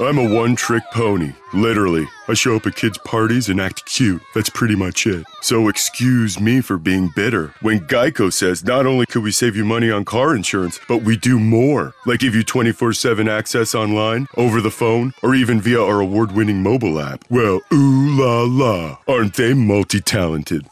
I'm 0.00 0.18
a 0.18 0.34
one 0.34 0.54
trick 0.54 0.84
pony. 0.92 1.32
Literally. 1.52 2.06
I 2.28 2.34
show 2.34 2.54
up 2.56 2.66
at 2.66 2.76
kids' 2.76 2.98
parties 2.98 3.48
and 3.48 3.60
act 3.60 3.84
cute. 3.86 4.22
That's 4.34 4.48
pretty 4.50 4.76
much 4.76 5.06
it. 5.06 5.26
So 5.42 5.68
excuse 5.68 6.38
me 6.38 6.60
for 6.60 6.78
being 6.78 7.10
bitter. 7.16 7.52
When 7.62 7.80
Geico 7.80 8.32
says 8.32 8.64
not 8.64 8.86
only 8.86 9.06
could 9.06 9.22
we 9.22 9.32
save 9.32 9.56
you 9.56 9.64
money 9.64 9.90
on 9.90 10.04
car 10.04 10.36
insurance, 10.36 10.78
but 10.88 10.98
we 11.02 11.16
do 11.16 11.40
more. 11.40 11.94
Like 12.06 12.20
give 12.20 12.34
you 12.34 12.44
24 12.44 12.92
7 12.92 13.28
access 13.28 13.74
online, 13.74 14.28
over 14.36 14.60
the 14.60 14.70
phone, 14.70 15.14
or 15.22 15.34
even 15.34 15.60
via 15.60 15.82
our 15.82 16.00
award 16.00 16.32
winning 16.32 16.62
mobile 16.62 17.00
app. 17.00 17.24
Well, 17.28 17.60
ooh 17.72 18.20
la 18.20 18.42
la. 18.42 18.98
Aren't 19.08 19.34
they 19.34 19.54
multi 19.54 20.00
talented? 20.00 20.66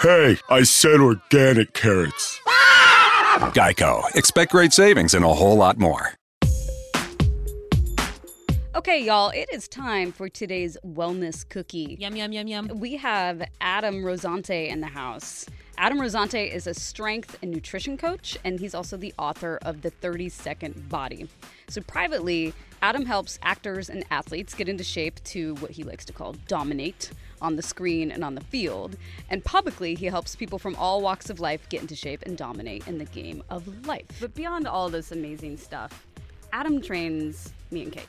hey, 0.00 0.38
I 0.50 0.62
said 0.64 1.00
organic 1.00 1.72
carrots. 1.72 2.38
Geico. 3.54 4.14
Expect 4.14 4.52
great 4.52 4.72
savings 4.72 5.14
and 5.14 5.24
a 5.24 5.32
whole 5.32 5.56
lot 5.56 5.78
more. 5.78 6.12
Okay, 8.76 9.04
y'all, 9.04 9.30
it 9.30 9.48
is 9.52 9.68
time 9.68 10.10
for 10.10 10.28
today's 10.28 10.76
wellness 10.84 11.48
cookie. 11.48 11.96
Yum 12.00 12.16
yum 12.16 12.32
yum 12.32 12.48
yum. 12.48 12.68
We 12.80 12.96
have 12.96 13.40
Adam 13.60 14.02
Rosante 14.02 14.66
in 14.66 14.80
the 14.80 14.88
house. 14.88 15.46
Adam 15.78 16.00
Rosante 16.00 16.52
is 16.52 16.66
a 16.66 16.74
strength 16.74 17.38
and 17.40 17.52
nutrition 17.52 17.96
coach, 17.96 18.36
and 18.42 18.58
he's 18.58 18.74
also 18.74 18.96
the 18.96 19.14
author 19.16 19.60
of 19.62 19.82
The 19.82 19.90
30 19.90 20.28
Second 20.28 20.88
Body. 20.88 21.28
So, 21.68 21.82
privately, 21.82 22.52
Adam 22.82 23.06
helps 23.06 23.38
actors 23.44 23.88
and 23.88 24.04
athletes 24.10 24.54
get 24.54 24.68
into 24.68 24.82
shape 24.82 25.22
to 25.22 25.54
what 25.56 25.70
he 25.70 25.84
likes 25.84 26.04
to 26.06 26.12
call 26.12 26.34
dominate 26.48 27.12
on 27.40 27.54
the 27.54 27.62
screen 27.62 28.10
and 28.10 28.24
on 28.24 28.34
the 28.34 28.42
field. 28.42 28.96
And 29.30 29.44
publicly, 29.44 29.94
he 29.94 30.06
helps 30.06 30.34
people 30.34 30.58
from 30.58 30.74
all 30.74 31.00
walks 31.00 31.30
of 31.30 31.38
life 31.38 31.68
get 31.68 31.80
into 31.80 31.94
shape 31.94 32.22
and 32.26 32.36
dominate 32.36 32.88
in 32.88 32.98
the 32.98 33.04
game 33.04 33.40
of 33.50 33.86
life. 33.86 34.06
But 34.20 34.34
beyond 34.34 34.66
all 34.66 34.88
this 34.88 35.12
amazing 35.12 35.58
stuff, 35.58 36.04
Adam 36.52 36.82
trains 36.82 37.52
me 37.70 37.84
and 37.84 37.92
Kate. 37.92 38.08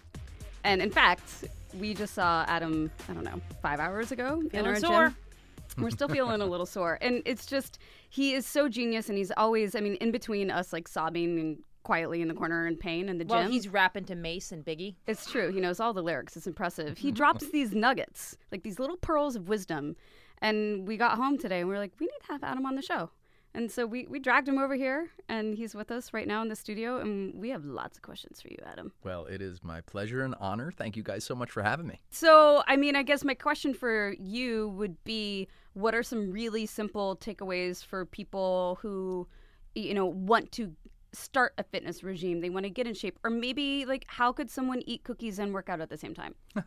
And 0.65 0.81
in 0.81 0.89
fact, 0.89 1.45
we 1.79 1.93
just 1.93 2.15
saw 2.15 2.43
Adam, 2.47 2.91
I 3.07 3.13
don't 3.13 3.23
know, 3.23 3.39
five 3.61 3.79
hours 3.79 4.11
ago 4.11 4.41
in 4.51 4.65
our 4.65 4.75
sore. 4.77 5.09
gym. 5.09 5.83
We're 5.83 5.91
still 5.91 6.07
feeling 6.17 6.41
a 6.41 6.45
little 6.45 6.65
sore. 6.65 6.97
And 7.01 7.21
it's 7.23 7.45
just, 7.45 7.77
he 8.09 8.33
is 8.33 8.47
so 8.47 8.67
genius 8.67 9.07
and 9.07 9.17
he's 9.17 9.31
always, 9.37 9.75
I 9.75 9.79
mean, 9.79 9.93
in 9.95 10.11
between 10.11 10.49
us 10.49 10.73
like 10.73 10.87
sobbing 10.87 11.39
and 11.39 11.57
quietly 11.83 12.23
in 12.23 12.27
the 12.27 12.33
corner 12.33 12.65
in 12.65 12.77
pain 12.77 13.09
in 13.09 13.19
the 13.19 13.25
Well, 13.25 13.43
gym. 13.43 13.51
he's 13.51 13.67
rapping 13.67 14.05
to 14.05 14.15
Mase 14.15 14.51
and 14.51 14.65
Biggie. 14.65 14.95
It's 15.05 15.29
true. 15.29 15.51
He 15.51 15.61
knows 15.61 15.79
all 15.79 15.93
the 15.93 16.01
lyrics. 16.01 16.35
It's 16.35 16.47
impressive. 16.47 16.97
He 16.97 17.09
mm-hmm. 17.09 17.15
drops 17.15 17.47
these 17.51 17.73
nuggets, 17.73 18.35
like 18.51 18.63
these 18.63 18.79
little 18.79 18.97
pearls 18.97 19.35
of 19.35 19.47
wisdom. 19.47 19.95
And 20.39 20.87
we 20.87 20.97
got 20.97 21.15
home 21.17 21.37
today 21.37 21.59
and 21.59 21.69
we 21.69 21.75
are 21.75 21.79
like, 21.79 21.93
we 21.99 22.07
need 22.07 22.25
to 22.25 22.31
have 22.31 22.43
Adam 22.43 22.65
on 22.65 22.73
the 22.73 22.81
show. 22.81 23.11
And 23.55 23.71
so 23.71 23.85
we, 23.85 24.05
we 24.07 24.19
dragged 24.19 24.49
him 24.49 24.59
over 24.59 24.75
here 24.75 25.07
and 25.29 25.55
he's 25.55 25.73
with 25.73 25.89
us 25.89 26.11
right 26.13 26.27
now 26.27 26.41
in 26.41 26.49
the 26.49 26.55
studio. 26.55 26.99
And 26.99 27.33
we 27.33 27.49
have 27.49 27.63
lots 27.63 27.97
of 27.97 28.03
questions 28.03 28.41
for 28.41 28.49
you, 28.49 28.57
Adam. 28.65 28.91
Well, 29.03 29.25
it 29.25 29.41
is 29.41 29.63
my 29.63 29.79
pleasure 29.81 30.23
and 30.23 30.35
honor. 30.41 30.71
Thank 30.71 30.97
you 30.97 31.03
guys 31.03 31.23
so 31.23 31.35
much 31.35 31.49
for 31.49 31.63
having 31.63 31.87
me. 31.87 32.01
So, 32.09 32.63
I 32.67 32.75
mean, 32.75 32.97
I 32.97 33.03
guess 33.03 33.23
my 33.23 33.33
question 33.33 33.73
for 33.73 34.13
you 34.19 34.69
would 34.69 35.01
be 35.05 35.47
what 35.73 35.95
are 35.95 36.03
some 36.03 36.31
really 36.31 36.65
simple 36.65 37.15
takeaways 37.15 37.83
for 37.83 38.05
people 38.05 38.77
who, 38.81 39.25
you 39.73 39.93
know, 39.93 40.05
want 40.05 40.51
to 40.53 40.75
start 41.13 41.53
a 41.57 41.63
fitness 41.63 42.03
regime? 42.03 42.41
They 42.41 42.49
want 42.49 42.65
to 42.65 42.69
get 42.69 42.87
in 42.87 42.93
shape. 42.93 43.17
Or 43.23 43.29
maybe, 43.29 43.85
like, 43.85 44.03
how 44.07 44.33
could 44.33 44.49
someone 44.49 44.81
eat 44.85 45.05
cookies 45.05 45.39
and 45.39 45.53
work 45.53 45.69
out 45.69 45.79
at 45.79 45.89
the 45.89 45.97
same 45.97 46.13
time? 46.13 46.35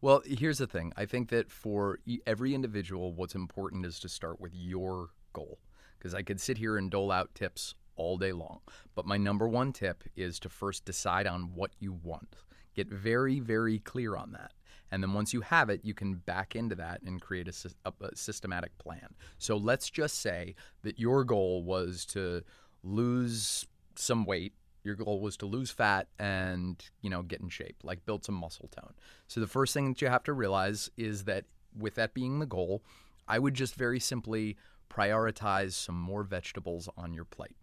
Well, 0.00 0.22
here's 0.24 0.58
the 0.58 0.66
thing. 0.66 0.92
I 0.96 1.06
think 1.06 1.30
that 1.30 1.50
for 1.50 1.98
every 2.26 2.54
individual, 2.54 3.12
what's 3.12 3.34
important 3.34 3.86
is 3.86 3.98
to 4.00 4.08
start 4.08 4.40
with 4.40 4.54
your 4.54 5.10
goal. 5.32 5.58
Because 6.06 6.14
I 6.14 6.22
could 6.22 6.40
sit 6.40 6.58
here 6.58 6.76
and 6.76 6.88
dole 6.88 7.10
out 7.10 7.34
tips 7.34 7.74
all 7.96 8.16
day 8.16 8.30
long. 8.30 8.60
But 8.94 9.06
my 9.06 9.16
number 9.16 9.48
one 9.48 9.72
tip 9.72 10.04
is 10.14 10.38
to 10.38 10.48
first 10.48 10.84
decide 10.84 11.26
on 11.26 11.52
what 11.52 11.72
you 11.80 11.98
want. 12.00 12.36
Get 12.76 12.86
very, 12.86 13.40
very 13.40 13.80
clear 13.80 14.14
on 14.14 14.30
that. 14.30 14.52
And 14.92 15.02
then 15.02 15.14
once 15.14 15.34
you 15.34 15.40
have 15.40 15.68
it, 15.68 15.80
you 15.82 15.94
can 15.94 16.14
back 16.14 16.54
into 16.54 16.76
that 16.76 17.02
and 17.02 17.20
create 17.20 17.48
a, 17.48 17.70
a, 17.86 17.92
a 18.04 18.14
systematic 18.14 18.78
plan. 18.78 19.16
So 19.38 19.56
let's 19.56 19.90
just 19.90 20.20
say 20.20 20.54
that 20.82 21.00
your 21.00 21.24
goal 21.24 21.64
was 21.64 22.06
to 22.10 22.44
lose 22.84 23.66
some 23.96 24.24
weight 24.26 24.52
your 24.84 24.94
goal 24.94 25.20
was 25.20 25.36
to 25.38 25.46
lose 25.46 25.72
fat 25.72 26.06
and 26.20 26.84
you 27.00 27.10
know 27.10 27.22
get 27.22 27.40
in 27.40 27.48
shape 27.48 27.74
like 27.82 28.06
build 28.06 28.24
some 28.24 28.36
muscle 28.36 28.68
tone 28.68 28.92
so 29.26 29.40
the 29.40 29.46
first 29.48 29.74
thing 29.74 29.88
that 29.88 30.00
you 30.00 30.06
have 30.06 30.22
to 30.22 30.32
realize 30.32 30.88
is 30.96 31.24
that 31.24 31.44
with 31.76 31.96
that 31.96 32.14
being 32.14 32.38
the 32.38 32.46
goal 32.46 32.84
i 33.26 33.36
would 33.36 33.54
just 33.54 33.74
very 33.74 33.98
simply 33.98 34.56
prioritize 34.88 35.72
some 35.72 35.98
more 35.98 36.22
vegetables 36.22 36.88
on 36.96 37.12
your 37.12 37.24
plate. 37.24 37.56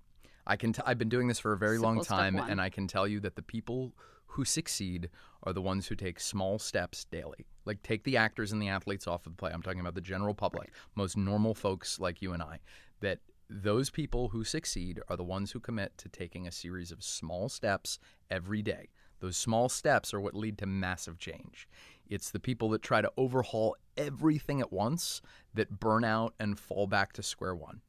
I 0.46 0.58
can 0.58 0.74
t- 0.74 0.82
i've 0.86 0.98
been 0.98 1.10
doing 1.10 1.28
this 1.28 1.40
for 1.40 1.54
a 1.54 1.58
very 1.58 1.78
long 1.78 1.96
Simple 1.96 2.04
step 2.06 2.18
time 2.18 2.36
and 2.50 2.60
i 2.60 2.70
can 2.70 2.86
tell 2.86 3.08
you 3.08 3.22
that 3.22 3.38
the 3.38 3.42
people 3.42 3.94
who 4.34 4.44
succeed 4.44 5.10
are 5.44 5.54
the 5.54 5.62
ones 5.62 5.88
who 5.88 5.96
take 5.96 6.20
small 6.20 6.58
steps 6.58 7.06
daily. 7.06 7.46
Like 7.66 7.84
take 7.84 8.04
the 8.04 8.18
actors 8.18 8.52
and 8.52 8.62
the 8.62 8.68
athletes 8.68 9.06
off 9.08 9.28
of 9.28 9.34
the 9.34 9.38
plate. 9.38 9.54
I'm 9.54 9.62
talking 9.62 9.80
about 9.80 9.96
the 9.96 10.02
general 10.02 10.34
public 10.34 10.72
most 10.96 11.16
normal 11.16 11.54
folks 11.54 12.00
like 12.00 12.22
you 12.22 12.34
and 12.34 12.42
i 12.42 12.60
that 13.00 13.20
those 13.50 13.90
people 13.90 14.30
who 14.30 14.44
succeed 14.44 15.00
are 15.08 15.18
the 15.18 15.24
ones 15.24 15.52
who 15.52 15.60
commit 15.60 15.98
to 15.98 16.10
taking 16.10 16.48
a 16.48 16.52
series 16.52 16.92
of 16.92 17.04
small 17.04 17.50
steps 17.50 18.00
every 18.32 18.62
day. 18.62 18.90
Those 19.20 19.38
small 19.38 19.70
steps 19.70 20.14
are 20.14 20.20
what 20.20 20.34
lead 20.34 20.58
to 20.58 20.66
massive 20.66 21.18
change. 21.20 21.68
It's 22.14 22.30
the 22.30 22.39
people 22.39 22.70
that 22.70 22.84
try 22.84 23.01
to 23.01 23.11
overhaul 23.18 23.76
everything 23.97 24.61
at 24.61 24.72
once 24.72 25.20
that 25.55 25.80
burn 25.80 26.03
out 26.03 26.36
and 26.39 26.59
fall 26.59 26.86
back 26.86 27.11
to 27.14 27.24
square 27.24 27.55
one. 27.55 27.82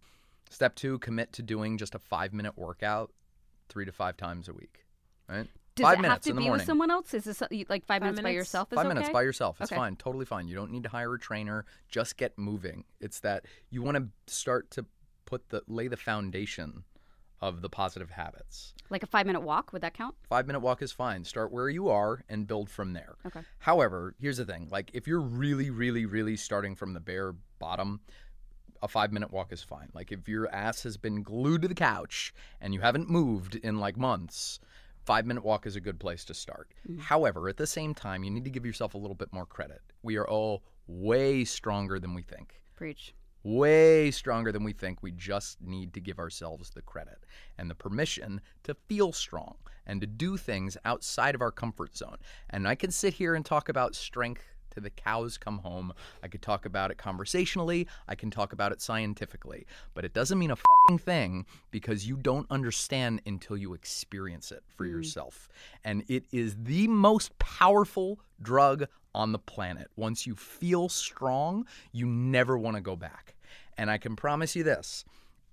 Step 0.49 0.75
two, 0.75 0.99
commit 1.01 1.31
to 1.35 1.43
doing 1.43 1.77
just 1.77 1.95
a 1.95 1.99
five 1.99 2.33
minute 2.33 2.57
workout 2.57 3.13
three 3.69 3.85
to 3.85 3.93
five 3.93 4.17
times 4.17 4.49
a 4.49 4.55
week. 4.55 4.87
Right? 5.29 5.47
Does 5.75 5.85
five 5.85 5.99
it 5.99 6.03
minutes 6.03 6.15
have 6.15 6.23
to 6.23 6.31
in 6.31 6.37
the 6.37 6.41
be 6.41 6.45
morning. 6.47 6.61
with 6.63 6.67
someone 6.67 6.91
else? 6.91 7.13
Is 7.13 7.25
this 7.25 7.43
like 7.69 7.85
five, 7.85 8.01
minutes, 8.01 8.23
by 8.23 8.31
yourself? 8.31 8.73
Is 8.73 8.77
Five 8.77 8.87
okay? 8.87 8.95
minutes 8.95 9.13
by 9.13 9.21
yourself. 9.21 9.61
It's 9.61 9.71
Okay. 9.71 9.79
fine. 9.79 9.97
Totally 9.97 10.25
fine. 10.25 10.49
You 10.49 10.55
don't 10.55 10.71
need 10.71 10.85
to 10.85 10.89
hire 10.89 11.13
a 11.13 11.19
trainer. 11.19 11.67
Just 11.91 12.17
get 12.17 12.39
moving. 12.39 12.85
It's 13.01 13.21
that 13.21 13.45
you 13.69 13.83
want 13.83 13.99
to 13.99 14.33
start 14.33 14.71
to 14.71 14.87
put 15.27 15.51
the 15.51 15.63
lay 15.67 15.89
the 15.89 15.99
foundation 15.99 16.85
of 17.45 17.61
the 17.61 17.69
positive 17.69 18.11
habits. 18.11 18.73
Like 18.89 19.03
a 19.03 19.07
five 19.07 19.27
minute 19.27 19.43
walk? 19.43 19.73
Would 19.73 19.83
that 19.83 19.93
count? 19.93 20.15
Five 20.31 20.47
minute 20.47 20.61
walk 20.61 20.81
is 20.81 20.93
fine. 20.93 21.25
Start 21.25 21.53
where 21.53 21.69
you 21.69 21.89
are 21.91 22.25
and 22.29 22.47
build 22.47 22.71
from 22.71 22.95
there. 22.95 23.17
Okay. 23.27 23.41
However, 23.59 24.15
here's 24.19 24.39
the 24.39 24.47
thing: 24.47 24.69
like 24.71 24.91
if 24.95 25.07
you're 25.07 25.21
really, 25.21 25.69
really, 25.69 26.07
really 26.07 26.37
starting 26.37 26.75
from 26.75 26.95
the 26.95 27.01
bare 27.01 27.35
bottom, 27.59 28.01
a 28.83 28.89
five 28.89 29.13
minute 29.13 29.31
walk 29.31 29.53
is 29.53 29.63
fine. 29.63 29.91
Like 29.93 30.11
if 30.11 30.27
your 30.27 30.51
ass 30.55 30.83
has 30.85 30.97
been 30.97 31.23
glued 31.23 31.63
to 31.63 31.69
the 31.69 31.75
couch 31.75 32.33
and 32.63 32.73
you 32.73 32.81
haven't 32.81 33.11
moved 33.11 33.57
in 33.57 33.79
like 33.79 33.99
months, 33.99 34.59
five 35.05 35.27
minute 35.27 35.45
walk 35.45 35.67
is 35.67 35.77
a 35.77 35.81
good 35.83 36.01
place 36.01 36.25
to 36.25 36.35
start. 36.35 36.71
Mm-hmm. 36.89 37.01
However, 37.01 37.49
at 37.51 37.59
the 37.59 37.67
same 37.67 37.93
time, 37.93 38.25
you 38.25 38.31
need 38.31 38.45
to 38.45 38.51
give 38.51 38.65
yourself 38.65 38.95
a 38.95 38.99
little 38.99 39.15
bit 39.15 39.33
more 39.35 39.47
credit. 39.47 39.83
We 40.03 40.17
are 40.17 40.27
all 40.27 40.63
way 40.87 41.45
stronger 41.45 41.99
than 41.99 42.15
we 42.15 42.23
think 42.23 42.63
Preach. 42.75 43.15
Way 43.45 44.11
stronger 44.11 44.51
than 44.51 44.65
we 44.65 44.73
think. 44.73 45.03
We 45.03 45.13
just 45.13 45.61
need 45.61 45.93
to 45.95 46.01
give 46.01 46.19
ourselves 46.19 46.71
the 46.71 46.83
credit 46.83 47.25
and 47.57 47.71
the 47.71 47.75
permission 47.75 48.41
to 48.65 48.75
feel 48.75 49.13
strong 49.13 49.57
and 49.87 50.01
to 50.01 50.07
do 50.07 50.37
things 50.37 50.77
outside 50.85 51.35
of 51.35 51.43
our 51.43 51.53
comfort 51.53 51.97
zone. 51.97 52.17
And 52.51 52.67
I 52.67 52.75
can 52.75 52.91
sit 52.91 53.15
here 53.15 53.35
and 53.35 53.45
talk 53.45 53.69
about 53.69 53.95
strength 53.95 54.54
to 54.75 54.81
the 54.81 54.91
cows 54.91 55.39
come 55.39 55.59
home. 55.59 55.93
I 56.23 56.29
could 56.29 56.43
talk 56.43 56.67
about 56.67 56.91
it 56.91 56.99
conversationally, 56.99 57.89
I 58.09 58.15
can 58.15 58.31
talk 58.31 58.53
about 58.53 58.73
it 58.73 58.81
scientifically, 58.81 59.67
but 59.95 60.05
it 60.05 60.13
doesn't 60.13 60.39
mean 60.39 60.51
a 60.51 60.57
fucking 60.57 60.99
thing 60.99 61.47
because 61.71 62.07
you 62.07 62.17
don't 62.17 62.47
understand 62.51 63.23
until 63.27 63.57
you 63.57 63.75
experience 63.75 64.53
it 64.53 64.63
for 64.77 64.87
mm. 64.87 64.91
yourself. 64.91 65.49
And 65.85 66.05
it 66.09 66.25
is 66.33 66.57
the 66.63 66.89
most 66.89 67.39
powerful 67.39 68.21
drug 68.43 68.87
on 69.15 69.33
the 69.33 69.39
planet. 69.39 69.89
Once 69.97 70.27
you 70.27 70.35
feel 70.35 70.89
strong, 70.89 71.67
you 71.93 72.07
never 72.07 72.59
want 72.59 72.77
to 72.77 72.81
go 72.81 72.97
back. 72.97 73.35
And 73.77 73.91
I 73.91 73.99
can 73.99 74.17
promise 74.17 74.57
you 74.57 74.65
this 74.65 75.05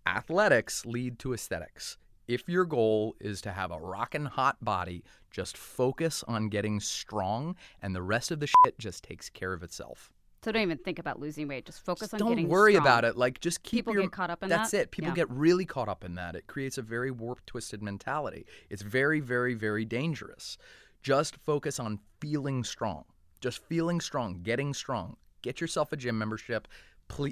athletics 0.07 0.85
lead 0.85 1.19
to 1.19 1.33
aesthetics. 1.33 1.97
If 2.27 2.47
your 2.47 2.65
goal 2.65 3.15
is 3.19 3.41
to 3.41 3.51
have 3.51 3.71
a 3.71 3.77
rockin' 3.77 4.25
hot 4.25 4.63
body, 4.63 5.03
just 5.31 5.57
focus 5.57 6.23
on 6.27 6.49
getting 6.49 6.79
strong, 6.79 7.55
and 7.81 7.95
the 7.95 8.01
rest 8.01 8.31
of 8.31 8.39
the 8.39 8.47
shit 8.47 8.77
just 8.77 9.03
takes 9.03 9.29
care 9.29 9.53
of 9.53 9.63
itself. 9.63 10.11
So 10.43 10.51
don't 10.51 10.63
even 10.63 10.79
think 10.79 10.97
about 10.97 11.19
losing 11.19 11.47
weight. 11.47 11.65
Just 11.67 11.85
focus 11.85 12.01
Just 12.09 12.13
on 12.15 12.19
don't 12.19 12.29
getting 12.29 12.47
worry 12.49 12.73
strong. 12.73 12.85
about 12.87 13.05
it. 13.05 13.15
Like, 13.15 13.39
just 13.41 13.61
keep 13.61 13.85
People 13.85 13.93
your. 13.93 14.01
get 14.03 14.11
caught 14.11 14.29
up 14.31 14.41
in 14.41 14.49
that's 14.49 14.71
that? 14.71 14.77
That's 14.77 14.85
it. 14.87 14.91
People 14.91 15.09
Yeah. 15.11 15.15
get 15.15 15.29
really 15.29 15.65
caught 15.65 15.87
up 15.87 16.03
in 16.03 16.15
that. 16.15 16.35
It 16.35 16.47
creates 16.47 16.79
a 16.79 16.81
very 16.81 17.11
warped, 17.11 17.45
twisted 17.45 17.83
mentality. 17.83 18.45
It's 18.69 18.81
very, 18.81 19.19
very, 19.19 19.53
very 19.53 19.85
dangerous. 19.85 20.57
Just 21.03 21.35
focus 21.37 21.79
on 21.79 21.99
feeling 22.19 22.63
strong. 22.63 23.05
Just 23.39 23.63
feeling 23.65 24.01
strong, 24.01 24.41
getting 24.41 24.73
strong. 24.73 25.15
Get 25.43 25.61
yourself 25.61 25.91
a 25.91 25.95
gym 25.97 26.17
membership. 26.17 26.67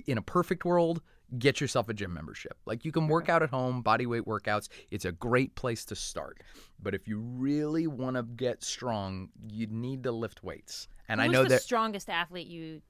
In 0.05 0.17
a 0.17 0.21
perfect 0.21 0.63
world, 0.65 1.01
get 1.37 1.61
yourself 1.61 1.89
a 1.89 1.93
gym 1.93 2.13
membership. 2.13 2.57
Like 2.65 2.85
you 2.85 2.91
can 2.91 3.07
work 3.07 3.29
out 3.29 3.43
at 3.43 3.49
home, 3.49 3.81
body 3.81 4.05
weight 4.05 4.25
workouts. 4.25 4.69
It's 4.91 5.05
a 5.05 5.11
great 5.11 5.55
place 5.55 5.85
to 5.85 5.95
start. 5.95 6.41
But 6.81 6.95
if 6.95 7.07
you 7.07 7.19
really 7.19 7.87
want 7.87 8.15
to 8.15 8.23
get 8.23 8.63
strong, 8.63 9.29
you 9.47 9.67
need 9.67 10.03
to 10.03 10.11
lift 10.11 10.43
weights. 10.43 10.87
And 11.07 11.21
I 11.21 11.27
know 11.27 11.43
the 11.43 11.49
that 11.49 11.61
strongest 11.61 12.09
athlete 12.09 12.47
you 12.47 12.81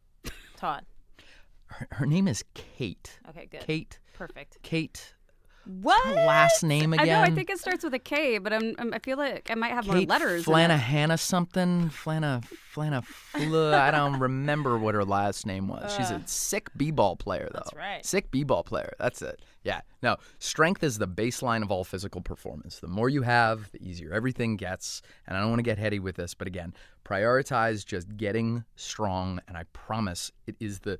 taught? 0.58 0.86
her, 1.70 1.88
her 1.92 2.06
name 2.06 2.28
is 2.28 2.44
Kate. 2.54 3.20
Okay, 3.30 3.48
good. 3.50 3.62
Kate. 3.62 4.00
Perfect. 4.14 4.58
Kate. 4.64 5.14
What? 5.70 6.16
Last 6.16 6.64
name 6.64 6.94
again? 6.94 7.08
I 7.08 7.12
know. 7.12 7.22
I 7.22 7.30
think 7.30 7.52
it 7.52 7.60
starts 7.60 7.84
with 7.84 7.94
a 7.94 8.00
K, 8.00 8.40
but 8.40 8.52
I'm, 8.52 8.74
I'm 8.80 8.92
I 8.92 8.98
feel 8.98 9.18
like 9.18 9.52
I 9.52 9.54
might 9.54 9.70
have 9.70 9.86
more 9.86 10.02
letters. 10.02 10.44
Flanahanna 10.44 11.16
something. 11.20 11.92
Flana 11.92 12.44
Flana 12.74 13.06
Fla, 13.06 13.80
I 13.80 13.92
don't 13.92 14.20
remember 14.20 14.80
what 14.80 14.96
her 14.96 15.06
last 15.06 15.46
name 15.46 15.68
was. 15.68 15.96
She's 15.96 16.10
a 16.10 16.24
sick 16.26 16.70
b-ball 16.76 17.18
player 17.18 17.50
though. 17.54 17.60
That's 17.60 17.74
right. 17.76 18.04
Sick 18.04 18.32
b-ball 18.32 18.64
player. 18.64 18.94
That's 18.98 19.22
it. 19.22 19.44
Yeah. 19.64 19.82
No, 20.02 20.16
strength 20.40 20.84
is 20.84 20.98
the 20.98 21.08
baseline 21.08 21.62
of 21.62 21.70
all 21.70 21.84
physical 21.84 22.22
performance. 22.22 22.80
The 22.80 22.88
more 22.88 23.08
you 23.08 23.22
have, 23.22 23.72
the 23.72 23.88
easier 23.88 24.12
everything 24.12 24.56
gets. 24.56 25.04
And 25.28 25.38
I 25.38 25.40
don't 25.40 25.50
want 25.50 25.60
to 25.60 25.64
get 25.64 25.78
heady 25.78 26.00
with 26.00 26.16
this, 26.16 26.34
but 26.34 26.48
again, 26.48 26.74
prioritize 27.06 27.86
just 27.86 28.18
getting 28.18 28.64
strong 28.76 29.40
and 29.48 29.56
I 29.56 29.66
promise 29.74 30.32
it 30.48 30.56
is 30.60 30.80
the 30.80 30.98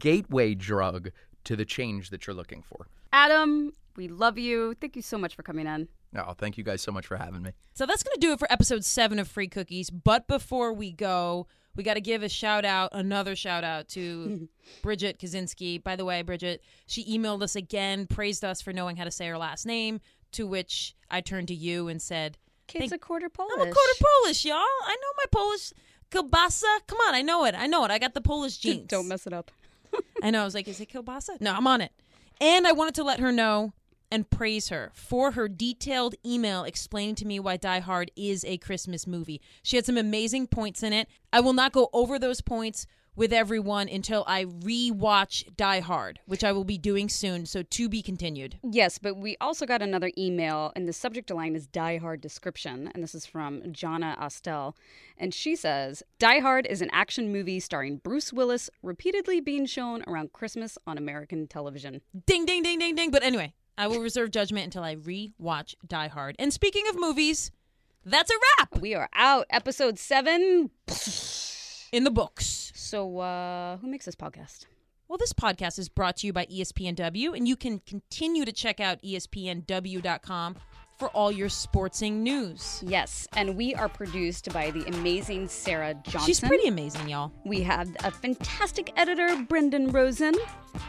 gateway 0.00 0.54
drug 0.54 1.10
to 1.44 1.54
the 1.54 1.64
change 1.64 2.10
that 2.10 2.26
you're 2.26 2.34
looking 2.34 2.62
for. 2.62 2.88
Adam, 3.12 3.72
we 3.96 4.08
love 4.08 4.38
you. 4.38 4.74
Thank 4.80 4.96
you 4.96 5.02
so 5.02 5.18
much 5.18 5.34
for 5.34 5.42
coming 5.42 5.66
in. 5.66 5.88
Oh, 6.16 6.32
thank 6.32 6.58
you 6.58 6.64
guys 6.64 6.82
so 6.82 6.90
much 6.92 7.06
for 7.06 7.16
having 7.16 7.42
me. 7.42 7.52
So 7.74 7.86
that's 7.86 8.02
going 8.02 8.14
to 8.14 8.20
do 8.20 8.32
it 8.32 8.38
for 8.38 8.50
episode 8.52 8.84
seven 8.84 9.18
of 9.18 9.28
Free 9.28 9.46
Cookies. 9.48 9.90
But 9.90 10.26
before 10.26 10.72
we 10.72 10.90
go, 10.90 11.46
we 11.76 11.84
got 11.84 11.94
to 11.94 12.00
give 12.00 12.22
a 12.22 12.28
shout 12.28 12.64
out, 12.64 12.90
another 12.92 13.36
shout 13.36 13.62
out 13.62 13.88
to 13.90 14.48
Bridget 14.82 15.18
Kaczynski. 15.18 15.82
By 15.82 15.94
the 15.96 16.04
way, 16.04 16.22
Bridget, 16.22 16.62
she 16.86 17.04
emailed 17.16 17.42
us 17.42 17.54
again, 17.54 18.06
praised 18.06 18.44
us 18.44 18.60
for 18.60 18.72
knowing 18.72 18.96
how 18.96 19.04
to 19.04 19.10
say 19.10 19.26
her 19.28 19.38
last 19.38 19.66
name, 19.66 20.00
to 20.32 20.46
which 20.46 20.96
I 21.10 21.20
turned 21.20 21.48
to 21.48 21.54
you 21.54 21.86
and 21.88 22.02
said, 22.02 22.38
Kate's 22.66 22.90
Thank- 22.90 22.92
a 22.94 22.98
quarter 22.98 23.28
Polish. 23.28 23.52
I'm 23.56 23.60
a 23.62 23.64
quarter 23.72 24.04
Polish, 24.24 24.44
y'all. 24.44 24.56
I 24.56 24.96
know 25.00 25.12
my 25.16 25.24
Polish 25.30 25.72
kielbasa. 26.10 26.86
Come 26.86 26.98
on, 27.06 27.14
I 27.14 27.22
know 27.22 27.44
it. 27.44 27.54
I 27.54 27.66
know 27.66 27.84
it. 27.84 27.90
I 27.90 27.98
got 27.98 28.14
the 28.14 28.20
Polish 28.20 28.58
genes. 28.58 28.88
Don't 28.88 29.06
mess 29.08 29.26
it 29.26 29.32
up. 29.32 29.50
I 30.22 30.30
know. 30.30 30.42
I 30.42 30.44
was 30.44 30.54
like, 30.54 30.66
is 30.68 30.80
it 30.80 30.88
kielbasa? 30.92 31.40
No, 31.40 31.54
I'm 31.54 31.66
on 31.66 31.80
it. 31.80 31.92
And 32.40 32.66
I 32.66 32.72
wanted 32.72 32.94
to 32.96 33.04
let 33.04 33.20
her 33.20 33.32
know 33.32 33.72
and 34.10 34.28
praise 34.30 34.68
her 34.68 34.90
for 34.94 35.32
her 35.32 35.48
detailed 35.48 36.14
email 36.24 36.64
explaining 36.64 37.14
to 37.16 37.26
me 37.26 37.38
why 37.38 37.56
Die 37.56 37.80
Hard 37.80 38.10
is 38.16 38.44
a 38.44 38.58
Christmas 38.58 39.06
movie. 39.06 39.40
She 39.62 39.76
had 39.76 39.86
some 39.86 39.98
amazing 39.98 40.48
points 40.48 40.82
in 40.82 40.92
it. 40.92 41.08
I 41.32 41.40
will 41.40 41.52
not 41.52 41.72
go 41.72 41.88
over 41.92 42.18
those 42.18 42.40
points 42.40 42.86
with 43.16 43.32
everyone 43.32 43.88
until 43.88 44.24
I 44.26 44.44
rewatch 44.44 45.44
Die 45.56 45.80
Hard, 45.80 46.20
which 46.26 46.44
I 46.44 46.52
will 46.52 46.64
be 46.64 46.78
doing 46.78 47.08
soon. 47.08 47.44
So 47.44 47.62
to 47.62 47.88
be 47.88 48.02
continued. 48.02 48.58
Yes, 48.62 48.98
but 48.98 49.16
we 49.16 49.36
also 49.40 49.66
got 49.66 49.82
another 49.82 50.10
email, 50.16 50.72
and 50.74 50.88
the 50.88 50.92
subject 50.92 51.30
line 51.30 51.54
is 51.54 51.66
Die 51.66 51.98
Hard 51.98 52.20
description, 52.20 52.90
and 52.94 53.02
this 53.02 53.14
is 53.14 53.26
from 53.26 53.72
Jana 53.72 54.16
Astel, 54.18 54.74
and 55.18 55.34
she 55.34 55.54
says 55.56 56.02
Die 56.18 56.38
Hard 56.38 56.66
is 56.66 56.80
an 56.80 56.90
action 56.92 57.30
movie 57.32 57.60
starring 57.60 57.96
Bruce 57.96 58.32
Willis, 58.32 58.70
repeatedly 58.82 59.40
being 59.40 59.66
shown 59.66 60.02
around 60.06 60.32
Christmas 60.32 60.78
on 60.86 60.96
American 60.96 61.46
television. 61.46 62.00
Ding, 62.26 62.46
ding, 62.46 62.62
ding, 62.62 62.78
ding, 62.78 62.94
ding. 62.94 63.10
But 63.10 63.22
anyway, 63.22 63.52
I 63.80 63.86
will 63.86 64.00
reserve 64.00 64.30
judgment 64.30 64.66
until 64.66 64.82
I 64.84 64.96
rewatch 64.96 65.74
Die 65.88 66.08
Hard. 66.08 66.36
And 66.38 66.52
speaking 66.52 66.86
of 66.90 67.00
movies, 67.00 67.50
that's 68.04 68.30
a 68.30 68.34
wrap 68.58 68.78
We 68.78 68.94
are 68.94 69.08
out, 69.14 69.46
episode 69.48 69.98
seven. 69.98 70.68
in 71.90 72.04
the 72.04 72.10
books. 72.10 72.72
So, 72.74 73.20
uh, 73.20 73.78
who 73.78 73.88
makes 73.88 74.04
this 74.04 74.14
podcast? 74.14 74.66
Well, 75.08 75.16
this 75.16 75.32
podcast 75.32 75.78
is 75.78 75.88
brought 75.88 76.18
to 76.18 76.26
you 76.26 76.34
by 76.34 76.44
ESPNW, 76.44 77.34
and 77.34 77.48
you 77.48 77.56
can 77.56 77.78
continue 77.80 78.44
to 78.44 78.52
check 78.52 78.80
out 78.80 79.00
ESPNW.com 79.02 80.56
for 81.00 81.08
all 81.08 81.32
your 81.32 81.48
sportsing 81.48 82.22
news. 82.22 82.84
Yes, 82.86 83.26
and 83.32 83.56
we 83.56 83.74
are 83.74 83.88
produced 83.88 84.52
by 84.52 84.70
the 84.70 84.84
amazing 84.84 85.48
Sarah 85.48 85.94
Johnson. 86.04 86.26
She's 86.26 86.40
pretty 86.40 86.68
amazing, 86.68 87.08
y'all. 87.08 87.32
We 87.44 87.62
have 87.62 87.88
a 88.04 88.10
fantastic 88.10 88.92
editor, 88.96 89.42
Brendan 89.48 89.90
Rosen, 89.90 90.34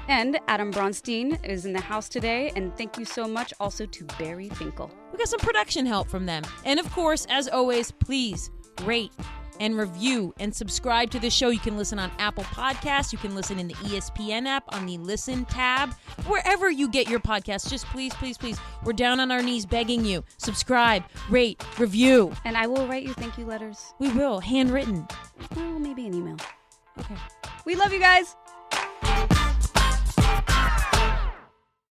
and 0.09 0.37
Adam 0.49 0.71
Bronstein 0.71 1.43
is 1.47 1.65
in 1.65 1.71
the 1.71 1.81
house 1.81 2.09
today. 2.09 2.51
And 2.57 2.75
thank 2.77 2.97
you 2.97 3.05
so 3.05 3.25
much 3.25 3.53
also 3.59 3.85
to 3.85 4.03
Barry 4.19 4.49
Finkel. 4.49 4.91
We 5.13 5.17
got 5.17 5.29
some 5.29 5.39
production 5.39 5.85
help 5.85 6.09
from 6.09 6.25
them. 6.25 6.43
And 6.65 6.79
of 6.79 6.91
course, 6.91 7.25
as 7.29 7.47
always, 7.47 7.91
please 7.91 8.51
rate 8.83 9.13
and 9.61 9.77
review 9.77 10.33
and 10.39 10.53
subscribe 10.53 11.11
to 11.11 11.19
the 11.19 11.29
show. 11.29 11.49
You 11.49 11.59
can 11.59 11.77
listen 11.77 11.99
on 11.99 12.11
Apple 12.17 12.43
Podcasts. 12.45 13.13
You 13.13 13.19
can 13.19 13.35
listen 13.35 13.59
in 13.59 13.67
the 13.67 13.75
ESPN 13.75 14.47
app 14.47 14.63
on 14.73 14.87
the 14.87 14.97
Listen 14.97 15.45
tab. 15.45 15.93
Wherever 16.25 16.69
you 16.69 16.89
get 16.89 17.07
your 17.07 17.19
podcasts, 17.19 17.69
just 17.69 17.85
please, 17.85 18.13
please, 18.15 18.37
please, 18.37 18.57
we're 18.83 18.93
down 18.93 19.19
on 19.19 19.31
our 19.31 19.43
knees 19.43 19.67
begging 19.67 20.03
you. 20.03 20.23
Subscribe, 20.37 21.03
rate, 21.29 21.63
review. 21.77 22.33
And 22.43 22.57
I 22.57 22.65
will 22.65 22.87
write 22.87 23.03
you 23.03 23.13
thank 23.13 23.37
you 23.37 23.45
letters. 23.45 23.93
We 23.99 24.09
will, 24.09 24.39
handwritten. 24.39 25.07
Well, 25.55 25.79
maybe 25.79 26.07
an 26.07 26.15
email. 26.15 26.37
Okay. 26.99 27.15
We 27.63 27.75
love 27.75 27.93
you 27.93 27.99
guys. 27.99 28.35